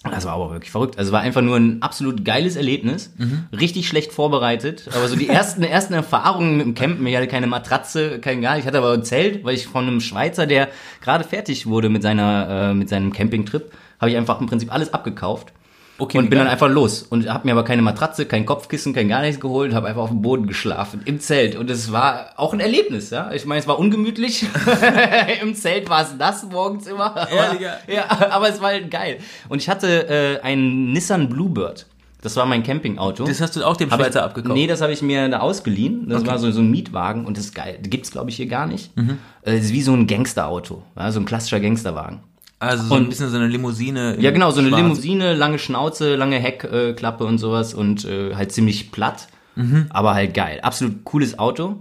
Das 0.04 0.26
war 0.26 0.34
aber 0.34 0.52
wirklich 0.52 0.72
verrückt. 0.72 0.98
Also 0.98 1.12
war 1.12 1.22
einfach 1.22 1.42
nur 1.42 1.58
ein 1.58 1.82
absolut 1.82 2.24
geiles 2.24 2.56
Erlebnis. 2.56 3.14
Richtig 3.58 3.88
schlecht 3.88 4.14
vorbereitet. 4.14 4.88
Aber 4.96 5.08
so 5.08 5.16
die 5.16 5.28
ersten, 5.28 5.64
ersten 5.64 5.94
Erfahrungen 5.94 6.58
mit 6.58 6.66
dem 6.66 6.76
Campen. 6.76 7.06
Ich 7.08 7.16
hatte 7.16 7.28
keine 7.28 7.48
Matratze, 7.48 8.20
kein 8.20 8.42
gar. 8.42 8.58
Ich 8.58 8.66
hatte 8.66 8.78
aber 8.78 8.94
ein 8.94 9.04
Zelt, 9.04 9.44
weil 9.44 9.56
ich 9.56 9.68
von 9.68 9.88
einem 9.88 10.00
Schweizer, 10.00 10.46
der 10.46 10.70
gerade 11.02 11.24
fertig 11.24 11.68
wurde 11.68 11.90
mit 11.90 12.04
seiner, 12.04 12.70
äh, 12.70 12.74
mit 12.74 12.90
seinem 12.90 13.12
Campingtrip, 13.12 13.72
habe 14.00 14.12
ich 14.12 14.18
einfach 14.18 14.40
im 14.40 14.48
Prinzip 14.48 14.72
alles 14.72 14.94
abgekauft. 14.94 15.52
Okay, 16.00 16.18
und 16.20 16.30
bin 16.30 16.38
dann 16.38 16.46
geil. 16.46 16.54
einfach 16.54 16.70
los 16.70 17.02
und 17.04 17.28
habe 17.28 17.48
mir 17.48 17.54
aber 17.54 17.64
keine 17.64 17.82
Matratze, 17.82 18.26
kein 18.26 18.46
Kopfkissen, 18.46 18.94
kein 18.94 19.08
gar 19.10 19.22
nichts 19.22 19.40
geholt, 19.40 19.74
habe 19.74 19.88
einfach 19.88 20.04
auf 20.04 20.10
dem 20.10 20.22
Boden 20.22 20.46
geschlafen 20.48 21.02
im 21.06 21.20
Zelt 21.20 21.56
und 21.56 21.70
es 21.72 21.92
war 21.92 22.32
auch 22.36 22.54
ein 22.54 22.60
Erlebnis, 22.60 23.10
ja. 23.10 23.32
Ich 23.32 23.46
meine, 23.46 23.60
es 23.62 23.68
war 23.68 23.80
ungemütlich. 23.80 24.46
Im 25.42 25.56
Zelt 25.56 25.90
war 25.90 26.04
es 26.04 26.16
nass 26.18 26.46
morgens 26.50 26.88
immer. 26.88 27.16
Aber, 27.16 27.30
Ehrlich, 27.32 27.62
ja? 27.88 28.06
aber 28.32 28.50
es 28.50 28.62
war 28.62 28.70
halt 28.70 28.92
geil. 28.92 29.18
Und 29.50 29.62
ich 29.62 29.70
hatte 29.70 30.08
äh, 30.08 30.42
einen 30.46 30.94
Nissan 30.94 31.30
Bluebird. 31.30 31.88
Das 32.22 32.36
war 32.36 32.46
mein 32.46 32.64
Campingauto. 32.64 33.26
Das 33.26 33.42
hast 33.42 33.56
du 33.56 33.64
auch 33.64 33.78
dem 33.78 33.90
Schweizer 33.90 34.24
abgekauft. 34.24 34.54
Nee, 34.56 34.68
das 34.68 34.82
habe 34.82 34.92
ich 34.92 35.02
mir 35.02 35.30
da 35.30 35.40
ausgeliehen. 35.40 36.10
Das 36.10 36.26
war 36.26 36.40
so, 36.40 36.50
so 36.52 36.62
ein 36.62 36.70
Mietwagen 36.72 37.26
und 37.26 37.38
das 37.38 37.46
ist 37.46 37.56
geil. 37.56 37.78
Gibt's 37.84 38.12
glaube 38.12 38.30
ich 38.32 38.36
hier 38.36 38.48
gar 38.48 38.66
nicht. 38.66 38.96
Mhm. 38.98 39.20
Äh, 39.44 39.56
Das 39.56 39.66
ist 39.66 39.74
wie 39.74 39.82
so 39.84 39.94
ein 39.94 40.08
Gangsterauto, 40.08 40.84
ja, 40.98 41.12
so 41.12 41.20
ein 41.20 41.26
klassischer 41.26 41.60
Gangsterwagen. 41.60 42.20
Also 42.60 42.86
so 42.86 42.96
ein 42.96 43.04
Und- 43.04 43.10
bisschen 43.10 43.30
so 43.30 43.36
eine 43.38 43.48
Limousine. 43.48 44.16
in 44.16 44.22
Ja, 44.22 44.32
genau, 44.32 44.50
so 44.52 44.60
eine 44.60 44.70
Schwarz. 44.70 44.82
Limousine, 44.82 45.36
lange 45.36 45.60
Schnauze, 45.60 46.16
lange 46.16 46.38
Heckklappe 46.38 47.24
äh, 47.24 47.28
und 47.28 47.38
sowas 47.38 47.74
und 47.74 48.04
äh, 48.06 48.34
halt 48.36 48.52
ziemlich 48.52 48.92
platt, 48.92 49.28
Mhm. 49.56 49.86
aber 49.90 50.14
halt 50.16 50.34
geil. 50.34 50.60
Absolut 50.62 51.04
cooles 51.04 51.38
Auto. 51.38 51.78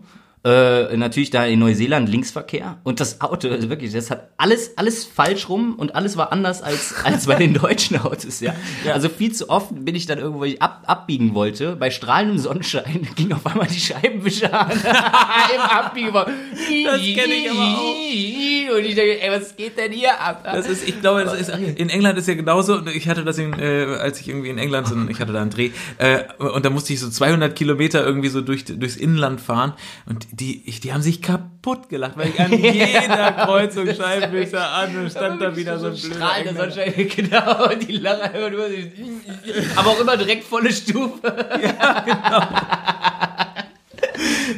Äh, 0.47 0.97
natürlich 0.97 1.31
da 1.31 1.45
in 1.45 1.59
Neuseeland 1.59 2.09
Linksverkehr 2.09 2.79
und 2.85 3.01
das 3.01 3.21
Auto, 3.21 3.49
also 3.49 3.69
wirklich, 3.69 3.93
das 3.93 4.13
hat 4.13 4.29
alles, 4.37 4.79
alles 4.79 5.05
falsch 5.05 5.49
rum 5.49 5.75
und 5.77 5.97
alles 5.97 6.17
war 6.17 6.31
anders 6.31 6.63
als, 6.63 6.95
als 7.03 7.27
bei 7.27 7.35
den 7.35 7.55
deutschen 7.61 7.99
Autos, 7.99 8.39
ja. 8.39 8.55
Also 8.93 9.09
viel 9.09 9.33
zu 9.33 9.51
oft 9.51 9.71
bin 9.85 9.97
ich 9.97 10.07
dann 10.07 10.21
irgendwo, 10.21 10.45
ich 10.45 10.63
ab, 10.63 10.85
abbiegen 10.87 11.35
wollte, 11.35 11.75
bei 11.75 11.91
strahlendem 11.91 12.39
Sonnenschein 12.39 13.09
ging 13.17 13.33
auf 13.33 13.45
einmal 13.45 13.67
die 13.67 13.81
Scheibenwischer 13.81 14.53
an 14.53 14.71
im 15.55 15.61
Abbiegen. 15.61 16.13
Das 16.15 17.01
kenn 17.01 17.31
ich 17.31 17.51
aber 17.51 17.79
auch. 17.79 18.77
Und 18.77 18.85
ich 18.85 18.95
denke, 18.95 19.21
ey, 19.21 19.31
was 19.31 19.57
geht 19.57 19.77
denn 19.77 19.91
hier 19.91 20.21
ab? 20.21 20.43
Das 20.45 20.69
ist, 20.69 20.87
ich 20.89 21.01
glaube, 21.01 21.25
das 21.25 21.41
ist, 21.41 21.49
in 21.49 21.89
England 21.89 22.19
ist 22.19 22.29
ja 22.29 22.35
genauso. 22.35 22.77
Und 22.77 22.89
Ich 22.89 23.09
hatte 23.09 23.25
das, 23.25 23.39
in, 23.39 23.59
äh, 23.59 23.97
als 24.01 24.21
ich 24.21 24.29
irgendwie 24.29 24.51
in 24.51 24.59
England, 24.59 24.89
so, 24.89 24.97
ich 25.09 25.21
hatte 25.21 25.33
da 25.33 25.43
einen 25.43 25.51
Dreh, 25.51 25.71
äh, 25.99 26.25
und 26.39 26.65
da 26.65 26.71
musste 26.71 26.93
ich 26.93 27.01
so 27.01 27.09
200 27.09 27.55
Kilometer 27.55 28.05
irgendwie 28.05 28.29
so 28.29 28.41
durch, 28.41 28.65
durchs 28.65 28.97
Inland 28.97 29.41
fahren. 29.41 29.75
Und 30.07 30.36
die, 30.39 30.63
ich, 30.69 30.81
die 30.81 30.93
haben 30.93 31.01
sich 31.03 31.23
kaputt 31.23 31.89
gelacht, 31.89 32.17
weil 32.17 32.29
ich 32.29 32.39
an 32.41 32.53
jeder 32.63 33.33
Kreuzung 33.33 33.87
Scheibenwischer 33.87 34.71
an 34.71 34.97
und 34.97 35.11
stand 35.11 35.41
da 35.41 35.57
wieder 35.57 35.79
so 35.79 35.87
ein 35.87 35.95
blöder. 35.95 36.55
Sonnenschein, 36.55 37.09
genau, 37.17 37.71
und 37.73 37.89
die 37.89 37.97
lachen 37.97 38.21
einfach 38.23 38.51
nur, 38.51 38.67
aber 39.77 39.91
auch 39.91 40.01
immer 40.01 40.17
direkt 40.17 40.45
volle 40.45 40.73
Stufe. 40.73 41.21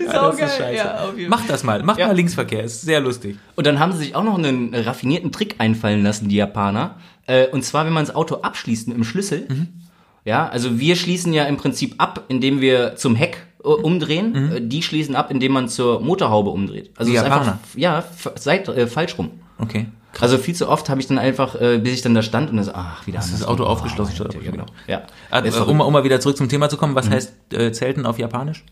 Ja, 0.04 0.30
das 0.30 0.38
ist 0.38 0.56
scheiße. 0.56 0.74
Ja, 0.74 1.12
Mach 1.28 1.46
das 1.46 1.62
mal, 1.64 1.82
mach 1.82 1.98
Ja. 1.98 2.06
mal 2.08 2.16
Linksverkehr, 2.16 2.62
ist 2.64 2.82
sehr 2.82 3.00
lustig. 3.00 3.36
Und 3.56 3.66
dann 3.66 3.78
haben 3.78 3.92
sie 3.92 3.98
sich 3.98 4.14
auch 4.14 4.22
noch 4.22 4.36
einen 4.38 4.74
raffinierten 4.74 5.32
Trick 5.32 5.56
einfallen 5.58 6.02
lassen, 6.02 6.28
die 6.28 6.36
Japaner. 6.36 6.96
Äh, 7.26 7.46
Und 7.48 7.64
zwar, 7.64 7.84
wenn 7.86 7.92
man 7.92 8.04
das 8.06 8.14
Auto 8.14 8.36
abschließt 8.36 8.88
mit 8.88 8.96
dem 8.96 9.04
Schlüssel. 9.04 9.46
Mhm. 9.48 9.68
Ja, 10.24 10.48
also 10.48 10.78
wir 10.78 10.94
schließen 10.96 11.32
ja 11.32 11.44
im 11.44 11.56
Prinzip 11.56 11.94
ab, 11.98 12.24
indem 12.28 12.60
wir 12.60 12.96
zum 12.96 13.14
Heck 13.16 13.46
umdrehen. 13.62 14.52
Äh, 14.52 14.60
Die 14.62 14.82
schließen 14.82 15.14
ab, 15.16 15.30
indem 15.30 15.52
man 15.52 15.68
zur 15.68 16.00
Motorhaube 16.00 16.50
umdreht. 16.50 16.90
Also 16.96 17.10
Mhm. 17.10 17.16
Ist 17.16 17.22
einfach, 17.24 17.54
ja, 17.76 18.04
seit, 18.36 18.68
äh, 18.68 18.86
falsch 18.86 19.18
rum. 19.18 19.30
Okay. 19.58 19.86
Also 20.20 20.38
viel 20.38 20.54
zu 20.54 20.68
oft 20.68 20.88
habe 20.88 21.00
ich 21.00 21.06
dann 21.06 21.18
einfach, 21.18 21.60
äh, 21.60 21.78
bis 21.78 21.92
ich 21.94 22.02
dann 22.02 22.14
da 22.14 22.22
stand 22.22 22.50
und 22.50 22.56
dann 22.56 22.64
so, 22.64 22.72
ach, 22.74 23.06
wieder 23.06 23.18
das 23.18 23.26
anders. 23.32 23.46
Auto 23.46 23.64
Oh, 23.64 23.66
aufgeschlossen 23.66 24.14
statt 24.14 24.34
Ja, 24.42 24.50
genau. 24.50 24.66
Ja. 24.86 25.02
Ah, 25.30 25.44
äh, 25.44 25.50
um, 25.50 25.80
um 25.80 25.92
mal 25.92 26.02
wieder 26.04 26.18
zurück 26.20 26.36
zum 26.36 26.48
Thema 26.48 26.68
zu 26.68 26.76
kommen, 26.76 26.94
was 26.94 27.08
heißt 27.10 27.32
äh, 27.52 27.72
Zelten 27.72 28.06
auf 28.06 28.18
Japanisch? 28.18 28.64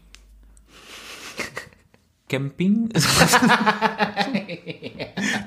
Camping? 2.29 2.89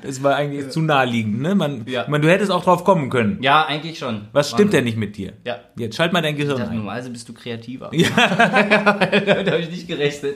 das 0.01 0.23
war 0.23 0.35
eigentlich 0.35 0.69
zu 0.69 0.81
naheliegend, 0.81 1.41
ne? 1.41 1.53
Man, 1.55 1.85
Ja. 1.87 2.05
man, 2.07 2.21
du 2.21 2.29
hättest 2.29 2.51
auch 2.51 2.63
drauf 2.63 2.83
kommen 2.83 3.09
können. 3.09 3.39
ja, 3.41 3.65
eigentlich 3.65 3.99
schon. 3.99 4.27
Was 4.31 4.49
stimmt 4.51 4.71
denn 4.73 4.85
nicht 4.85 4.97
mit 4.97 5.17
dir? 5.17 5.33
Ja. 5.45 5.57
Jetzt 5.77 5.95
schalt 5.97 6.13
mal 6.13 6.21
dein 6.21 6.35
Gehirn 6.37 6.61
ein. 6.61 6.75
normalerweise 6.77 7.09
bist 7.09 7.27
du 7.27 7.33
kreativer. 7.33 7.89
Ja. 7.93 8.07
Damit 9.09 9.47
habe 9.51 9.59
ich 9.59 9.69
nicht 9.69 9.87
gerechnet. 9.87 10.35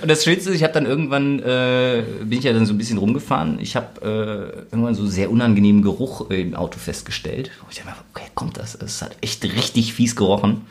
Und 0.00 0.10
das 0.10 0.24
Schönste 0.24 0.50
ist, 0.50 0.56
ich 0.56 0.62
habe 0.62 0.72
dann 0.74 0.86
irgendwann, 0.86 1.38
äh, 1.40 2.02
bin 2.24 2.38
ich 2.38 2.44
ja 2.44 2.52
dann 2.52 2.66
so 2.66 2.74
ein 2.74 2.78
bisschen 2.78 2.98
rumgefahren. 2.98 3.58
Ich 3.60 3.76
habe 3.76 4.00
äh, 4.02 4.58
irgendwann 4.72 4.94
so 4.94 5.06
sehr 5.06 5.30
unangenehmen 5.30 5.82
Geruch 5.82 6.30
im 6.30 6.54
Auto 6.54 6.78
festgestellt. 6.78 7.50
Wo 7.62 7.66
ich 7.70 7.76
dachte, 7.76 7.90
mir, 7.90 7.96
woher 8.14 8.28
kommt 8.34 8.56
das? 8.58 8.74
Es 8.74 9.00
hat 9.02 9.16
echt 9.20 9.44
richtig 9.44 9.94
fies 9.94 10.16
gerochen. 10.16 10.62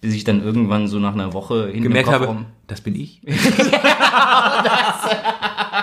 Bis 0.00 0.14
ich 0.14 0.24
dann 0.24 0.42
irgendwann 0.42 0.88
so 0.88 0.98
nach 0.98 1.14
einer 1.14 1.32
Woche 1.32 1.72
Gemerkt 1.72 2.10
habe, 2.10 2.44
das 2.66 2.80
bin 2.80 2.94
ich. 2.94 3.20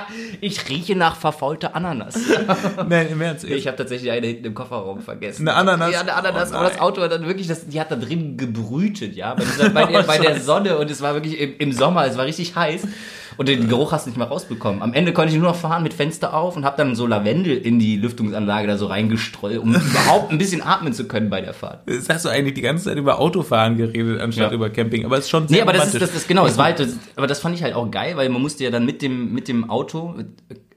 ich 0.41 0.69
rieche 0.69 0.95
nach 0.95 1.15
verfaulter 1.15 1.75
Ananas. 1.75 2.15
Nein, 2.87 3.07
im 3.11 3.21
Ernst. 3.21 3.43
Ich 3.45 3.67
habe 3.67 3.77
tatsächlich 3.77 4.11
eine 4.11 4.27
hinten 4.27 4.45
im 4.45 4.53
Kofferraum 4.53 5.01
vergessen. 5.01 5.47
Eine 5.47 5.57
Ananas? 5.57 5.91
Ja, 5.91 6.01
eine 6.01 6.13
Ananas. 6.13 6.51
Oh 6.51 6.55
aber 6.55 6.69
das. 6.69 6.79
Auto 6.79 7.01
hat 7.01 7.11
dann 7.11 7.25
wirklich, 7.25 7.47
das, 7.47 7.67
die 7.67 7.79
hat 7.79 7.91
da 7.91 7.95
drin 7.95 8.37
gebrütet, 8.37 9.15
ja. 9.15 9.33
Bei, 9.33 9.43
dieser, 9.43 9.69
bei, 9.69 9.85
der, 9.85 10.03
bei 10.03 10.17
der 10.17 10.39
Sonne 10.39 10.77
und 10.77 10.89
es 10.89 11.01
war 11.01 11.13
wirklich 11.13 11.39
im, 11.39 11.55
im 11.57 11.71
Sommer, 11.73 12.05
es 12.05 12.17
war 12.17 12.25
richtig 12.25 12.55
heiß. 12.55 12.87
Und 13.37 13.47
den 13.49 13.67
Geruch 13.69 13.91
hast 13.91 14.05
du 14.05 14.09
nicht 14.09 14.17
mehr 14.17 14.27
rausbekommen. 14.27 14.81
Am 14.81 14.93
Ende 14.93 15.13
konnte 15.13 15.33
ich 15.33 15.39
nur 15.39 15.49
noch 15.49 15.55
fahren 15.55 15.83
mit 15.83 15.93
Fenster 15.93 16.33
auf 16.33 16.55
und 16.57 16.65
habe 16.65 16.77
dann 16.77 16.95
so 16.95 17.07
Lavendel 17.07 17.57
in 17.57 17.79
die 17.79 17.95
Lüftungsanlage 17.97 18.67
da 18.67 18.77
so 18.77 18.87
reingestreut, 18.87 19.59
um 19.59 19.73
überhaupt 19.75 20.31
ein 20.31 20.37
bisschen 20.37 20.61
atmen 20.61 20.93
zu 20.93 21.07
können 21.07 21.29
bei 21.29 21.41
der 21.41 21.53
Fahrt. 21.53 21.89
Jetzt 21.89 22.09
hast 22.09 22.25
du 22.25 22.29
eigentlich 22.29 22.53
die 22.55 22.61
ganze 22.61 22.85
Zeit 22.85 22.97
über 22.97 23.19
Autofahren 23.19 23.77
geredet, 23.77 24.19
anstatt 24.19 24.51
Ja. 24.51 24.55
über 24.55 24.69
Camping. 24.69 25.05
Aber 25.05 25.17
es 25.17 25.25
ist 25.25 25.29
schon 25.29 25.47
sehr 25.47 25.57
Nee, 25.57 25.61
aber 25.61 25.73
das 25.73 25.93
ist, 25.93 26.01
das 26.01 26.13
ist 26.15 26.27
genau, 26.27 26.45
es 26.45 26.57
war 26.57 26.65
halt, 26.65 26.79
das, 26.79 26.97
aber 27.15 27.27
das 27.27 27.39
fand 27.39 27.55
ich 27.55 27.63
halt 27.63 27.73
auch 27.75 27.89
geil, 27.89 28.17
weil 28.17 28.29
man 28.29 28.41
musste 28.41 28.63
ja 28.63 28.69
dann 28.69 28.85
mit 28.85 29.01
dem, 29.01 29.33
mit 29.33 29.47
dem 29.47 29.69
Auto, 29.69 30.15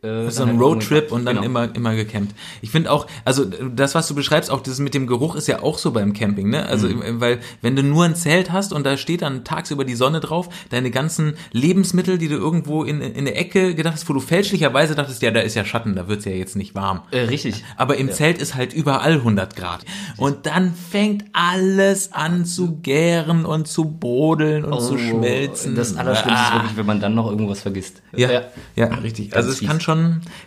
äh, 0.04 0.30
so 0.30 0.42
ein 0.42 0.50
halt 0.50 0.60
Roadtrip 0.60 1.10
und 1.12 1.24
dann 1.24 1.36
genau. 1.36 1.46
immer 1.46 1.74
immer 1.74 1.94
gecampt. 1.96 2.34
Ich 2.62 2.70
finde 2.70 2.90
auch, 2.92 3.06
also 3.24 3.44
das, 3.44 3.94
was 3.94 4.06
du 4.08 4.14
beschreibst, 4.14 4.50
auch 4.50 4.60
das 4.60 4.78
mit 4.78 4.94
dem 4.94 5.06
Geruch 5.06 5.34
ist 5.34 5.48
ja 5.48 5.62
auch 5.62 5.78
so 5.78 5.90
beim 5.92 6.12
Camping, 6.12 6.50
ne? 6.50 6.66
Also 6.66 6.88
Mhm. 6.88 7.20
weil 7.20 7.38
wenn 7.62 7.74
du 7.76 7.82
nur 7.82 8.04
ein 8.04 8.14
Zelt 8.14 8.52
hast 8.52 8.72
und 8.72 8.84
da 8.84 8.96
steht 8.96 9.22
dann 9.22 9.44
tagsüber 9.44 9.84
die 9.84 9.94
Sonne 9.94 10.20
drauf, 10.20 10.48
deine 10.70 10.90
ganzen 10.90 11.34
Lebensmittel, 11.52 12.18
die 12.18 12.28
du 12.28 12.36
irgendwo 12.36 12.84
in, 12.84 13.00
in 13.00 13.24
der 13.24 13.38
Ecke 13.38 13.74
gedacht 13.74 13.94
hast, 13.94 14.08
wo 14.08 14.12
du 14.12 14.20
fälschlicherweise 14.20 14.94
dachtest, 14.94 15.22
ja, 15.22 15.30
da 15.30 15.40
ist 15.40 15.54
ja 15.54 15.64
Schatten, 15.64 15.94
da 15.94 16.08
wird's 16.08 16.24
ja 16.24 16.32
jetzt 16.32 16.56
nicht 16.56 16.74
warm. 16.74 17.00
Äh, 17.10 17.20
richtig. 17.20 17.64
Aber 17.76 17.96
im 17.96 18.10
Zelt 18.12 18.38
ist 18.38 18.54
halt 18.54 18.72
überall 18.74 19.14
100 19.14 19.56
Grad. 19.56 19.84
Und 20.16 20.46
dann 20.46 20.74
fängt 20.74 21.24
alles 21.32 22.12
an 22.12 22.44
zu 22.44 22.76
gären 22.82 23.44
und 23.46 23.66
zu 23.68 23.84
brodeln 23.84 24.64
und 24.64 24.80
zu 24.80 24.98
schmelzen. 24.98 25.72
Oh, 25.72 25.76
Das 25.76 25.96
Allerschlimmste 25.96 26.42
ist 26.44 26.50
Ah. 26.50 26.54
wirklich, 26.56 26.76
wenn 26.76 26.86
man 26.86 27.00
dann 27.00 27.14
noch 27.14 27.30
irgendwas 27.30 27.60
vergisst. 27.62 28.02
Ja, 28.16 28.42
ja, 28.76 28.86
richtig. 28.86 29.30
Ganz 29.30 29.46
Also 29.46 29.50
es 29.50 29.66
kann 29.68 29.80
schon, 29.80 29.93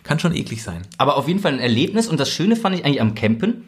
kann 0.03 0.19
schon 0.19 0.35
eklig 0.35 0.63
sein. 0.63 0.81
Aber 0.97 1.17
auf 1.17 1.27
jeden 1.27 1.39
Fall 1.39 1.53
ein 1.53 1.59
Erlebnis 1.59 2.07
und 2.07 2.19
das 2.19 2.29
Schöne 2.29 2.55
fand 2.55 2.75
ich 2.75 2.85
eigentlich 2.85 3.01
am 3.01 3.15
Campen, 3.15 3.67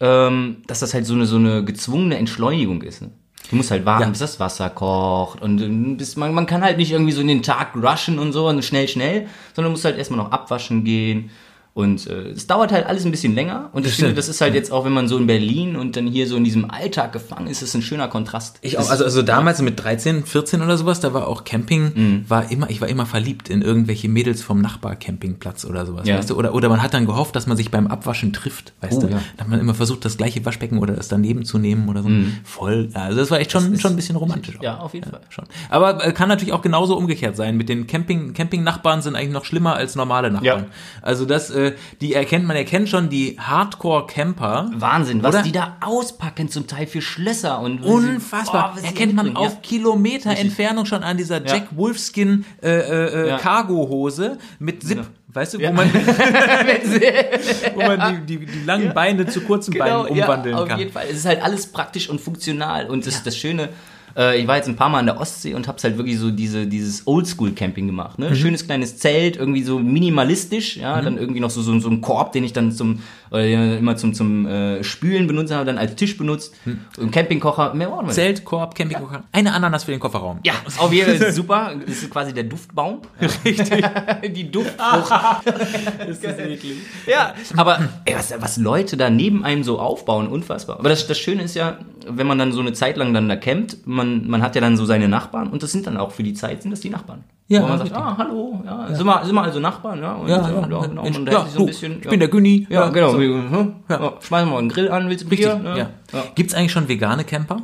ähm, 0.00 0.58
dass 0.66 0.80
das 0.80 0.94
halt 0.94 1.06
so 1.06 1.14
eine, 1.14 1.26
so 1.26 1.36
eine 1.36 1.64
gezwungene 1.64 2.16
Entschleunigung 2.16 2.82
ist. 2.82 3.02
Ne? 3.02 3.10
Du 3.50 3.56
musst 3.56 3.70
halt 3.70 3.84
warten, 3.84 4.04
Ja. 4.04 4.08
bis 4.08 4.18
das 4.20 4.40
Wasser 4.40 4.70
kocht 4.70 5.42
und 5.42 5.60
äh, 5.60 5.94
bis 5.96 6.16
man, 6.16 6.32
man 6.34 6.46
kann 6.46 6.62
halt 6.62 6.78
nicht 6.78 6.90
irgendwie 6.92 7.12
so 7.12 7.20
in 7.20 7.28
den 7.28 7.42
Tag 7.42 7.74
rushen 7.76 8.18
und 8.18 8.32
so 8.32 8.48
und 8.48 8.64
schnell, 8.64 8.88
schnell, 8.88 9.26
sondern 9.54 9.70
du 9.70 9.74
musst 9.74 9.84
halt 9.84 9.98
erstmal 9.98 10.18
noch 10.18 10.30
abwaschen 10.32 10.84
gehen. 10.84 11.30
Und 11.74 12.06
äh, 12.06 12.28
es 12.30 12.46
dauert 12.46 12.70
halt 12.70 12.86
alles 12.86 13.04
ein 13.04 13.10
bisschen 13.10 13.34
länger. 13.34 13.68
Und 13.72 13.84
ich 13.84 13.94
stimmt. 13.94 14.06
finde, 14.10 14.14
das 14.16 14.28
ist 14.28 14.40
halt 14.40 14.54
jetzt 14.54 14.70
auch, 14.70 14.84
wenn 14.84 14.92
man 14.92 15.08
so 15.08 15.18
in 15.18 15.26
Berlin 15.26 15.74
und 15.74 15.96
dann 15.96 16.06
hier 16.06 16.28
so 16.28 16.36
in 16.36 16.44
diesem 16.44 16.70
Alltag 16.70 17.12
gefangen 17.12 17.48
ist, 17.48 17.62
ist 17.62 17.74
ein 17.74 17.82
schöner 17.82 18.06
Kontrast. 18.06 18.58
Ich 18.60 18.78
auch, 18.78 18.88
also, 18.88 19.02
also 19.02 19.22
damals 19.22 19.60
mit 19.60 19.82
13, 19.82 20.24
14 20.24 20.62
oder 20.62 20.76
sowas, 20.78 21.00
da 21.00 21.12
war 21.12 21.26
auch 21.26 21.42
Camping, 21.42 21.90
Mhm. 21.96 22.24
war 22.28 22.48
immer, 22.52 22.70
ich 22.70 22.80
war 22.80 22.86
immer 22.88 23.06
verliebt 23.06 23.48
in 23.50 23.60
irgendwelche 23.60 24.08
Mädels 24.08 24.40
vom 24.40 24.60
Nachbarcampingplatz 24.60 25.64
oder 25.64 25.84
sowas, 25.84 26.06
Ja. 26.06 26.16
weißt 26.18 26.30
du? 26.30 26.36
Oder, 26.36 26.54
oder 26.54 26.68
man 26.68 26.80
hat 26.80 26.94
dann 26.94 27.06
gehofft, 27.06 27.34
dass 27.34 27.48
man 27.48 27.56
sich 27.56 27.72
beim 27.72 27.88
Abwaschen 27.88 28.32
trifft, 28.32 28.72
weißt 28.80 28.98
Oh, 28.98 29.00
du? 29.00 29.08
ja. 29.08 29.18
Da 29.36 29.42
hat 29.42 29.48
man 29.50 29.58
immer 29.58 29.74
versucht, 29.74 30.04
das 30.04 30.16
gleiche 30.16 30.44
Waschbecken 30.44 30.78
oder 30.78 30.94
das 30.94 31.08
daneben 31.08 31.44
zu 31.44 31.58
nehmen 31.58 31.88
oder 31.88 32.02
so. 32.04 32.08
Voll, 32.44 32.90
also 32.94 33.18
das 33.18 33.32
war 33.32 33.40
echt 33.40 33.50
schon, 33.50 33.66
Mhm. 33.68 33.74
ist- 33.74 33.82
schon 33.82 33.92
ein 33.94 33.96
bisschen 33.96 34.14
romantisch. 34.16 34.58
auch. 34.58 34.62
Ja, 34.62 34.78
auf 34.78 34.94
jeden 34.94 35.10
Fall. 35.10 35.20
Schon. 35.28 35.44
Aber 35.70 36.04
äh, 36.06 36.12
kann 36.12 36.28
natürlich 36.28 36.52
auch 36.54 36.62
genauso 36.62 36.96
umgekehrt 36.96 37.34
sein. 37.36 37.56
Mit 37.56 37.68
den 37.68 37.88
Camping, 37.88 38.32
Camping-Nachbarn 38.32 39.02
sind 39.02 39.16
eigentlich 39.16 39.32
noch 39.32 39.44
schlimmer 39.44 39.74
als 39.74 39.96
normale 39.96 40.30
Nachbarn. 40.30 40.44
Ja. 40.60 40.66
Also 41.02 41.24
das, 41.24 41.50
äh, 41.50 41.63
die 42.00 42.14
erkennt, 42.14 42.46
man 42.46 42.56
erkennt 42.56 42.88
schon 42.88 43.08
die 43.08 43.36
Hardcore-Camper. 43.40 44.70
Wahnsinn, 44.74 45.22
was 45.22 45.34
Oder? 45.34 45.42
die 45.44 45.52
da 45.52 45.76
auspacken 45.80 46.48
zum 46.48 46.66
Teil 46.66 46.86
für 46.86 47.00
Schlösser 47.02 47.60
und 47.60 47.82
Unfassbar. 47.82 48.74
Oh, 48.76 48.84
Erkennt 48.84 49.14
man 49.14 49.36
auf 49.36 49.62
Kilometer 49.62 50.30
Entfernung 50.36 50.86
schon 50.86 51.02
an 51.02 51.16
dieser 51.16 51.44
Ja. 51.44 51.54
Jack 51.54 51.68
Wolfskin 51.76 52.44
äh, 52.62 52.68
äh, 52.68 53.24
äh, 53.24 53.28
Ja. 53.28 53.38
Cargo-Hose 53.38 54.38
mit 54.58 54.82
Zip. 54.82 55.04
Weißt 55.28 55.54
du, 55.54 55.58
wo 55.58 55.62
Ja. 55.62 55.72
man, 55.72 55.90
wo 57.74 57.82
man 57.82 58.26
die, 58.26 58.38
die, 58.38 58.46
die 58.46 58.64
langen 58.64 58.94
Beine 58.94 59.26
zu 59.26 59.40
kurzen 59.40 59.76
Beinen 59.76 60.06
umwandeln 60.06 60.42
Genau, 60.44 60.56
ja, 60.58 60.62
auf 60.62 60.68
kann. 60.68 60.78
jeden 60.78 60.92
Fall. 60.92 61.06
Es 61.10 61.16
ist 61.18 61.26
halt 61.26 61.42
alles 61.42 61.66
praktisch 61.66 62.08
und 62.08 62.20
funktional. 62.20 62.86
Und 62.88 63.06
das, 63.06 63.22
das 63.22 63.36
Schöne, 63.36 63.70
Äh, 64.16 64.40
ich 64.40 64.46
war 64.46 64.56
jetzt 64.56 64.68
ein 64.68 64.76
paar 64.76 64.88
Mal 64.88 65.00
an 65.00 65.06
der 65.06 65.20
Ostsee 65.20 65.54
und 65.54 65.68
hab's 65.68 65.84
halt 65.84 65.96
wirklich 65.96 66.18
so 66.18 66.30
diese, 66.30 66.66
dieses 66.66 67.06
Oldschool-Camping 67.06 67.86
gemacht. 67.86 68.18
Ne? 68.18 68.34
Schönes 68.36 68.64
kleines 68.64 68.98
Zelt, 68.98 69.36
irgendwie 69.36 69.62
so 69.62 69.78
minimalistisch, 69.78 70.76
ja, 70.76 71.00
dann 71.00 71.18
irgendwie 71.18 71.40
noch 71.40 71.50
so, 71.50 71.62
so, 71.62 71.78
so 71.78 71.88
ein 71.88 72.00
Korb, 72.00 72.32
den 72.32 72.44
ich 72.44 72.52
dann 72.52 72.72
zum, 72.72 73.00
äh, 73.32 73.78
immer 73.78 73.96
zum, 73.96 74.14
zum 74.14 74.46
äh, 74.46 74.84
Spülen 74.84 75.26
benutzt 75.26 75.52
habe, 75.52 75.64
dann 75.64 75.78
als 75.78 75.94
Tisch 75.96 76.16
benutzt. 76.16 76.54
Ein 77.00 77.10
Campingkocher, 77.10 77.74
mehr 77.74 77.90
nicht. 78.02 78.14
Zelt, 78.14 78.44
Korb, 78.44 78.74
Campingkocher. 78.74 79.24
Eine 79.32 79.52
Ananas 79.52 79.84
für 79.84 79.90
den 79.90 80.00
Kofferraum. 80.00 80.40
Ja, 80.44 80.54
auf 80.78 80.92
jeden 80.92 81.18
Fall 81.18 81.32
super. 81.32 81.72
Das 81.86 82.02
ist 82.02 82.10
quasi 82.10 82.32
der 82.32 82.44
Duftbaum. 82.44 83.00
Richtig. 83.44 83.84
Die 84.34 84.50
Duftfrucht. 84.50 85.46
ist 86.08 86.24
das 86.24 86.38
eklig. 86.38 86.76
Ja, 87.06 87.34
aber 87.56 87.88
ey, 88.04 88.14
was, 88.14 88.34
was 88.38 88.56
Leute 88.56 88.96
da 88.96 89.10
neben 89.10 89.44
einem 89.44 89.64
so 89.64 89.78
aufbauen, 89.78 90.28
unfassbar. 90.28 90.78
Aber 90.78 90.88
das, 90.88 91.06
das 91.06 91.18
Schöne 91.18 91.42
ist 91.42 91.54
ja, 91.54 91.78
wenn 92.08 92.26
man 92.26 92.38
dann 92.38 92.52
so 92.52 92.60
eine 92.60 92.72
Zeit 92.72 92.96
lang 92.96 93.14
dann 93.14 93.28
da 93.28 93.36
campt, 93.36 93.86
man, 93.86 94.28
man 94.28 94.42
hat 94.42 94.54
ja 94.54 94.60
dann 94.60 94.76
so 94.76 94.84
seine 94.84 95.08
Nachbarn 95.08 95.48
und 95.48 95.62
das 95.62 95.72
sind 95.72 95.86
dann 95.86 95.96
auch 95.96 96.12
für 96.12 96.22
die 96.22 96.34
Zeit, 96.34 96.62
sind 96.62 96.70
das 96.70 96.80
die 96.80 96.90
Nachbarn. 96.90 97.24
Ja, 97.46 97.62
Wo 97.62 97.66
man 97.66 97.78
sagt, 97.78 97.90
richtig. 97.90 98.02
ah, 98.02 98.14
hallo, 98.16 98.62
ja, 98.64 98.94
Sind, 98.94 99.04
wir, 99.06 99.24
sind 99.24 99.34
wir 99.34 99.42
also 99.42 99.60
Nachbarn, 99.60 100.00
ja. 100.00 100.14
Und, 100.14 100.28
Ja, 100.28 100.48
äh, 100.48 100.54
ja, 100.54 100.60
genau, 100.62 101.02
Mensch, 101.02 101.18
und 101.18 101.28
ja, 101.30 101.46
so 101.46 101.60
ein 101.60 101.66
bisschen, 101.66 102.00
ich 102.00 102.08
bin 102.08 102.18
der 102.18 102.28
Günni. 102.30 102.66
Ja, 102.70 102.84
Ja, 102.84 102.88
genau. 102.88 103.10
so. 103.10 103.18
Hm, 103.20 103.74
ja. 103.88 104.14
Schmeißen 104.22 104.48
wir 104.48 104.52
mal 104.52 104.58
einen 104.60 104.68
Grill 104.70 104.90
an, 104.90 105.10
willst 105.10 105.24
du 105.24 105.28
Richtig, 105.28 105.46
Bier? 105.48 105.56
Ne? 105.56 105.78
ja. 105.78 105.90
ja. 106.12 106.24
Gibt's 106.34 106.54
eigentlich 106.54 106.72
schon 106.72 106.88
vegane 106.88 107.24
Camper? 107.24 107.60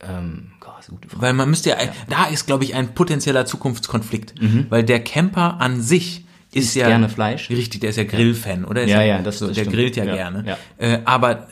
Ähm, 0.00 0.52
Gott, 0.60 0.74
ist 0.80 0.88
eine 0.90 0.98
gute 0.98 1.08
Frage. 1.08 1.22
Weil 1.22 1.32
man 1.32 1.50
müsste 1.50 1.70
ja, 1.70 1.76
da 2.08 2.26
ist, 2.26 2.46
glaube 2.46 2.62
ich, 2.62 2.74
ein 2.76 2.94
potenzieller 2.94 3.44
Zukunftskonflikt. 3.44 4.34
Weil 4.70 4.84
der 4.84 5.00
Camper 5.02 5.60
an 5.60 5.80
sich 5.80 6.24
ist 6.52 6.74
ja 6.76 6.86
gerne 6.86 7.08
Fleisch. 7.08 7.50
Richtig, 7.50 7.80
der 7.80 7.90
ist 7.90 7.96
ja 7.96 8.04
Grillfan, 8.04 8.64
oder? 8.64 8.82
Ist 8.84 8.90
Ja, 8.90 9.02
ja, 9.02 9.20
das- 9.20 9.40
so, 9.40 9.48
das 9.48 9.56
der 9.56 9.62
stimmt. 9.64 9.74
grillt 9.76 9.96
ja, 9.96 10.04
Ja, 10.04 10.14
gerne. 10.14 10.44
ja. 10.46 10.56
Äh, 10.78 11.00
aber 11.04 11.48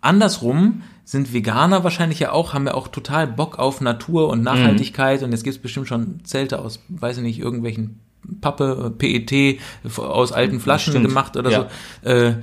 andersrum 0.00 0.82
sind 1.08 1.32
Veganer 1.32 1.84
wahrscheinlich 1.84 2.18
ja 2.18 2.32
auch, 2.32 2.52
haben 2.52 2.66
ja 2.66 2.74
auch 2.74 2.86
total 2.88 3.26
Bock 3.26 3.58
auf 3.58 3.80
Natur 3.80 4.28
und 4.28 4.42
Nachhaltigkeit 4.42 5.22
und 5.22 5.32
jetzt 5.32 5.42
gibt's 5.42 5.58
bestimmt 5.58 5.88
schon 5.88 6.22
Zelte 6.24 6.58
aus, 6.58 6.80
weiß 6.90 7.16
ich 7.16 7.22
nicht, 7.22 7.38
irgendwelchen 7.38 8.00
Pappe, 8.42 8.92
äh, 9.00 9.18
PET 9.18 9.58
aus 9.96 10.32
alten 10.32 10.60
Flaschen 10.60 10.92
Stimmt. 10.92 11.08
gemacht 11.08 11.38
oder 11.38 11.50
Ja. 11.50 11.68
so. 12.02 12.08
Äh, 12.10 12.34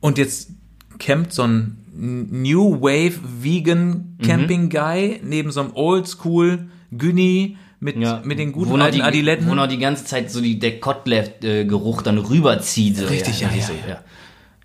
und 0.00 0.18
jetzt 0.18 0.50
campt 0.98 1.32
so 1.32 1.44
ein 1.44 1.78
New 1.96 2.80
Wave 2.80 3.20
Vegan 3.40 4.18
Camping 4.20 4.68
Guy 4.68 5.20
neben 5.22 5.52
so 5.52 5.60
einem 5.60 5.70
Oldschool 5.74 6.66
Günni 6.90 7.56
mit, 7.78 7.96
Ja. 7.98 8.20
mit 8.24 8.40
den 8.40 8.50
guten 8.50 8.72
wo 8.72 8.76
alten 8.78 8.96
die, 8.96 9.02
Adiletten. 9.02 9.46
Wo 9.48 9.54
noch 9.54 9.68
die 9.68 9.78
ganze 9.78 10.04
Zeit 10.04 10.28
so 10.28 10.40
die, 10.40 10.58
der 10.58 10.80
Kotlev-Geruch 10.80 12.02
dann 12.02 12.18
rüberzieht. 12.18 12.96
So. 12.96 13.06
Richtig, 13.06 13.40
ja, 13.42 13.48
so, 13.60 13.72
ja, 13.88 14.00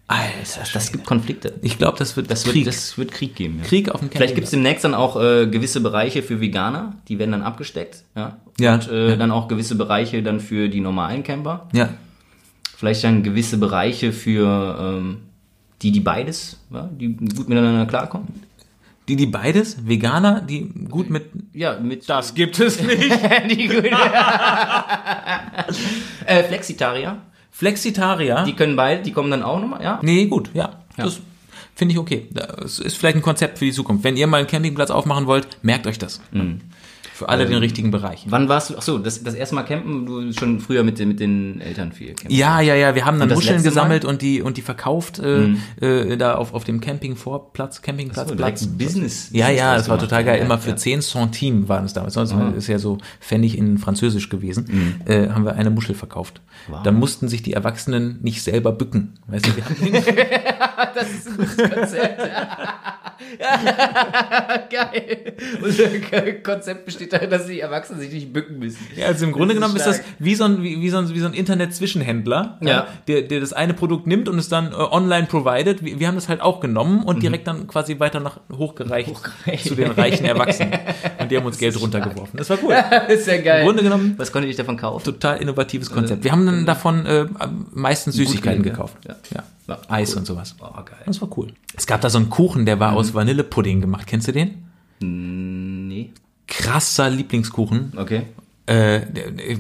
Alter, 0.10 0.64
Das, 0.74 0.92
gibt 0.92 1.06
Konflikte. 1.06 1.54
ich 1.62 1.78
glaube, 1.78 1.98
das 1.98 2.18
wird 2.18 2.32
Das 2.32 2.46
wird 2.46 2.54
Krieg. 2.54 2.64
Krieg, 2.66 2.74
das 2.74 2.98
wird 2.98 3.12
Krieg 3.12 3.36
geben. 3.36 3.60
Ja. 3.60 3.66
Krieg 3.66 3.90
auf 3.90 4.00
dem 4.02 4.10
Vielleicht 4.10 4.36
gibt 4.36 4.46
es 4.46 4.52
demnächst 4.52 4.84
dann 4.84 4.96
auch 4.96 5.22
äh, 5.22 5.48
gewisse 5.48 5.82
Bereiche 5.82 6.24
für 6.24 6.42
Veganer, 6.42 6.96
die 7.08 7.20
werden 7.20 7.32
dann 7.32 7.44
abgesteckt. 7.44 8.04
Ja. 8.16 8.38
Ja, 8.60 8.74
Und 8.74 8.90
äh, 8.90 9.10
ja. 9.12 9.16
dann 9.16 9.32
auch 9.32 9.48
gewisse 9.48 9.76
Bereiche 9.76 10.24
dann 10.24 10.40
für 10.40 10.68
die 10.68 10.82
normalen 10.82 11.24
Camper. 11.24 11.70
Ja, 11.74 11.90
Vielleicht 12.80 13.04
dann 13.04 13.24
gewisse 13.24 13.58
Bereiche 13.58 14.14
für 14.14 14.78
ähm, 14.80 15.18
die, 15.82 15.92
die 15.92 16.00
beides, 16.00 16.58
ja, 16.72 16.90
die 16.92 17.14
gut 17.14 17.50
miteinander 17.50 17.86
klarkommen. 17.86 18.28
die, 19.10 19.18
die 19.18 19.26
beides, 19.26 19.86
Veganer, 19.86 20.40
die 20.40 20.70
gut 20.90 21.10
mit... 21.10 21.26
Ja, 21.52 21.78
mit. 21.78 22.08
Das 22.08 22.34
gibt 22.34 22.58
es 22.58 22.82
nicht. 22.82 23.02
die 23.52 23.68
gut. 23.68 23.84
äh, 26.26 26.44
Flexitarier, 26.44 27.18
Flexitarier. 27.52 28.44
die 28.46 28.54
können 28.54 28.76
beide, 28.76 29.04
die 29.04 29.12
kommen 29.12 29.32
dann 29.32 29.44
auch 29.44 29.60
nochmal, 29.60 29.84
ja? 29.84 30.00
nee, 30.02 30.26
gut, 30.28 30.50
ja. 30.54 30.84
Das 30.98 31.20
finde 31.76 31.94
ich 31.94 32.00
okay. 32.00 32.28
Das 32.32 32.80
ist 32.80 32.98
vielleicht 32.98 33.16
ein 33.16 33.22
Konzept 33.22 33.58
für 33.60 33.66
die 33.66 33.72
Zukunft. 33.72 34.04
Wenn 34.04 34.18
ihr 34.18 34.28
mal 34.28 34.38
einen 34.38 34.48
Campingplatz 34.48 34.92
aufmachen 34.92 35.28
wollt, 35.28 35.48
merkt 35.62 35.88
euch 35.88 35.98
das. 35.98 36.22
Mhm. 36.32 36.62
Für 37.20 37.28
alle 37.28 37.44
Ähm, 37.44 37.50
den 37.50 37.60
richtigen 37.60 37.92
Bereich. 37.92 38.26
Wann 38.30 38.48
warst 38.48 38.70
du? 38.70 38.76
Ach 38.78 38.82
so, 38.82 38.98
das, 38.98 39.22
das 39.24 39.34
erste 39.34 39.54
Mal 39.56 39.64
campen, 39.64 40.06
du 40.06 40.32
schon 40.32 40.62
früher 40.62 40.84
mit, 40.84 41.00
den- 41.00 41.10
mit 41.10 41.20
den 41.20 41.60
Eltern 41.60 41.92
viel 41.92 42.14
campen. 42.14 42.32
Ja, 42.34 42.62
ja, 42.62 42.76
ja, 42.76 42.96
wir 42.96 43.04
haben 43.06 43.20
dann 43.20 43.28
Muscheln 43.30 43.58
Mal? 43.58 43.64
gesammelt 43.64 44.06
und 44.06 44.22
die 44.22 44.42
und 44.42 44.56
die 44.56 44.62
verkauft 44.62 45.20
äh, 45.20 45.50
äh, 45.82 46.16
da 46.16 46.36
auf, 46.36 46.54
auf 46.54 46.64
dem 46.64 46.80
Campingvorplatz, 46.80 47.82
Campingplatz. 47.82 48.30
So, 48.30 48.36
Platz. 48.36 48.66
Business. 48.68 49.30
Ja, 49.34 49.50
ja, 49.50 49.76
das 49.76 49.90
war 49.90 49.98
Business 49.98 50.10
total 50.10 50.24
geil. 50.24 50.40
gemacht. 50.40 50.46
Immer 50.46 50.56
Ja, 50.56 50.62
für 50.62 50.70
ja. 50.70 50.76
10 50.78 51.02
Centimes 51.02 51.68
waren 51.68 51.84
es 51.84 51.92
damals. 51.94 52.14
Sonst 52.14 52.34
ist 52.56 52.68
ja 52.68 52.80
so 52.80 52.98
Pfennig 53.20 53.58
in 53.58 53.78
Französisch 53.78 54.30
gewesen. 54.30 55.02
Äh, 55.06 55.28
haben 55.28 55.44
wir 55.44 55.56
eine 55.56 55.72
Muschel 55.72 55.96
verkauft. 55.96 56.40
Dann 56.86 56.96
mussten 56.96 57.28
sich 57.28 57.42
die 57.44 57.52
Erwachsenen 57.54 58.20
nicht 58.22 58.42
selber 58.44 58.72
bücken. 58.72 59.16
Weißt 59.28 59.46
du, 59.46 59.56
wir 59.58 59.66
haben 59.66 59.76
Das 60.96 61.10
ist 61.12 61.28
ein 61.28 61.36
gutes 61.38 61.58
Konzept. 61.58 62.22
Geil. 64.70 65.34
Unser 65.62 65.90
Konzept 66.44 66.86
besteht 66.86 67.09
dass 67.30 67.48
die 67.48 67.60
Erwachsenen 67.60 68.00
sich 68.00 68.12
nicht 68.12 68.32
bücken 68.34 68.60
müssen. 68.60 68.80
Ja, 68.96 69.08
also 69.08 69.26
im 69.26 69.32
Grunde 69.32 69.54
ist 69.54 69.60
genommen 69.60 69.76
ist 69.76 69.86
das 69.86 69.98
stark. 69.98 70.08
wie 70.20 70.36
so 70.36 70.44
ein, 70.46 70.62
wie, 70.64 70.82
wie 70.82 70.90
so 70.90 70.98
ein, 70.98 71.10
wie 71.14 71.20
so 71.20 71.26
ein 71.28 71.34
Internet-Zwischenhändler, 71.34 72.58
Ja. 72.62 72.88
der, 73.08 73.24
der 73.24 73.40
das 73.40 73.54
eine 73.54 73.74
Produkt 73.74 74.08
nimmt 74.08 74.30
und 74.30 74.38
es 74.40 74.50
dann 74.50 74.72
äh, 74.72 74.76
online 74.76 75.28
provided. 75.28 75.84
Wir, 75.84 76.00
wir 76.00 76.08
haben 76.08 76.16
das 76.16 76.30
halt 76.30 76.42
auch 76.42 76.60
genommen 76.60 77.00
Mhm. 77.00 77.04
und 77.04 77.24
direkt 77.24 77.48
dann 77.48 77.68
quasi 77.68 78.00
weiter 78.00 78.20
nach 78.20 78.40
hochgereicht, 78.52 79.10
Hochgereicht. 79.10 79.66
zu 79.68 79.76
den 79.76 79.92
reichen 79.92 80.26
Erwachsenen. 80.26 80.74
Und 81.20 81.30
die 81.32 81.38
haben 81.38 81.46
uns 81.46 81.58
Geld 81.58 81.80
runtergeworfen. 81.80 82.38
Das 82.38 82.50
war 82.50 82.58
cool. 82.64 82.74
Das 83.10 83.20
ist 83.20 83.28
ja 83.28 83.42
geil. 83.42 83.60
Im 83.62 83.66
Grunde 83.68 83.84
genommen 83.84 84.14
Was 84.18 84.32
konnte 84.32 84.48
ich 84.48 84.56
davon 84.56 84.78
kaufen? 84.78 85.04
total 85.04 85.38
innovatives 85.42 85.90
Konzept. 85.92 86.24
Wir 86.24 86.32
haben 86.32 86.46
dann 86.46 86.66
davon 86.66 87.06
äh, 87.06 87.26
meistens 87.74 88.16
Süßigkeiten 88.16 88.62
gelegen, 88.64 88.76
gekauft. 88.78 88.98
ja. 89.08 89.16
Ja. 89.36 89.44
Ja, 89.68 89.78
Eis 89.88 90.14
cool. 90.14 90.20
und 90.20 90.26
sowas. 90.26 90.56
Oh, 90.60 90.74
geil. 90.84 90.98
Das 91.06 91.22
war 91.22 91.30
cool. 91.38 91.50
Es 91.76 91.86
gab 91.86 92.02
da 92.02 92.10
so 92.10 92.18
einen 92.18 92.30
Kuchen, 92.32 92.66
der 92.66 92.78
Mhm. 92.78 92.80
war 92.80 92.94
aus 92.96 93.14
Vanillepudding 93.14 93.82
gemacht. 93.82 94.08
Kennst 94.08 94.28
du 94.28 94.32
den? 94.32 94.66
Nee. 95.02 96.12
Krasser 96.50 97.10
Lieblingskuchen. 97.10 97.94
Okay. 97.96 98.28
Äh, 98.70 99.02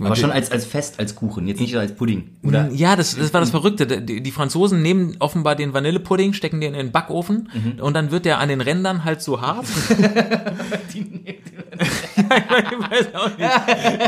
Aber 0.04 0.16
schon 0.16 0.30
als, 0.32 0.52
als 0.52 0.66
Fest, 0.66 1.00
als 1.00 1.16
Kuchen, 1.16 1.48
jetzt 1.48 1.60
nicht 1.60 1.76
als 1.76 1.96
Pudding. 1.96 2.30
Oder? 2.44 2.70
Ja, 2.72 2.96
das, 2.96 3.16
das 3.16 3.34
war 3.34 3.42
das 3.42 3.50
Verrückte. 3.50 3.88
Die, 4.02 4.22
die 4.22 4.32
Franzosen 4.32 4.84
nehmen 4.84 5.16
offenbar 5.20 5.56
den 5.56 5.74
Vanillepudding, 5.74 6.34
stecken 6.34 6.62
den 6.62 6.74
in 6.76 6.80
den 6.88 6.92
Backofen 6.92 7.50
Mhm. 7.54 7.80
und 7.82 7.96
dann 7.96 8.12
wird 8.12 8.26
der 8.26 8.38
an 8.40 8.50
den 8.50 8.62
Rändern 8.62 9.04
halt 9.06 9.22
so 9.24 9.42
hart. 9.42 9.66
ich 11.80 12.80
weiß 12.92 13.16
auch 13.16 13.38
nicht. 13.38 13.50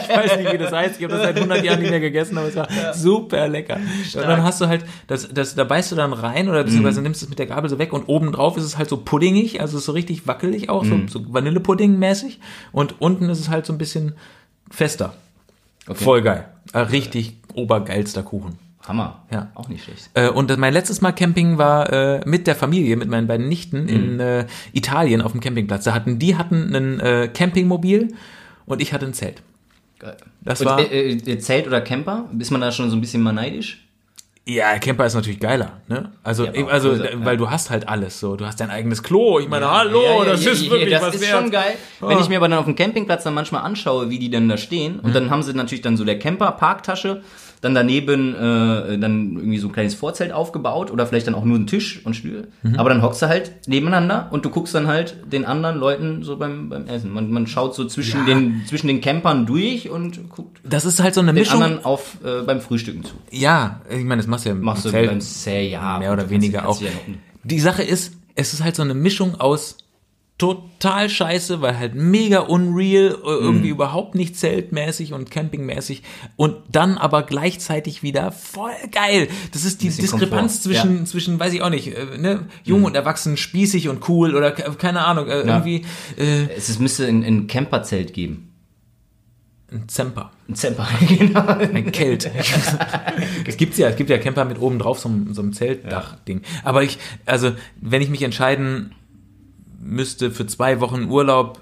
Ich 0.04 0.10
weiß 0.16 0.38
nicht, 0.38 0.54
wie 0.54 0.58
das 0.58 0.72
heißt. 0.72 0.96
Ich 0.98 1.04
habe 1.04 1.14
das 1.14 1.24
seit 1.24 1.36
100 1.38 1.64
Jahren 1.64 1.80
nicht 1.80 1.90
mehr 1.90 2.00
gegessen, 2.00 2.38
aber 2.38 2.48
es 2.50 2.56
war 2.56 2.68
super 2.94 3.48
lecker. 3.48 3.78
Und 3.78 4.22
dann 4.22 4.44
hast 4.44 4.62
du 4.62 4.68
halt, 4.68 4.86
das, 5.08 5.30
das, 5.34 5.56
da 5.56 5.64
beißt 5.64 5.92
du 5.92 5.96
dann 5.96 6.14
rein 6.14 6.50
oder 6.50 6.64
beziehungsweise 6.64 7.00
Mhm. 7.00 7.04
nimmst 7.06 7.24
es 7.24 7.30
mit 7.30 7.40
der 7.40 7.46
Gabel 7.48 7.70
so 7.70 7.80
weg 7.80 7.94
und 7.94 8.08
obendrauf 8.08 8.58
ist 8.58 8.64
es 8.66 8.78
halt 8.78 8.90
so 8.90 8.98
puddingig, 8.98 9.62
also 9.62 9.80
so 9.80 9.92
richtig 9.94 10.28
wackelig 10.28 10.70
auch, 10.70 10.84
Mhm. 10.84 11.08
so, 11.08 11.20
so 11.20 11.26
Vanillepudding-mäßig. 11.32 12.40
Und 12.72 13.00
unten 13.02 13.30
ist 13.30 13.40
es 13.40 13.50
halt 13.50 13.66
so 13.66 13.74
ein 13.74 13.78
bisschen 13.78 14.14
fester. 14.72 15.14
Okay. 15.88 16.04
Voll 16.04 16.22
geil. 16.22 16.48
Äh, 16.74 16.80
Richtig 16.80 17.38
obergeilster 17.54 18.24
Kuchen. 18.24 18.58
Hammer. 18.88 19.22
Ja. 19.32 19.52
Auch 19.54 19.70
nicht 19.70 19.84
schlecht. 19.84 20.10
Äh, 20.16 20.30
und 20.30 20.56
mein 20.58 20.74
letztes 20.74 21.02
Mal 21.02 21.12
Camping 21.12 21.58
war 21.60 21.92
äh, 21.94 22.22
mit 22.26 22.48
der 22.48 22.56
Familie, 22.56 22.96
mit 22.98 23.10
meinen 23.10 23.28
beiden 23.28 23.48
Nichten 23.48 23.88
in 23.88 24.20
äh, 24.20 24.48
Italien 24.74 25.22
auf 25.22 25.34
dem 25.34 25.42
Campingplatz. 25.42 25.84
Da 25.84 25.94
hatten 25.94 26.18
die 26.18 26.36
hatten 26.36 26.74
ein 26.76 27.00
äh, 27.00 27.28
Campingmobil 27.32 28.14
und 28.66 28.82
ich 28.82 28.92
hatte 28.94 29.06
ein 29.06 29.14
Zelt. 29.14 29.44
Geil. 30.00 30.18
Das 30.42 30.62
Und, 30.62 30.68
war- 30.68 30.80
äh, 30.80 31.38
Zelt 31.40 31.68
oder 31.68 31.82
Camper? 31.82 32.28
Ist 32.40 32.50
man 32.50 32.62
da 32.62 32.72
schon 32.72 32.90
so 32.90 32.96
ein 32.98 33.02
bisschen 33.02 33.22
mal 33.22 33.34
neidisch? 33.34 33.86
Ja, 34.44 34.80
Camper 34.80 35.06
ist 35.06 35.14
natürlich 35.14 35.40
geiler, 35.40 35.82
ne? 35.88 36.12
Also, 36.24 36.44
Ja, 36.46 36.50
aber 36.50 36.58
eben, 36.58 36.70
also, 36.70 36.98
da- 36.98 37.12
ja. 37.12 37.26
weil 37.26 37.38
du 37.38 37.52
hast 37.52 37.70
halt 37.70 37.88
alles 37.88 38.20
so. 38.20 38.36
Du 38.36 38.46
hast 38.46 38.60
dein 38.60 38.72
eigenes 38.72 39.04
Klo. 39.04 39.38
Ich 39.40 39.48
meine, 39.48 39.70
hallo, 39.72 40.24
das 40.26 40.44
ist 40.44 40.68
wirklich 40.70 40.90
das 40.90 41.02
was 41.04 41.16
ist 41.16 41.22
wert. 41.22 41.32
schon 41.42 41.52
geil. 41.52 41.76
Wenn 42.00 42.18
ich 42.18 42.28
mir 42.28 42.38
aber 42.38 42.50
dann 42.50 42.58
auf 42.58 42.66
dem 42.66 42.76
Campingplatz 42.76 43.24
dann 43.24 43.36
manchmal 43.36 43.62
anschaue, 43.62 44.10
wie 44.10 44.18
die 44.18 44.32
denn 44.32 44.50
da 44.50 44.58
stehen, 44.58 45.00
und 45.00 45.14
dann 45.16 45.30
haben 45.30 45.44
sie 45.44 45.54
natürlich 45.54 45.84
dann 45.84 45.96
so 45.96 46.04
der 46.06 46.18
Camper, 46.18 46.52
Parktasche, 46.54 47.22
dann 47.62 47.76
daneben 47.76 48.34
äh, 48.34 48.98
dann 48.98 49.36
irgendwie 49.36 49.60
so 49.60 49.68
ein 49.68 49.72
kleines 49.72 49.94
Vorzelt 49.94 50.32
aufgebaut 50.32 50.90
oder 50.92 51.06
vielleicht 51.06 51.28
dann 51.28 51.36
auch 51.36 51.46
nur 51.46 51.58
ein 51.60 51.68
Tisch 51.68 52.02
und 52.04 52.16
Stühle. 52.16 52.48
Aber 52.76 52.90
dann 52.90 53.02
hockst 53.04 53.22
du 53.22 53.28
halt 53.28 53.68
nebeneinander 53.68 54.30
und 54.32 54.44
du 54.46 54.50
guckst 54.50 54.74
dann 54.74 54.88
halt 54.88 55.16
den 55.32 55.46
anderen 55.46 55.78
Leuten 55.78 56.24
so 56.24 56.38
beim, 56.38 56.70
beim 56.70 56.88
Essen. 56.88 57.14
Man, 57.14 57.30
man 57.32 57.46
schaut 57.46 57.76
so 57.76 57.86
zwischen, 57.86 58.26
den, 58.26 58.64
zwischen 58.68 58.88
den 58.88 59.00
Campern 59.00 59.46
durch 59.46 59.90
und 59.90 60.30
guckt 60.30 60.60
Das 60.64 60.86
ist 60.86 61.02
halt 61.02 61.14
so 61.14 61.22
eine 61.22 61.34
den 61.34 61.40
Mischung. 61.40 61.62
anderen 61.62 61.86
auf, 61.86 62.18
äh, 62.24 62.42
beim 62.42 62.62
Frühstücken 62.62 63.04
zu. 63.04 63.14
Ja, 63.32 63.82
ich 63.90 64.04
meine, 64.04 64.22
das 64.22 64.28
machst 64.28 64.46
du 64.46 64.50
ja 64.50 64.56
im 64.56 64.62
Machst 64.62 64.86
du 64.86 64.90
Zelt 64.90 65.10
beim 65.10 65.22
Zelt, 65.22 65.72
ja. 65.72 66.00
mehr 66.00 66.14
oder 66.14 66.30
weniger 66.30 66.68
auch. 66.68 66.80
du 66.80 66.86
ja 66.86 66.92
Die 67.44 67.60
Sache 67.60 67.84
ist, 67.84 68.14
es 68.36 68.54
ist 68.54 68.64
halt 68.64 68.76
so 68.76 68.82
eine 68.82 68.96
Mischung 68.96 69.40
aus 69.40 69.78
total 70.42 71.08
scheiße, 71.08 71.62
weil 71.62 71.78
halt 71.78 71.94
mega 71.94 72.40
unreal, 72.40 73.12
äh, 73.24 73.28
irgendwie 73.28 73.68
Mhm. 73.68 73.74
überhaupt 73.76 74.16
nicht 74.16 74.36
zeltmäßig 74.36 75.14
und 75.14 75.30
campingmäßig 75.30 76.02
und 76.36 76.56
dann 76.72 76.98
aber 76.98 77.22
gleichzeitig 77.24 78.02
wieder 78.02 78.32
voll 78.32 78.72
geil. 78.92 79.28
Das 79.54 79.64
ist 79.66 79.84
die 79.84 79.90
Diskrepanz 79.90 80.64
Komfort, 80.64 80.80
zwischen, 80.82 81.06
zwischen, 81.06 81.40
weiß 81.40 81.54
ich 81.54 81.62
auch 81.62 81.70
nicht, 81.70 81.96
äh, 81.96 82.18
ne, 82.18 82.48
jung 82.64 82.84
und 82.86 82.96
erwachsen, 82.96 83.38
spießig 83.38 83.88
und 83.88 84.10
cool 84.10 84.36
oder 84.36 84.52
ke- 84.52 84.72
keine 84.80 85.06
Ahnung, 85.06 85.28
äh. 85.28 85.46
Ja. 85.46 85.46
irgendwie 85.46 85.86
äh, 86.18 86.48
Es 86.58 86.70
ist- 86.70 86.80
müsste 86.80 87.06
ein, 87.06 87.24
ein 87.24 87.46
Camperzelt 87.48 88.14
geben. 88.14 88.48
ein 89.72 89.88
Zemper. 89.88 90.32
Ein 90.50 90.56
Zemper, 90.56 90.88
genau. 91.08 91.46
Ein 91.48 91.92
Kelt. 91.92 92.30
es 93.48 93.58
gibt's 93.58 93.78
ja, 93.78 93.90
es 93.90 93.96
gibt 93.96 94.10
ja 94.10 94.18
Camper 94.18 94.44
mit 94.46 94.60
oben 94.60 94.80
drauf 94.80 95.00
so, 95.00 95.10
so 95.32 95.42
einem 95.42 95.54
Zeltdach-Ding. 95.54 96.42
Aber 96.64 96.84
ich, 96.84 96.98
also, 97.26 97.52
wenn 97.80 98.02
ich 98.02 98.10
mich 98.10 98.24
entscheiden 98.24 98.94
müsste 99.82 100.32
für 100.32 100.46
zwei 100.48 100.80
Wochen 100.80 101.10
Urlaub. 101.10 101.60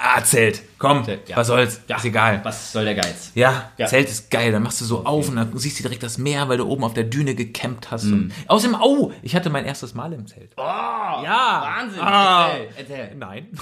Ah, 0.00 0.22
Zelt. 0.22 0.62
Komm, 0.78 1.04
ja. 1.26 1.36
was 1.36 1.48
soll's. 1.48 1.80
Ist 1.88 2.04
egal. 2.04 2.38
Was 2.44 2.70
soll 2.70 2.84
der 2.84 2.94
Geiz? 2.94 3.32
Ja, 3.34 3.72
Ja. 3.78 3.86
Zelt 3.88 4.08
ist 4.08 4.30
geil. 4.30 4.52
Dann 4.52 4.62
machst 4.62 4.80
du 4.80 4.84
so 4.84 5.04
auf 5.04 5.28
und 5.28 5.34
dann 5.34 5.58
siehst 5.58 5.80
du 5.80 5.82
direkt 5.82 6.04
das 6.04 6.18
Meer, 6.18 6.48
weil 6.48 6.58
du 6.58 6.66
oben 6.68 6.84
auf 6.84 6.94
der 6.94 7.02
Düne 7.02 7.34
gecampt 7.34 7.90
hast. 7.90 8.04
Und 8.04 8.32
außerdem, 8.46 8.76
oh, 8.80 9.10
ich 9.22 9.34
hatte 9.34 9.50
mein 9.50 9.64
erstes 9.64 9.94
Mal 9.94 10.12
im 10.12 10.24
Zelt. 10.28 10.52
Oh, 10.56 10.60
ja, 10.62 11.64
Wahnsinn. 11.80 12.00
Ah. 12.00 12.50
Erzähl, 12.76 12.96
erzähl. 12.96 13.16
Nein. 13.16 13.48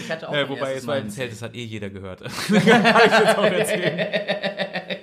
Ich 0.00 0.10
hatte 0.10 0.26
auch 0.28 0.32
mein 0.32 0.48
wobei, 0.48 0.74
es 0.74 0.86
war 0.86 0.94
Mal 0.94 1.02
im 1.02 1.10
Zelt, 1.10 1.32
das 1.32 1.42
hat 1.42 1.54
eh 1.54 1.64
jeder 1.64 1.90
gehört. 1.90 2.22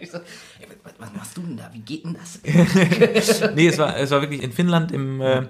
Ich 0.01 0.09
so, 0.11 0.17
ey, 0.17 0.67
was, 0.83 0.93
was 0.97 1.13
machst 1.13 1.37
du 1.37 1.41
denn 1.41 1.57
da? 1.57 1.69
Wie 1.71 1.79
geht 1.79 2.03
denn 2.05 2.15
das? 2.19 2.39
nee, 3.53 3.67
es 3.67 3.77
war, 3.77 3.95
es 3.97 4.09
war 4.11 4.21
wirklich 4.21 4.41
in 4.41 4.51
Finnland 4.51 4.91
im 4.91 5.21
äh, 5.21 5.43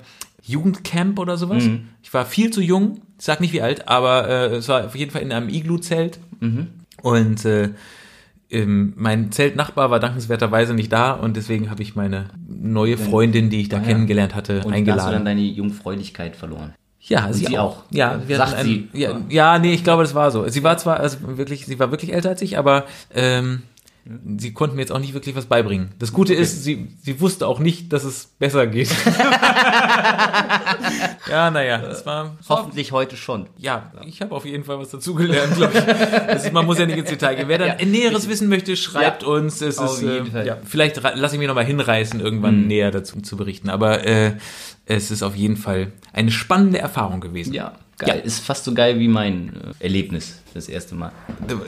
Jugendcamp 0.43 1.19
oder 1.19 1.37
sowas. 1.37 1.63
Ich 2.01 2.13
war 2.13 2.25
viel 2.25 2.51
zu 2.51 2.61
jung, 2.61 3.01
ich 3.17 3.25
sag 3.25 3.39
nicht 3.41 3.53
wie 3.53 3.61
alt, 3.61 3.87
aber 3.87 4.27
äh, 4.27 4.55
es 4.57 4.67
war 4.67 4.85
auf 4.85 4.95
jeden 4.95 5.11
Fall 5.11 5.21
in 5.21 5.31
einem 5.31 5.49
Iglu-Zelt. 5.49 6.19
Und 7.01 7.45
äh, 7.45 7.69
ähm, 8.51 8.93
mein 8.95 9.31
Zeltnachbar 9.31 9.89
war 9.89 9.99
dankenswerterweise 9.99 10.73
nicht 10.73 10.91
da 10.91 11.13
und 11.13 11.35
deswegen 11.37 11.69
habe 11.69 11.81
ich 11.81 11.95
meine 11.95 12.25
neue 12.47 12.97
Freundin, 12.97 13.49
die 13.49 13.61
ich 13.61 13.69
da 13.69 13.79
kennengelernt 13.79 14.35
hatte, 14.35 14.61
Und 14.63 14.65
da 14.65 14.69
hast 14.71 14.75
du 14.75 14.85
dann 14.85 14.97
eingeladen. 14.97 15.25
deine 15.25 15.41
Jungfräulichkeit 15.41 16.35
verloren. 16.35 16.73
Ja, 17.05 17.33
sie 17.33 17.45
sie, 17.47 17.57
auch. 17.57 17.79
auch. 17.79 17.83
Ja, 17.91 18.21
wir 18.27 18.37
Sagt 18.37 18.57
hatten 18.57 18.63
sie. 18.65 18.87
Ja, 18.93 19.19
ja, 19.27 19.59
nee, 19.59 19.73
ich 19.73 19.83
glaube, 19.83 20.03
das 20.03 20.15
war 20.15 20.31
so. 20.31 20.47
Sie 20.47 20.63
war 20.63 20.77
zwar, 20.77 20.99
also 21.01 21.17
wirklich, 21.37 21.65
sie 21.65 21.77
war 21.79 21.91
wirklich 21.91 22.13
älter 22.13 22.29
als 22.29 22.41
ich, 22.41 22.57
aber 22.57 22.85
ähm, 23.13 23.63
sie 24.37 24.53
konnte 24.53 24.75
mir 24.75 24.81
jetzt 24.81 24.91
auch 24.91 24.99
nicht 24.99 25.13
wirklich 25.13 25.35
was 25.35 25.45
beibringen. 25.45 25.91
Das 25.99 26.11
Gute 26.11 26.33
ist, 26.33 26.63
sie, 26.63 26.89
sie 27.01 27.21
wusste 27.21 27.47
auch 27.47 27.59
nicht, 27.59 27.93
dass 27.93 28.03
es 28.03 28.25
besser 28.37 28.67
geht. 28.67 28.89
ja, 31.29 31.51
naja, 31.51 31.81
es 31.83 32.05
war, 32.05 32.25
war 32.25 32.37
Hoffentlich 32.49 32.91
heute 32.91 33.15
schon. 33.15 33.47
ja, 33.57 33.91
ich 34.05 34.21
habe 34.21 34.35
auf 34.35 34.45
jeden 34.45 34.63
Fall 34.63 34.79
was 34.79 34.89
dazugelernt, 34.89 35.55
glaube 35.55 35.77
ich. 35.77 35.83
Das 36.27 36.45
ist, 36.45 36.53
man 36.53 36.65
muss 36.65 36.79
ja 36.79 36.85
nicht 36.85 36.97
ins 36.97 37.09
Detail 37.09 37.35
gehen. 37.35 37.47
Wer 37.47 37.57
dann 37.59 37.89
Näheres 37.89 38.27
wissen 38.27 38.49
möchte, 38.49 38.75
schreibt 38.75 39.23
Ja. 39.23 39.29
uns. 39.29 39.61
Es 39.61 39.77
Auf 39.79 40.01
ist, 40.01 40.33
äh, 40.33 40.45
ja, 40.45 40.57
vielleicht 40.63 41.01
lasse 41.01 41.35
ich 41.35 41.39
mich 41.39 41.47
nochmal 41.47 41.65
hinreißen, 41.65 42.19
irgendwann 42.19 42.67
näher 42.67 42.91
dazu 42.91 43.21
zu 43.21 43.37
berichten. 43.37 43.69
Aber 43.69 44.05
äh, 44.05 44.33
es 44.85 45.11
ist 45.11 45.23
auf 45.23 45.35
jeden 45.35 45.57
Fall 45.57 45.93
eine 46.11 46.31
spannende 46.31 46.79
Erfahrung 46.79 47.21
gewesen. 47.21 47.53
Ja, 47.53 47.73
geil. 47.97 48.21
Ist 48.25 48.39
fast 48.39 48.63
so 48.65 48.73
geil 48.73 48.99
wie 48.99 49.07
mein 49.07 49.53
äh, 49.79 49.83
Erlebnis, 49.83 50.39
das 50.53 50.67
erste 50.69 50.95
Mal. 50.95 51.11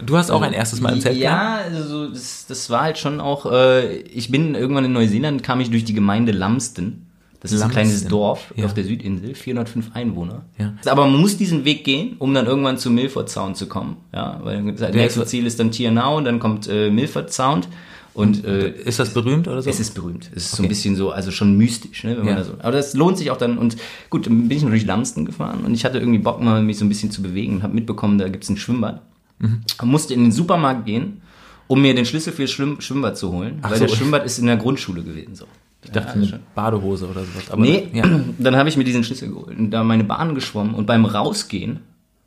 Du, 0.05 0.17
hast 0.17 0.32
auch 0.32 0.41
ein 0.41 0.53
erstes 0.53 0.82
Mal 0.82 0.93
im 0.93 1.01
Zelt 1.01 1.19
gehabt? 1.19 1.71
Ja, 1.71 1.78
also 1.78 2.09
das, 2.09 2.45
das 2.47 2.69
war 2.69 2.82
halt 2.82 2.97
schon 2.97 3.19
auch, 3.21 3.51
äh, 3.51 3.97
ich 3.97 4.32
bin 4.32 4.55
irgendwann 4.55 4.86
in 4.86 4.93
Neuseeland, 4.93 5.43
kam 5.43 5.59
ich 5.61 5.69
durch 5.69 5.86
die 5.86 5.93
Gemeinde 5.93 6.32
Lamsden. 6.32 7.01
Das 7.41 7.51
ist 7.51 7.61
ein 7.61 7.69
kleines 7.69 8.07
Dorf 8.07 8.51
Ja. 8.55 8.65
auf 8.65 8.73
der 8.73 8.84
Südinsel, 8.86 9.36
405 9.36 9.91
Einwohner. 9.93 10.45
Ja. 10.57 10.73
Aber 10.88 11.05
man 11.05 11.21
muss 11.21 11.38
diesen 11.38 11.63
Weg 11.63 11.84
gehen, 11.84 12.15
um 12.17 12.34
dann 12.34 12.47
irgendwann 12.47 12.80
zum 12.80 12.95
Milford 12.95 13.30
Sound 13.30 13.55
zu 13.55 13.67
kommen. 13.67 13.97
Ja, 14.11 14.39
weil 14.43 14.71
das 14.73 14.91
nächste 14.95 15.26
Ziel 15.28 15.45
ist 15.45 15.59
dann 15.59 15.69
Tiernau 15.69 16.17
und 16.17 16.26
dann 16.26 16.39
kommt 16.39 16.67
äh, 16.67 16.89
Milford 16.89 17.32
Sound. 17.32 17.67
Und 18.16 18.45
äh, 18.45 18.70
Ist 18.70 18.97
das 18.97 19.13
berühmt 19.13 19.47
oder 19.47 19.61
so? 19.61 19.70
es 19.70 19.80
ist 19.80 19.93
berühmt. 19.93 20.32
Es 20.34 20.45
ist 20.45 20.55
so 20.55 20.63
ein 20.63 20.70
bisschen 20.70 20.95
so, 20.95 21.11
also 21.11 21.32
schon 21.32 21.57
mystisch, 21.57 22.03
ne? 22.05 22.11
Wenn 22.18 22.26
Ja. 22.26 22.34
man 22.34 22.36
da 22.38 22.43
so, 22.45 22.53
aber 22.59 22.72
das 22.72 22.93
lohnt 22.93 23.18
sich 23.18 23.30
auch 23.30 23.38
dann. 23.38 23.57
Und 23.57 23.76
gut, 24.09 24.26
dann 24.26 24.47
bin 24.47 24.57
ich 24.57 24.63
durch 24.63 24.86
Lamsten 24.86 25.26
gefahren 25.26 25.66
und 25.66 25.74
ich 25.74 25.84
hatte 25.86 25.99
irgendwie 25.99 26.20
Bock, 26.20 26.41
mal 26.41 26.63
mich 26.63 26.78
so 26.78 26.86
ein 26.86 26.89
bisschen 26.89 27.11
zu 27.11 27.22
bewegen 27.22 27.57
und 27.57 27.63
habe 27.63 27.76
mitbekommen, 27.76 28.18
da 28.18 28.30
gibt's 28.30 28.49
ein 28.49 28.55
Schwimmbad. 28.57 29.01
Mhm. 29.39 29.61
Und 29.82 29.89
musste 29.89 30.13
in 30.13 30.22
den 30.24 30.32
Supermarkt 30.32 30.86
gehen, 30.86 31.22
um 31.68 31.82
mir 31.82 31.93
den 31.93 32.05
Schlüssel 32.05 32.32
für 32.32 32.43
das 32.43 32.51
Schwimm 32.51 32.80
Schwimmbad 32.80 33.18
zu 33.18 33.34
holen, 33.34 33.59
weil 33.61 33.78
so. 33.78 33.86
das 33.86 33.95
Schwimmbad 33.95 34.26
ist 34.26 34.39
in 34.39 34.45
der 34.45 34.55
Grundschule 34.57 35.03
gewesen. 35.03 35.36
So. 35.36 35.45
ich 35.84 35.91
dachte, 35.91 36.13
eine 36.13 36.39
Badehose 36.55 37.07
oder 37.09 37.22
sowas. 37.26 37.51
Aber 37.51 37.61
Nee, 37.61 37.89
ja. 37.91 38.03
dann 38.39 38.55
habe 38.55 38.70
ich 38.70 38.78
mir 38.78 38.86
diesen 38.86 39.03
Schlüssel 39.03 39.28
geholt 39.30 39.59
und 39.59 39.72
da 39.72 39.84
meine 39.84 40.05
Bahn 40.05 40.36
geschwommen 40.36 40.74
und 40.74 40.86
beim 40.86 41.03
Rausgehen, 41.03 41.80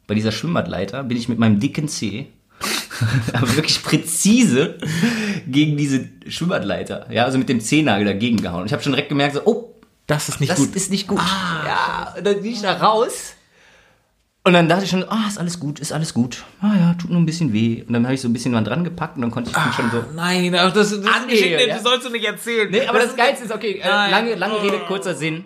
bei 0.06 0.14
dieser 0.14 0.32
Schwimmbadleiter, 0.32 1.02
bin 1.04 1.16
ich 1.16 1.30
mit 1.30 1.38
meinem 1.38 1.60
dicken 1.60 1.88
Zeh 1.88 2.26
aber 3.32 3.56
wirklich 3.56 3.82
präzise 3.82 4.78
gegen 5.46 5.76
diese 5.76 6.08
Schwimmbadleiter, 6.28 7.06
ja, 7.10 7.24
also 7.24 7.38
mit 7.38 7.48
dem 7.48 7.60
Zehnagel 7.60 8.04
dagegen 8.04 8.40
gehauen. 8.40 8.62
Und 8.62 8.66
ich 8.66 8.72
habe 8.72 8.82
schon 8.82 8.92
direkt 8.92 9.08
gemerkt, 9.08 9.34
so, 9.34 9.42
oh, 9.44 9.74
das 10.06 10.28
ist 10.28 10.40
nicht 10.40 10.50
das 10.50 10.58
gut. 10.58 10.74
ist 10.74 10.90
nicht 10.90 11.06
gut. 11.06 11.18
ja, 11.18 12.14
und 12.16 12.26
dann 12.26 12.42
bin 12.42 12.52
ich 12.52 12.62
da 12.62 12.72
raus. 12.74 13.34
Und 14.44 14.54
dann 14.54 14.66
dachte 14.68 14.84
ich 14.84 14.90
schon, 14.90 15.04
ah, 15.10 15.26
ist 15.28 15.38
alles 15.38 15.60
gut, 15.60 15.78
ist 15.78 15.92
alles 15.92 16.14
gut. 16.14 16.44
Ah 16.62 16.74
ja, 16.74 16.94
tut 16.94 17.10
nur 17.10 17.20
ein 17.20 17.26
bisschen 17.26 17.52
weh. 17.52 17.82
Und 17.86 17.92
dann 17.92 18.04
habe 18.04 18.14
ich 18.14 18.20
so 18.22 18.28
ein 18.28 18.32
bisschen 18.32 18.52
dran 18.64 18.82
gepackt 18.82 19.16
und 19.16 19.22
dann 19.22 19.30
konnte 19.30 19.50
ich 19.50 19.56
dann 19.56 19.72
schon 19.74 19.90
so. 19.90 20.04
Nein, 20.14 20.54
ach, 20.54 20.72
das, 20.72 20.90
das, 20.90 21.00
Ah, 21.04 21.20
nee, 21.26 21.32
Geschichte, 21.32 21.66
ja. 21.66 21.74
das 21.74 21.82
sollst 21.82 22.06
du 22.06 22.10
nicht 22.10 22.24
erzählen. 22.24 22.70
Nee, 22.70 22.86
aber 22.86 23.00
das, 23.00 23.14
Geilste 23.14 23.44
ist, 23.44 23.52
okay, 23.52 23.80
äh, 23.82 23.86
Nein. 23.86 24.10
lange, 24.10 24.34
lange 24.36 24.62
Rede, 24.62 24.78
kurzer 24.86 25.14
Sinn. 25.14 25.44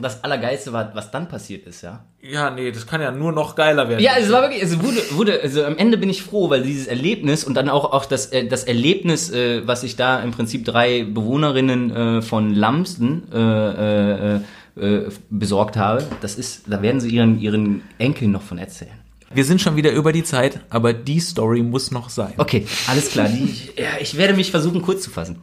Das 0.00 0.24
Allergeilste 0.24 0.72
war, 0.72 0.94
was 0.94 1.10
dann 1.10 1.28
passiert 1.28 1.66
ist, 1.66 1.82
ja. 1.82 2.04
Ja, 2.22 2.50
nee, 2.50 2.72
das 2.72 2.86
kann 2.86 3.02
ja 3.02 3.10
nur 3.10 3.30
noch 3.32 3.54
geiler 3.54 3.88
werden. 3.90 4.02
Ja, 4.02 4.12
es 4.18 4.32
war 4.32 4.42
wirklich, 4.42 4.62
es 4.62 4.82
wurde, 4.82 4.98
wurde, 5.10 5.40
also 5.42 5.64
am 5.64 5.76
Ende 5.76 5.98
bin 5.98 6.08
ich 6.08 6.22
froh, 6.22 6.48
weil 6.48 6.62
dieses 6.62 6.86
Erlebnis 6.86 7.44
und 7.44 7.54
dann 7.54 7.68
auch, 7.68 7.92
auch 7.92 8.06
das, 8.06 8.26
äh, 8.26 8.46
das 8.46 8.64
Erlebnis, 8.64 9.30
äh, 9.30 9.66
was 9.66 9.82
sich 9.82 9.96
da 9.96 10.20
im 10.20 10.30
Prinzip 10.30 10.64
drei 10.64 11.04
Bewohnerinnen 11.04 11.90
äh, 11.90 12.22
von 12.22 12.54
Lamsten 12.54 13.30
äh, 13.32 14.36
äh, 14.36 14.40
äh, 14.76 15.10
besorgt 15.28 15.76
habe, 15.76 16.06
das 16.22 16.36
ist, 16.36 16.62
da 16.66 16.80
werden 16.80 17.00
sie 17.00 17.10
ihren, 17.10 17.38
ihren 17.38 17.82
Enkeln 17.98 18.30
noch 18.30 18.42
von 18.42 18.56
erzählen. 18.56 19.02
Wir 19.34 19.44
sind 19.44 19.60
schon 19.60 19.76
wieder 19.76 19.92
über 19.92 20.12
die 20.12 20.24
Zeit, 20.24 20.60
aber 20.70 20.92
die 20.92 21.20
Story 21.20 21.62
muss 21.62 21.90
noch 21.90 22.08
sein. 22.08 22.34
Okay, 22.36 22.66
alles 22.86 23.10
klar. 23.10 23.28
Die, 23.28 23.70
ja, 23.76 24.00
ich 24.00 24.16
werde 24.16 24.34
mich 24.34 24.50
versuchen, 24.50 24.82
kurz 24.82 25.02
zu 25.02 25.10
fassen. 25.10 25.36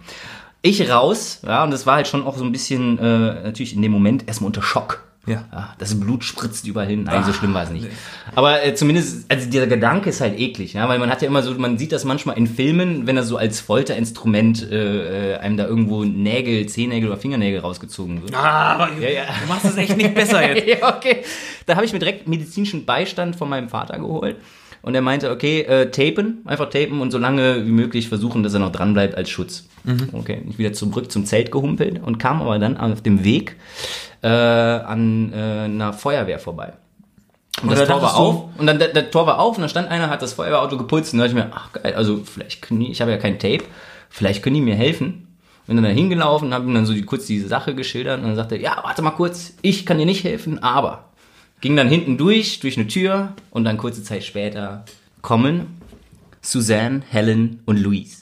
Ich 0.61 0.89
raus, 0.89 1.41
ja, 1.45 1.63
und 1.63 1.71
das 1.71 1.85
war 1.85 1.95
halt 1.95 2.07
schon 2.07 2.25
auch 2.25 2.37
so 2.37 2.43
ein 2.43 2.51
bisschen, 2.51 2.99
äh, 2.99 3.43
natürlich 3.43 3.73
in 3.75 3.81
dem 3.81 3.91
Moment 3.91 4.27
erstmal 4.27 4.47
unter 4.47 4.61
Schock. 4.61 5.03
Ja. 5.27 5.75
das 5.77 5.99
Blut 5.99 6.23
spritzt 6.23 6.65
überall 6.65 6.87
hin. 6.87 7.03
Nein, 7.03 7.23
so 7.23 7.33
schlimm 7.33 7.53
war 7.53 7.63
es 7.63 7.69
nicht. 7.69 7.87
Aber 8.33 8.63
äh, 8.65 8.73
zumindest, 8.73 9.31
also 9.31 9.47
dieser 9.47 9.67
Gedanke 9.67 10.09
ist 10.09 10.21
halt 10.21 10.39
eklig, 10.39 10.73
ja, 10.73 10.89
weil 10.89 10.97
man 10.97 11.11
hat 11.11 11.21
ja 11.21 11.27
immer 11.27 11.43
so, 11.43 11.53
man 11.53 11.77
sieht 11.77 11.91
das 11.91 12.03
manchmal 12.03 12.35
in 12.37 12.47
Filmen, 12.47 13.05
wenn 13.05 13.15
er 13.15 13.21
so 13.21 13.37
als 13.37 13.59
Folterinstrument 13.59 14.71
äh, 14.71 15.33
äh, 15.33 15.37
einem 15.37 15.57
da 15.57 15.67
irgendwo 15.67 16.03
Nägel, 16.03 16.65
Zehennägel 16.67 17.09
oder 17.09 17.19
Fingernägel 17.19 17.59
rausgezogen 17.59 18.23
wird. 18.23 18.33
Ah, 18.33 18.73
aber 18.73 18.93
Ja, 18.99 19.09
ja. 19.09 19.23
du 19.39 19.47
machst 19.47 19.65
es 19.65 19.77
echt 19.77 19.95
nicht 19.97 20.15
besser 20.15 20.41
jetzt. 20.55 20.67
ja, 20.67 20.97
okay. 20.97 21.23
Da 21.67 21.75
habe 21.75 21.85
ich 21.85 21.93
mir 21.93 21.99
direkt 21.99 22.27
medizinischen 22.27 22.85
Beistand 22.85 23.35
von 23.35 23.49
meinem 23.49 23.69
Vater 23.69 23.99
geholt. 23.99 24.37
Und 24.81 24.95
er 24.95 25.01
meinte, 25.01 25.31
okay, 25.31 25.61
äh, 25.61 25.91
tapen, 25.91 26.39
einfach 26.45 26.69
tapen 26.69 27.01
und 27.01 27.11
so 27.11 27.17
lange 27.17 27.65
wie 27.65 27.71
möglich 27.71 28.07
versuchen, 28.07 28.43
dass 28.43 28.53
er 28.53 28.59
noch 28.59 28.71
dran 28.71 28.93
bleibt 28.93 29.15
als 29.15 29.29
Schutz. 29.29 29.67
Okay, 30.13 30.41
ich 30.49 30.57
wieder 30.57 30.73
zurück 30.73 31.11
zum 31.11 31.25
Zelt 31.25 31.51
gehumpelt 31.51 32.01
und 32.03 32.17
kam 32.17 32.41
aber 32.41 32.59
dann 32.59 32.77
auf 32.77 33.01
dem 33.01 33.23
Weg 33.23 33.55
äh, 34.21 34.27
an 34.27 35.33
äh, 35.33 35.35
einer 35.35 35.93
Feuerwehr 35.93 36.39
vorbei. 36.39 36.73
Und, 37.61 37.69
Und 37.69 37.77
das 37.77 37.87
da 37.87 37.93
Tor 37.93 38.01
war 38.01 38.15
auf. 38.17 38.45
Und 38.57 38.67
dann 38.67 38.79
der, 38.79 38.89
der 38.89 39.11
Tor 39.11 39.25
war 39.27 39.39
auf 39.39 39.57
und 39.57 39.61
dann 39.61 39.69
stand 39.69 39.89
einer, 39.89 40.09
hat 40.09 40.21
das 40.21 40.33
Feuerwehrauto 40.33 40.77
geputzt 40.77 41.13
und 41.13 41.19
da 41.19 41.25
dachte 41.25 41.37
ich 41.37 41.43
mir, 41.43 41.51
ach 41.53 41.73
geil, 41.73 41.93
also 41.95 42.21
vielleicht 42.23 42.61
können 42.61 42.79
die, 42.79 42.91
ich 42.91 43.01
habe 43.01 43.11
ja 43.11 43.17
kein 43.17 43.39
Tape, 43.39 43.63
vielleicht 44.09 44.43
können 44.43 44.55
die 44.55 44.61
mir 44.61 44.75
helfen. 44.75 45.25
Bin 45.67 45.75
dann 45.75 45.85
da 45.85 45.91
hingelaufen, 45.91 46.51
habe 46.53 46.65
ihm 46.65 46.73
dann 46.73 46.87
so 46.87 46.93
die, 46.93 47.03
kurz 47.03 47.27
diese 47.27 47.47
Sache 47.47 47.75
geschildert 47.75 48.19
und 48.19 48.25
dann 48.25 48.35
sagte 48.35 48.55
er, 48.55 48.61
ja, 48.61 48.79
warte 48.81 49.03
mal 49.03 49.11
kurz, 49.11 49.53
ich 49.61 49.85
kann 49.85 49.99
dir 49.99 50.05
nicht 50.05 50.23
helfen, 50.23 50.63
aber 50.63 51.08
ging 51.61 51.75
dann 51.75 51.89
hinten 51.89 52.17
durch, 52.17 52.59
durch 52.59 52.77
eine 52.77 52.87
Tür 52.87 53.33
und 53.51 53.63
dann 53.65 53.77
kurze 53.77 54.03
Zeit 54.03 54.23
später 54.23 54.85
kommen 55.21 55.77
Suzanne, 56.41 57.01
Helen 57.09 57.61
und 57.65 57.77
Louise. 57.77 58.17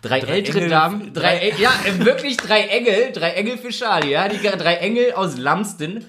Drei, 0.00 0.20
ältere 0.20 0.58
Engel- 0.58 0.70
Damen, 0.70 1.12
drei, 1.14 1.38
drei- 1.38 1.48
Eng- 1.50 1.60
ja, 1.60 1.70
äh, 1.84 2.04
wirklich 2.04 2.36
drei 2.36 2.60
Engel, 2.62 3.12
drei 3.12 3.30
Engel 3.30 3.58
für 3.58 3.70
Charlie, 3.70 4.10
ja, 4.12 4.28
die 4.28 4.38
drei 4.38 4.74
Engel 4.74 5.12
aus 5.14 5.38
Lamsden, 5.38 6.04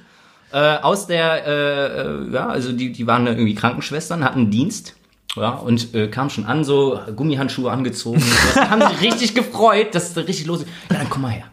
äh, 0.52 0.58
aus 0.58 1.08
der, 1.08 1.46
äh, 1.46 2.02
äh, 2.02 2.34
ja, 2.34 2.48
also 2.48 2.72
die, 2.72 2.92
die 2.92 3.06
waren 3.08 3.26
irgendwie 3.28 3.56
Krankenschwestern, 3.56 4.24
hatten 4.24 4.50
Dienst, 4.52 4.96
ja, 5.36 5.50
und 5.50 5.94
äh, 5.96 6.08
kamen 6.08 6.30
schon 6.30 6.46
an, 6.46 6.64
so 6.64 7.00
Gummihandschuhe 7.16 7.72
angezogen, 7.72 8.22
haben 8.56 8.82
sich 8.82 9.02
richtig 9.12 9.36
gefreut, 9.36 9.94
dass 9.96 10.10
es 10.10 10.14
da 10.14 10.22
richtig 10.22 10.46
los 10.48 10.62
ist. 10.62 10.68
Ja, 10.92 10.98
dann 10.98 11.10
komm 11.10 11.24
mal 11.24 11.32
her. 11.32 11.46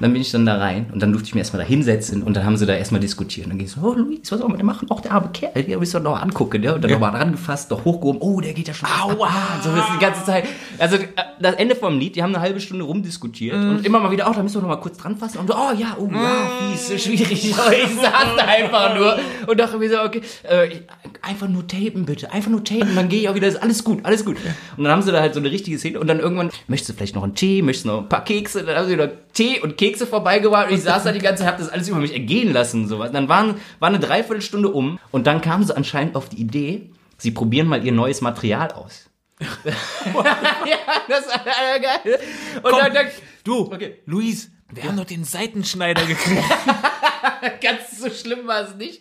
Dann 0.00 0.12
bin 0.12 0.20
ich 0.20 0.30
dann 0.30 0.46
da 0.46 0.58
rein 0.58 0.86
und 0.92 1.00
dann 1.00 1.12
durfte 1.12 1.28
ich 1.28 1.34
mir 1.34 1.40
erstmal 1.40 1.62
da 1.62 1.68
hinsetzen 1.68 2.22
und 2.22 2.36
dann 2.36 2.44
haben 2.44 2.56
sie 2.56 2.66
da 2.66 2.74
erstmal 2.74 3.00
diskutiert. 3.00 3.46
Und 3.46 3.50
dann 3.50 3.58
ging 3.58 3.66
es 3.68 3.74
so, 3.74 3.80
oh 3.82 3.92
Luis, 3.92 4.30
was 4.30 4.40
soll 4.40 4.48
man 4.48 4.56
denn 4.56 4.66
machen? 4.66 4.90
Auch 4.90 5.00
der 5.00 5.12
arme 5.12 5.30
Kerl, 5.32 5.62
den 5.62 5.78
müssen 5.78 5.94
wir 5.94 6.00
noch 6.00 6.20
angucken. 6.20 6.62
Ja? 6.62 6.74
Und 6.74 6.82
dann 6.82 6.90
nochmal 6.90 7.12
dran 7.12 7.32
gefasst, 7.32 7.70
noch 7.70 7.84
hochgehoben, 7.84 8.20
oh, 8.20 8.40
der 8.40 8.52
geht 8.52 8.68
ja 8.68 8.74
schon. 8.74 8.88
Aua! 8.88 9.30
So 9.62 9.74
das 9.74 9.86
die 9.94 10.00
ganze 10.00 10.24
Zeit. 10.24 10.44
Also 10.78 10.96
äh, 10.96 11.06
das 11.40 11.54
Ende 11.54 11.76
vom 11.76 11.98
Lied, 11.98 12.16
die 12.16 12.22
haben 12.22 12.34
eine 12.34 12.42
halbe 12.42 12.60
Stunde 12.60 12.84
rumdiskutiert 12.84 13.54
und 13.54 13.86
immer 13.86 14.00
mal 14.00 14.10
wieder, 14.10 14.28
oh, 14.28 14.34
da 14.34 14.42
müssen 14.42 14.56
wir 14.56 14.62
noch 14.62 14.68
mal 14.68 14.76
kurz 14.76 14.98
dran 14.98 15.16
fassen. 15.16 15.38
Und 15.38 15.48
so, 15.48 15.54
oh 15.54 15.72
ja, 15.76 15.96
oh 15.98 16.08
ja, 16.12 16.50
fies, 16.72 17.02
schwierig. 17.02 17.54
Aber 17.56 17.72
ich 17.76 17.94
saß 17.94 18.36
da 18.36 18.44
einfach 18.44 18.94
nur 18.96 19.18
und 19.46 19.58
dachte 19.58 19.78
mir 19.78 19.88
so, 19.88 20.00
okay, 20.02 20.22
äh, 20.42 20.80
einfach 21.22 21.48
nur 21.48 21.66
tapen 21.66 22.04
bitte, 22.04 22.32
einfach 22.32 22.50
nur 22.50 22.64
tapen, 22.64 22.94
dann 22.94 23.08
gehe 23.08 23.20
ich 23.20 23.28
auch 23.28 23.34
wieder, 23.34 23.48
ist 23.48 23.62
alles 23.62 23.84
gut, 23.84 24.04
alles 24.04 24.24
gut. 24.24 24.36
Und 24.76 24.84
dann 24.84 24.92
haben 24.92 25.02
sie 25.02 25.12
da 25.12 25.20
halt 25.20 25.34
so 25.34 25.40
eine 25.40 25.50
richtige 25.50 25.78
Szene 25.78 26.00
und 26.00 26.06
dann 26.06 26.18
irgendwann, 26.18 26.50
möchtest 26.66 26.90
du 26.90 26.94
vielleicht 26.94 27.14
noch 27.14 27.22
einen 27.22 27.34
Tee, 27.34 27.62
möchtest 27.62 27.86
du 27.86 27.90
noch 27.90 28.02
ein 28.02 28.08
paar 28.08 28.24
Kekse, 28.24 28.64
dann 28.64 28.76
haben 28.76 28.88
sie 28.88 28.96
noch 28.96 29.08
Tee 29.32 29.43
und 29.62 29.76
Kekse 29.76 30.06
vorbeigebracht 30.06 30.68
und 30.68 30.74
ich 30.74 30.82
saß 30.84 31.04
da 31.04 31.12
die 31.12 31.20
ganze 31.20 31.42
Zeit, 31.42 31.52
hab 31.52 31.58
das 31.58 31.68
alles 31.68 31.88
über 31.88 31.98
mich 31.98 32.12
ergehen 32.12 32.52
lassen 32.52 32.82
und 32.82 32.88
sowas. 32.88 33.12
Dann 33.12 33.28
waren, 33.28 33.56
war 33.78 33.88
eine 33.88 34.00
Dreiviertelstunde 34.00 34.68
um 34.68 34.98
und 35.10 35.26
dann 35.26 35.40
kamen 35.40 35.64
sie 35.64 35.76
anscheinend 35.76 36.16
auf 36.16 36.28
die 36.28 36.40
Idee, 36.40 36.90
sie 37.18 37.30
probieren 37.30 37.66
mal 37.66 37.84
ihr 37.84 37.92
neues 37.92 38.20
Material 38.20 38.72
aus. 38.72 39.10
ja, 39.40 40.78
das 41.08 41.26
war 41.28 41.80
geil. 41.80 42.18
Und 42.56 42.62
Komm, 42.62 42.78
dann, 42.78 42.94
dann, 42.94 43.06
du, 43.42 43.72
Okay. 43.72 44.00
Luis, 44.06 44.50
Wir 44.72 44.84
haben 44.84 44.96
doch 44.96 45.04
den 45.04 45.24
Seitenschneider 45.24 46.04
gekriegt. 46.06 46.42
Ganz 47.60 48.00
so 48.00 48.10
schlimm 48.10 48.46
war 48.46 48.62
es 48.62 48.74
nicht. 48.76 49.00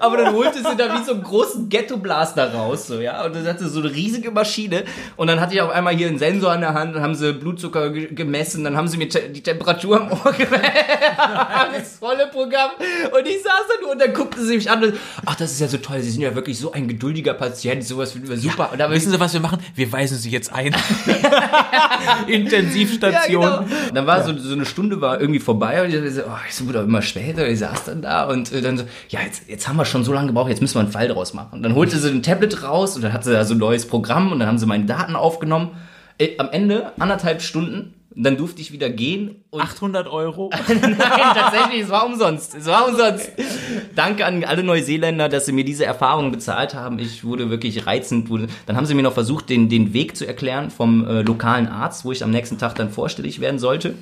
Aber 0.00 0.16
dann 0.16 0.34
holte 0.34 0.58
sie 0.58 0.76
da 0.76 0.98
wie 0.98 1.04
so 1.04 1.12
einen 1.12 1.22
großen 1.22 1.68
Ghetto-Blaster 1.68 2.52
raus, 2.54 2.86
so, 2.86 3.00
ja. 3.00 3.24
Und 3.24 3.34
dann 3.34 3.46
hatte 3.46 3.68
so 3.68 3.80
eine 3.80 3.92
riesige 3.92 4.30
Maschine. 4.30 4.84
Und 5.16 5.26
dann 5.26 5.40
hatte 5.40 5.54
ich 5.54 5.60
auf 5.60 5.70
einmal 5.70 5.94
hier 5.94 6.08
einen 6.08 6.18
Sensor 6.18 6.52
an 6.52 6.60
der 6.60 6.74
Hand, 6.74 6.96
dann 6.96 7.02
haben 7.02 7.14
sie 7.14 7.32
Blutzucker 7.32 7.90
ge 7.90 8.12
gemessen, 8.14 8.64
dann 8.64 8.76
haben 8.76 8.88
sie 8.88 8.96
mir 8.96 9.08
te 9.08 9.28
die 9.28 9.42
Temperatur 9.42 10.00
am 10.00 10.12
Ohr 10.12 10.32
gemessen. 10.32 10.62
das 11.72 11.98
volle 11.98 12.26
Programm. 12.28 12.70
Und 13.12 13.26
ich 13.26 13.42
saß 13.42 13.62
da 13.68 13.80
nur 13.80 13.92
und 13.92 14.00
dann 14.00 14.12
guckte 14.12 14.44
sie 14.44 14.56
mich 14.56 14.70
an 14.70 14.82
und, 14.82 14.94
ach, 15.26 15.34
das 15.34 15.52
ist 15.52 15.60
ja 15.60 15.68
so 15.68 15.78
toll, 15.78 16.00
Sie 16.00 16.10
sind 16.10 16.22
ja 16.22 16.34
wirklich 16.34 16.58
so 16.58 16.72
ein 16.72 16.88
geduldiger 16.88 17.34
Patient, 17.34 17.84
sowas 17.84 18.12
finden 18.12 18.28
wir 18.28 18.38
super. 18.38 18.70
und 18.72 18.78
da 18.78 18.90
Wissen 18.90 19.10
Sie, 19.10 19.20
was 19.20 19.32
wir 19.32 19.40
machen? 19.40 19.58
Wir 19.74 19.90
weisen 19.92 20.18
Sie 20.18 20.30
jetzt 20.30 20.52
ein. 20.52 20.74
Intensivstation. 22.26 23.42
Ja, 23.42 23.58
genau. 23.58 23.92
Dann 23.94 24.06
war 24.06 24.22
so, 24.22 24.36
so 24.36 24.54
eine 24.54 24.66
Stunde 24.66 25.00
war 25.02 25.20
irgendwie 25.20 25.40
vorbei 25.40 25.82
und 25.82 25.88
ich 25.88 25.94
dachte 25.94 26.10
so, 26.10 26.22
oh, 26.22 26.38
es 26.48 26.66
wurde 26.66 26.78
immer 26.80 27.02
später. 27.02 27.46
Ich 27.46 27.58
saß 27.58 27.84
dann 27.84 28.00
da 28.00 28.24
und 28.24 28.50
äh, 28.52 28.62
dann 28.62 28.78
so, 28.78 28.84
ja, 29.10 29.20
jetzt, 29.20 29.48
jetzt 29.48 29.68
haben 29.68 29.76
wir 29.76 29.84
schon 29.84 30.04
so 30.04 30.12
lange 30.12 30.28
gebraucht, 30.28 30.48
jetzt 30.48 30.62
müssen 30.62 30.76
wir 30.76 30.80
einen 30.80 30.92
Fall 30.92 31.08
draus 31.08 31.34
machen. 31.34 31.52
Und 31.52 31.62
dann 31.62 31.74
holte 31.74 31.98
sie 31.98 32.08
ein 32.08 32.22
Tablet 32.22 32.62
raus 32.62 32.96
und 32.96 33.02
dann 33.02 33.12
hat 33.12 33.24
sie 33.24 33.32
da 33.32 33.44
so 33.44 33.54
ein 33.54 33.58
neues 33.58 33.86
Programm 33.86 34.32
und 34.32 34.38
dann 34.38 34.48
haben 34.48 34.58
sie 34.58 34.66
meine 34.66 34.86
Daten 34.86 35.14
aufgenommen. 35.14 35.72
Äh, 36.18 36.38
am 36.38 36.48
Ende 36.50 36.92
anderthalb 36.98 37.42
Stunden. 37.42 37.94
Dann 38.14 38.36
durfte 38.36 38.60
ich 38.60 38.72
wieder 38.72 38.90
gehen 38.90 39.36
und 39.48 39.62
800 39.62 40.06
Euro. 40.06 40.50
Nein, 40.68 40.96
tatsächlich, 40.98 41.84
es 41.84 41.88
war 41.88 42.04
umsonst. 42.04 42.54
Es 42.54 42.66
war 42.66 42.86
umsonst. 42.86 43.32
Danke 43.94 44.26
an 44.26 44.44
alle 44.44 44.62
Neuseeländer, 44.62 45.30
dass 45.30 45.46
sie 45.46 45.52
mir 45.52 45.64
diese 45.64 45.86
Erfahrung 45.86 46.30
bezahlt 46.30 46.74
haben. 46.74 46.98
Ich 46.98 47.24
wurde 47.24 47.48
wirklich 47.48 47.86
reizend. 47.86 48.28
Dann 48.66 48.76
haben 48.76 48.84
sie 48.84 48.94
mir 48.94 49.02
noch 49.02 49.14
versucht, 49.14 49.48
den, 49.48 49.70
den 49.70 49.94
Weg 49.94 50.14
zu 50.14 50.26
erklären 50.26 50.70
vom 50.70 51.06
äh, 51.06 51.22
lokalen 51.22 51.68
Arzt, 51.68 52.04
wo 52.04 52.12
ich 52.12 52.22
am 52.22 52.30
nächsten 52.30 52.58
Tag 52.58 52.74
dann 52.74 52.90
vorstellig 52.90 53.40
werden 53.40 53.58
sollte. 53.58 53.94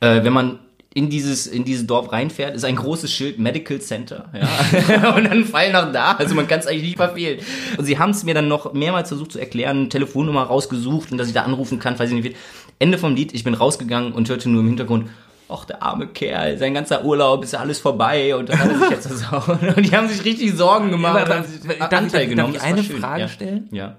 Äh, 0.00 0.22
wenn 0.24 0.32
man 0.32 0.58
in 0.94 1.10
dieses, 1.10 1.46
in 1.46 1.64
dieses 1.64 1.86
Dorf 1.86 2.10
reinfährt, 2.10 2.54
ist 2.56 2.64
ein 2.64 2.76
großes 2.76 3.12
Schild 3.12 3.38
Medical 3.38 3.80
Center. 3.80 4.30
Ja? 4.32 5.10
und 5.14 5.24
dann 5.24 5.44
Fall 5.44 5.70
nach 5.70 5.92
da. 5.92 6.12
Also 6.12 6.34
man 6.34 6.48
kann 6.48 6.60
es 6.60 6.66
eigentlich 6.66 6.84
nicht 6.84 6.96
verfehlen. 6.96 7.40
Und 7.76 7.84
sie 7.84 7.98
haben 7.98 8.10
es 8.10 8.24
mir 8.24 8.32
dann 8.34 8.48
noch 8.48 8.72
mehrmals 8.72 9.08
versucht 9.08 9.32
zu 9.32 9.38
erklären, 9.38 9.90
Telefonnummer 9.90 10.44
rausgesucht 10.44 11.12
und 11.12 11.18
dass 11.18 11.28
ich 11.28 11.34
da 11.34 11.42
anrufen 11.42 11.78
kann, 11.78 11.96
falls 11.96 12.10
ich 12.10 12.16
nicht 12.16 12.24
will. 12.24 12.34
Ende 12.78 12.96
vom 12.98 13.14
Lied, 13.14 13.34
ich 13.34 13.44
bin 13.44 13.52
rausgegangen 13.54 14.12
und 14.12 14.28
hörte 14.30 14.48
nur 14.48 14.62
im 14.62 14.68
Hintergrund, 14.68 15.08
ach, 15.50 15.66
der 15.66 15.82
arme 15.82 16.06
Kerl, 16.08 16.56
sein 16.58 16.72
ganzer 16.74 17.04
Urlaub 17.04 17.44
ist 17.44 17.52
ja 17.52 17.60
alles 17.60 17.78
vorbei 17.78 18.34
und 18.34 18.48
dann 18.48 18.58
hat 18.58 18.70
er 18.70 18.78
sich 18.78 18.90
jetzt 18.90 19.10
das 19.10 19.32
auch. 19.32 19.48
Und 19.48 19.76
die 19.86 19.94
haben 19.94 20.08
sich 20.08 20.24
richtig 20.24 20.54
Sorgen 20.54 20.90
gemacht. 20.90 21.20
aber- 21.26 21.36
haben 21.36 21.44
sich 21.46 21.60
darf 21.78 21.92
Anteil 21.92 22.22
ich- 22.24 22.30
genommen. 22.30 22.54
darf 22.54 22.62
ich 22.62 22.68
eine. 22.68 22.82
Frage 22.82 23.20
ja. 23.20 23.28
stellen? 23.28 23.68
Ja. 23.70 23.96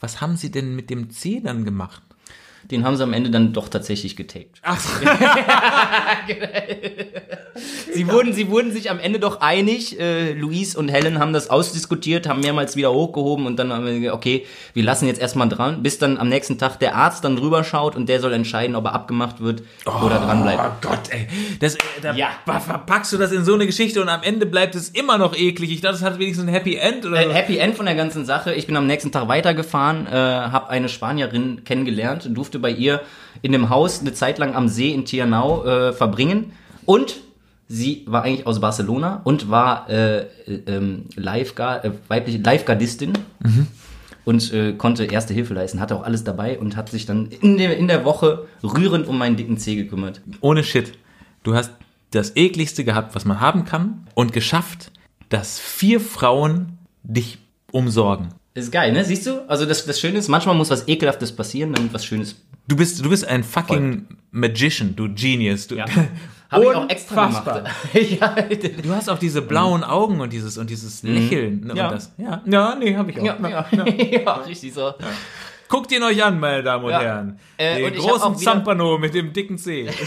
Was 0.00 0.20
haben 0.20 0.36
Sie 0.36 0.50
denn 0.50 0.74
mit 0.74 0.90
dem 0.90 1.10
C 1.10 1.40
dann 1.40 1.64
gemacht? 1.64 2.02
Den 2.64 2.84
haben 2.84 2.96
sie 2.96 3.02
am 3.02 3.12
Ende 3.12 3.30
dann 3.30 3.52
doch 3.52 3.68
tatsächlich 3.68 4.16
getaped. 4.16 4.58
Ach, 4.62 4.80
Sie 7.92 8.06
wurden, 8.08 8.32
sie 8.32 8.48
wurden 8.48 8.72
sich 8.72 8.90
am 8.90 8.98
Ende 9.00 9.18
doch 9.18 9.40
einig. 9.40 9.98
Äh, 9.98 10.32
Luis 10.32 10.76
und 10.76 10.88
Helen 10.88 11.18
haben 11.18 11.32
das 11.32 11.50
ausdiskutiert, 11.50 12.28
haben 12.28 12.40
mehrmals 12.40 12.76
wieder 12.76 12.92
hochgehoben 12.92 13.44
und 13.46 13.56
dann 13.58 13.72
haben 13.72 13.84
wir 13.84 13.98
gesagt, 13.98 14.14
okay, 14.14 14.46
wir 14.72 14.82
lassen 14.84 15.06
jetzt 15.06 15.20
erstmal 15.20 15.48
dran, 15.48 15.82
bis 15.82 15.98
dann 15.98 16.16
am 16.16 16.28
nächsten 16.28 16.58
Tag 16.58 16.78
der 16.78 16.94
Arzt 16.94 17.24
dann 17.24 17.36
drüber 17.36 17.64
schaut 17.64 17.96
und 17.96 18.08
der 18.08 18.20
soll 18.20 18.32
entscheiden, 18.32 18.76
ob 18.76 18.84
er 18.86 18.94
abgemacht 18.94 19.40
wird 19.40 19.62
oder 19.84 20.18
dran 20.20 20.42
bleibt. 20.42 20.60
Oh 20.64 20.88
Gott, 20.88 21.10
ey. 21.10 21.26
Das, 21.58 21.74
äh, 21.74 21.78
da 22.00 22.14
Ja. 22.14 22.28
ver- 22.46 22.60
verpackst 22.60 23.12
du 23.12 23.16
das 23.18 23.32
in 23.32 23.44
so 23.44 23.54
eine 23.54 23.66
Geschichte 23.66 24.00
und 24.00 24.08
am 24.08 24.22
Ende 24.22 24.46
bleibt 24.46 24.74
es 24.76 24.88
immer 24.90 25.18
noch 25.18 25.36
eklig. 25.36 25.70
Ich 25.72 25.80
dachte, 25.80 25.96
es 25.96 26.02
hat 26.02 26.18
wenigstens 26.18 26.46
ein 26.46 26.52
Happy 26.54 26.76
End 26.76 27.04
oder 27.04 27.20
Äh, 27.20 27.24
so. 27.24 27.32
Happy 27.32 27.58
End 27.58 27.76
von 27.76 27.86
der 27.86 27.96
ganzen 27.96 28.24
Sache. 28.24 28.54
Ich 28.54 28.66
bin 28.66 28.76
am 28.76 28.86
nächsten 28.86 29.10
Tag 29.12 29.28
weitergefahren, 29.28 30.06
äh, 30.06 30.10
habe 30.10 30.70
eine 30.70 30.88
Spanierin 30.88 31.64
kennengelernt, 31.64 32.28
durfte 32.30 32.49
bei 32.58 32.70
ihr 32.70 33.00
in 33.42 33.52
dem 33.52 33.70
Haus 33.70 34.00
eine 34.00 34.12
Zeit 34.12 34.38
lang 34.38 34.54
am 34.54 34.68
See 34.68 34.92
in 34.92 35.04
Tianau 35.04 35.64
äh, 35.64 35.92
verbringen 35.92 36.52
und 36.84 37.20
sie 37.68 38.04
war 38.06 38.24
eigentlich 38.24 38.46
aus 38.46 38.60
Barcelona 38.60 39.20
und 39.24 39.48
war 39.50 39.88
äh, 39.88 40.18
äh, 40.18 40.26
ähm, 40.66 41.04
Lifeguard, 41.14 41.84
äh, 41.84 41.92
weibliche 42.08 42.38
Lifeguardistin 42.38 43.12
und 44.24 44.52
äh, 44.52 44.72
konnte 44.72 45.04
erste 45.04 45.32
Hilfe 45.34 45.54
leisten, 45.54 45.80
hatte 45.80 45.94
auch 45.94 46.02
alles 46.02 46.24
dabei 46.24 46.58
und 46.58 46.76
hat 46.76 46.90
sich 46.90 47.06
dann 47.06 47.26
in 47.26 47.56
der, 47.56 47.76
in 47.76 47.88
der 47.88 48.04
Woche 48.04 48.46
rührend 48.62 49.06
um 49.06 49.18
meinen 49.18 49.36
dicken 49.36 49.56
Zeh 49.56 49.76
gekümmert. 49.76 50.20
Ohne 50.40 50.64
Shit. 50.64 50.92
Du 51.42 51.54
hast 51.54 51.72
das 52.10 52.36
ekligste 52.36 52.84
gehabt, 52.84 53.14
was 53.14 53.24
man 53.24 53.40
haben 53.40 53.64
kann 53.64 54.06
und 54.14 54.32
geschafft, 54.32 54.90
dass 55.28 55.58
vier 55.58 56.00
Frauen 56.00 56.78
dich 57.02 57.38
umsorgen. 57.72 58.34
Ist 58.54 58.72
geil, 58.72 58.92
ne? 58.92 59.04
Siehst 59.04 59.26
du? 59.26 59.48
Also 59.48 59.64
das, 59.64 59.86
das 59.86 60.00
Schöne 60.00 60.18
ist, 60.18 60.28
manchmal 60.28 60.54
muss 60.56 60.70
was 60.70 60.88
Ekelhaftes 60.88 61.32
passieren, 61.32 61.72
damit 61.72 61.92
was 61.94 62.04
Schönes 62.04 62.36
Du 62.66 62.76
bist, 62.76 63.04
du 63.04 63.10
bist 63.10 63.26
ein 63.26 63.42
fucking 63.42 64.06
Magician, 64.30 64.94
du 64.94 65.08
Genius. 65.12 65.66
Du, 65.66 65.76
Ja. 65.76 65.86
Habe 66.50 66.64
ich 66.64 66.70
auch 66.74 66.88
extra 66.88 67.26
Unfassbar. 67.26 67.62
gemacht. 67.92 68.82
Du 68.82 68.92
hast 68.92 69.08
auch 69.08 69.18
diese 69.18 69.40
blauen 69.40 69.84
Augen 69.84 70.20
und 70.20 70.32
dieses, 70.32 70.58
und 70.58 70.68
dieses 70.68 71.04
Lächeln. 71.04 71.60
Ne, 71.66 71.74
Ja. 71.76 71.86
Und 71.88 71.94
das. 71.94 72.12
Ja. 72.18 72.42
ja, 72.44 72.74
nee, 72.74 72.96
hab 72.96 73.08
ich 73.08 73.20
auch. 73.20 73.24
ja, 73.24 73.38
ja. 73.40 73.66
ja, 73.86 74.32
richtig 74.48 74.74
so. 74.74 74.92
Guckt 75.70 75.90
ihn 75.92 76.02
euch 76.02 76.22
an, 76.22 76.38
meine 76.40 76.62
Damen 76.64 76.84
und 76.84 76.90
Ja. 76.90 77.00
Herren. 77.00 77.38
Äh, 77.56 77.76
Den 77.76 77.84
und 77.86 77.96
großen 77.96 78.36
Zampano 78.36 78.98
mit 78.98 79.14
dem 79.14 79.32
dicken 79.32 79.56
Zeh. 79.56 79.88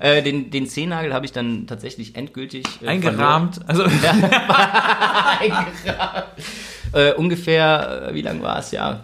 Äh, 0.00 0.22
den, 0.22 0.50
den 0.50 0.66
Zehennagel 0.66 1.14
habe 1.14 1.24
ich 1.24 1.30
dann 1.32 1.66
tatsächlich 1.68 2.14
endgültig 2.16 2.64
äh, 2.82 2.88
Eingerahmt. 2.88 3.60
Also. 3.68 3.84
Eingerahmt. 5.40 6.26
Äh, 6.92 7.12
ungefähr, 7.14 8.08
äh, 8.10 8.14
wie 8.14 8.22
lang 8.22 8.42
war 8.42 8.58
es? 8.58 8.70
Ja, 8.72 9.00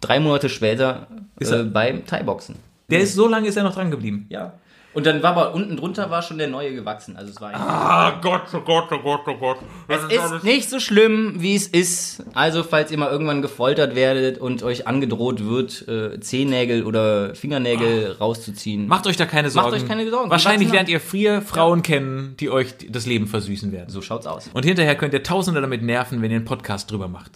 drei 0.00 0.18
Monate 0.20 0.48
später 0.48 1.06
Ist 1.38 1.52
äh, 1.52 1.62
beim 1.64 2.06
Thai-Boxen. 2.06 2.56
der 2.90 3.00
ist 3.00 3.14
so 3.14 3.28
lange 3.28 3.48
ist 3.48 3.56
er 3.56 3.62
noch 3.64 3.74
dran 3.74 3.90
geblieben. 3.90 4.26
Ja. 4.28 4.52
Und 4.96 5.04
dann 5.04 5.22
war 5.22 5.36
aber 5.36 5.54
unten 5.54 5.76
drunter 5.76 6.10
war 6.10 6.22
schon 6.22 6.38
der 6.38 6.48
neue 6.48 6.74
gewachsen. 6.74 7.18
Also 7.18 7.30
es 7.30 7.38
war 7.38 7.52
Ah, 7.54 8.18
Gott, 8.22 8.44
oh 8.54 8.60
Gott, 8.60 8.86
oh 8.90 8.98
Gott, 8.98 9.20
oh 9.26 9.34
Gott. 9.34 9.58
Es 9.88 10.02
ist 10.04 10.42
nicht 10.42 10.70
so 10.70 10.80
schlimm, 10.80 11.34
wie 11.36 11.54
es 11.54 11.66
ist. 11.66 12.24
Also, 12.32 12.62
falls 12.62 12.90
ihr 12.90 12.96
mal 12.96 13.10
irgendwann 13.10 13.42
gefoltert 13.42 13.94
werdet 13.94 14.38
und 14.38 14.62
euch 14.62 14.86
angedroht 14.86 15.44
wird, 15.44 15.86
äh, 15.86 16.18
Zehennägel 16.18 16.84
oder 16.84 17.34
Fingernägel 17.34 18.16
rauszuziehen. 18.18 18.88
Macht 18.88 19.06
euch 19.06 19.18
da 19.18 19.26
keine 19.26 19.50
Sorgen. 19.50 19.74
euch 19.74 19.86
keine 19.86 20.08
Sorgen. 20.10 20.30
Wahrscheinlich 20.30 20.72
lernt 20.72 20.88
ihr 20.88 21.00
vier 21.00 21.42
Frauen 21.42 21.82
kennen, 21.82 22.34
die 22.40 22.48
euch 22.48 22.72
das 22.88 23.04
Leben 23.04 23.26
versüßen 23.26 23.72
werden. 23.72 23.90
So 23.90 24.00
schaut's 24.00 24.26
aus. 24.26 24.48
Und 24.54 24.64
hinterher 24.64 24.94
könnt 24.94 25.12
ihr 25.12 25.22
Tausende 25.22 25.60
damit 25.60 25.82
nerven, 25.82 26.22
wenn 26.22 26.30
ihr 26.30 26.36
einen 26.36 26.46
Podcast 26.46 26.90
drüber 26.90 27.08
macht. 27.08 27.32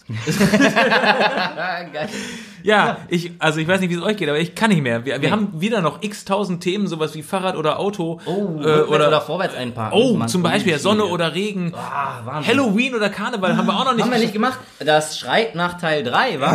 Ah, 0.49 1.83
geil. 1.93 2.09
Ja, 2.63 2.97
ich, 3.07 3.31
also 3.39 3.59
ich 3.59 3.67
weiß 3.67 3.79
nicht, 3.81 3.89
wie 3.89 3.95
es 3.95 4.01
euch 4.01 4.17
geht, 4.17 4.29
aber 4.29 4.39
ich 4.39 4.55
kann 4.55 4.69
nicht 4.69 4.81
mehr. 4.81 5.05
Wir, 5.05 5.13
wir 5.13 5.19
Nee. 5.19 5.31
haben 5.31 5.61
wieder 5.61 5.81
noch 5.81 6.01
x 6.01 6.25
tausend 6.25 6.61
Themen, 6.63 6.87
sowas 6.87 7.15
wie 7.15 7.23
Fahrrad 7.23 7.55
oder 7.55 7.79
Auto. 7.79 8.19
Oh, 8.25 8.59
äh, 8.61 8.81
oder, 8.81 9.07
oder, 9.07 9.21
vorwärts 9.21 9.55
einparken. 9.55 9.99
oh, 9.99 10.15
Mann, 10.15 10.27
zum 10.27 10.43
Beispiel. 10.43 10.77
Sonne 10.79 11.05
oder 11.05 11.33
Regen. 11.35 11.73
Ah, 11.75 12.21
Wahnsinn. 12.25 12.51
Halloween 12.57 12.95
oder 12.95 13.09
Karneval 13.09 13.55
haben 13.57 13.65
wir 13.67 13.73
auch 13.73 13.85
noch 13.85 13.93
nicht 13.93 14.03
Haben 14.03 14.11
wir 14.11 14.19
nicht 14.19 14.33
gemacht. 14.33 14.59
Das 14.79 15.17
schreit 15.19 15.55
nach 15.55 15.79
Teil 15.79 16.03
3, 16.03 16.39
wa? 16.39 16.51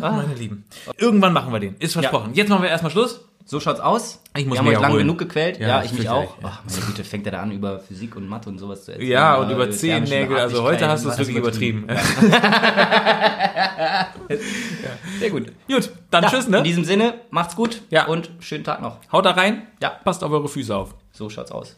Meine 0.00 0.34
Lieben. 0.34 0.64
Irgendwann 0.96 1.32
machen 1.32 1.52
wir 1.52 1.60
den. 1.60 1.76
Ist 1.78 1.92
versprochen. 1.94 2.30
Jetzt 2.34 2.48
machen 2.48 2.62
wir 2.62 2.70
erstmal 2.70 2.90
Schluss. 2.90 3.20
So 3.50 3.58
schaut's 3.58 3.80
aus. 3.80 4.20
Ich 4.36 4.46
muss 4.46 4.54
wir 4.54 4.58
haben 4.60 4.68
euch 4.68 4.74
lange 4.74 4.84
erholen. 4.86 5.02
genug 5.08 5.18
gequält. 5.18 5.58
Ja, 5.58 5.66
Ja, 5.66 5.82
ich 5.82 5.92
mich 5.92 6.08
auch. 6.08 6.40
ja. 6.40 6.44
Ach, 6.44 6.60
meine 6.70 6.82
Güte, 6.86 7.02
fängt 7.02 7.26
er 7.26 7.32
da 7.32 7.40
an, 7.42 7.50
über 7.50 7.80
Physik 7.80 8.14
und 8.14 8.28
Mathe 8.28 8.48
und 8.48 8.58
sowas 8.60 8.84
zu 8.84 8.92
erzählen. 8.92 9.10
Ja, 9.10 9.34
und 9.38 9.50
über 9.50 9.66
äh, 9.66 9.72
Zehennägel, 9.72 10.38
also 10.38 10.62
heute 10.62 10.86
hast 10.86 11.04
du 11.04 11.08
es 11.08 11.18
wirklich 11.18 11.36
alles 11.42 11.48
übertrieben. 11.56 11.84
Sehr 15.18 15.30
gut. 15.30 15.46
Gut, 15.66 15.90
dann 16.12 16.22
Ja, 16.22 16.30
tschüss, 16.30 16.46
ne? 16.46 16.58
In 16.58 16.64
diesem 16.64 16.84
Sinne, 16.84 17.14
macht's 17.30 17.56
gut 17.56 17.82
Ja. 17.90 18.06
und 18.06 18.30
schönen 18.38 18.62
Tag 18.62 18.80
noch. 18.82 18.98
Haut 19.10 19.24
da 19.26 19.32
rein. 19.32 19.66
Ja. 19.82 19.90
Passt 20.04 20.22
auf 20.22 20.30
eure 20.30 20.48
Füße 20.48 20.76
auf. 20.76 20.94
So 21.10 21.28
schaut's 21.28 21.50
aus. 21.50 21.74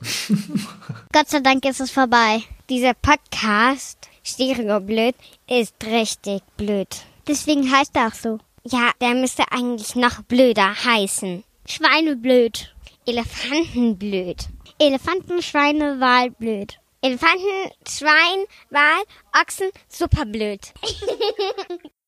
Gott 1.15 1.31
sei 1.31 1.41
Dank 1.41 1.65
ist 1.65 1.81
es 1.81 1.91
vorbei. 1.91 2.43
Dieser 2.69 2.93
Podcast, 2.93 4.11
Stereo 4.23 4.79
blöd, 4.81 5.15
ist 5.49 5.75
richtig 5.87 6.43
blöd. 6.59 6.89
Deswegen 7.27 7.73
heißt 7.73 7.93
er 7.97 8.09
auch 8.09 8.15
so. 8.15 8.39
Ja, 8.65 8.91
der 9.01 9.15
müsste 9.15 9.45
eigentlich 9.51 9.97
noch 9.97 10.21
blöder 10.25 10.69
heißen. 10.85 11.45
Schweineblöd. 11.67 12.75
Elefantenblöd. 13.07 14.49
Elefanten, 14.79 15.43
Schweine, 15.43 16.01
Wal, 16.01 16.31
blöd. 16.31 16.79
Elefanten, 17.03 17.71
Schwein, 17.89 18.47
Wal, 18.71 19.03
Ochsen, 19.41 19.71
superblöd. 19.89 20.73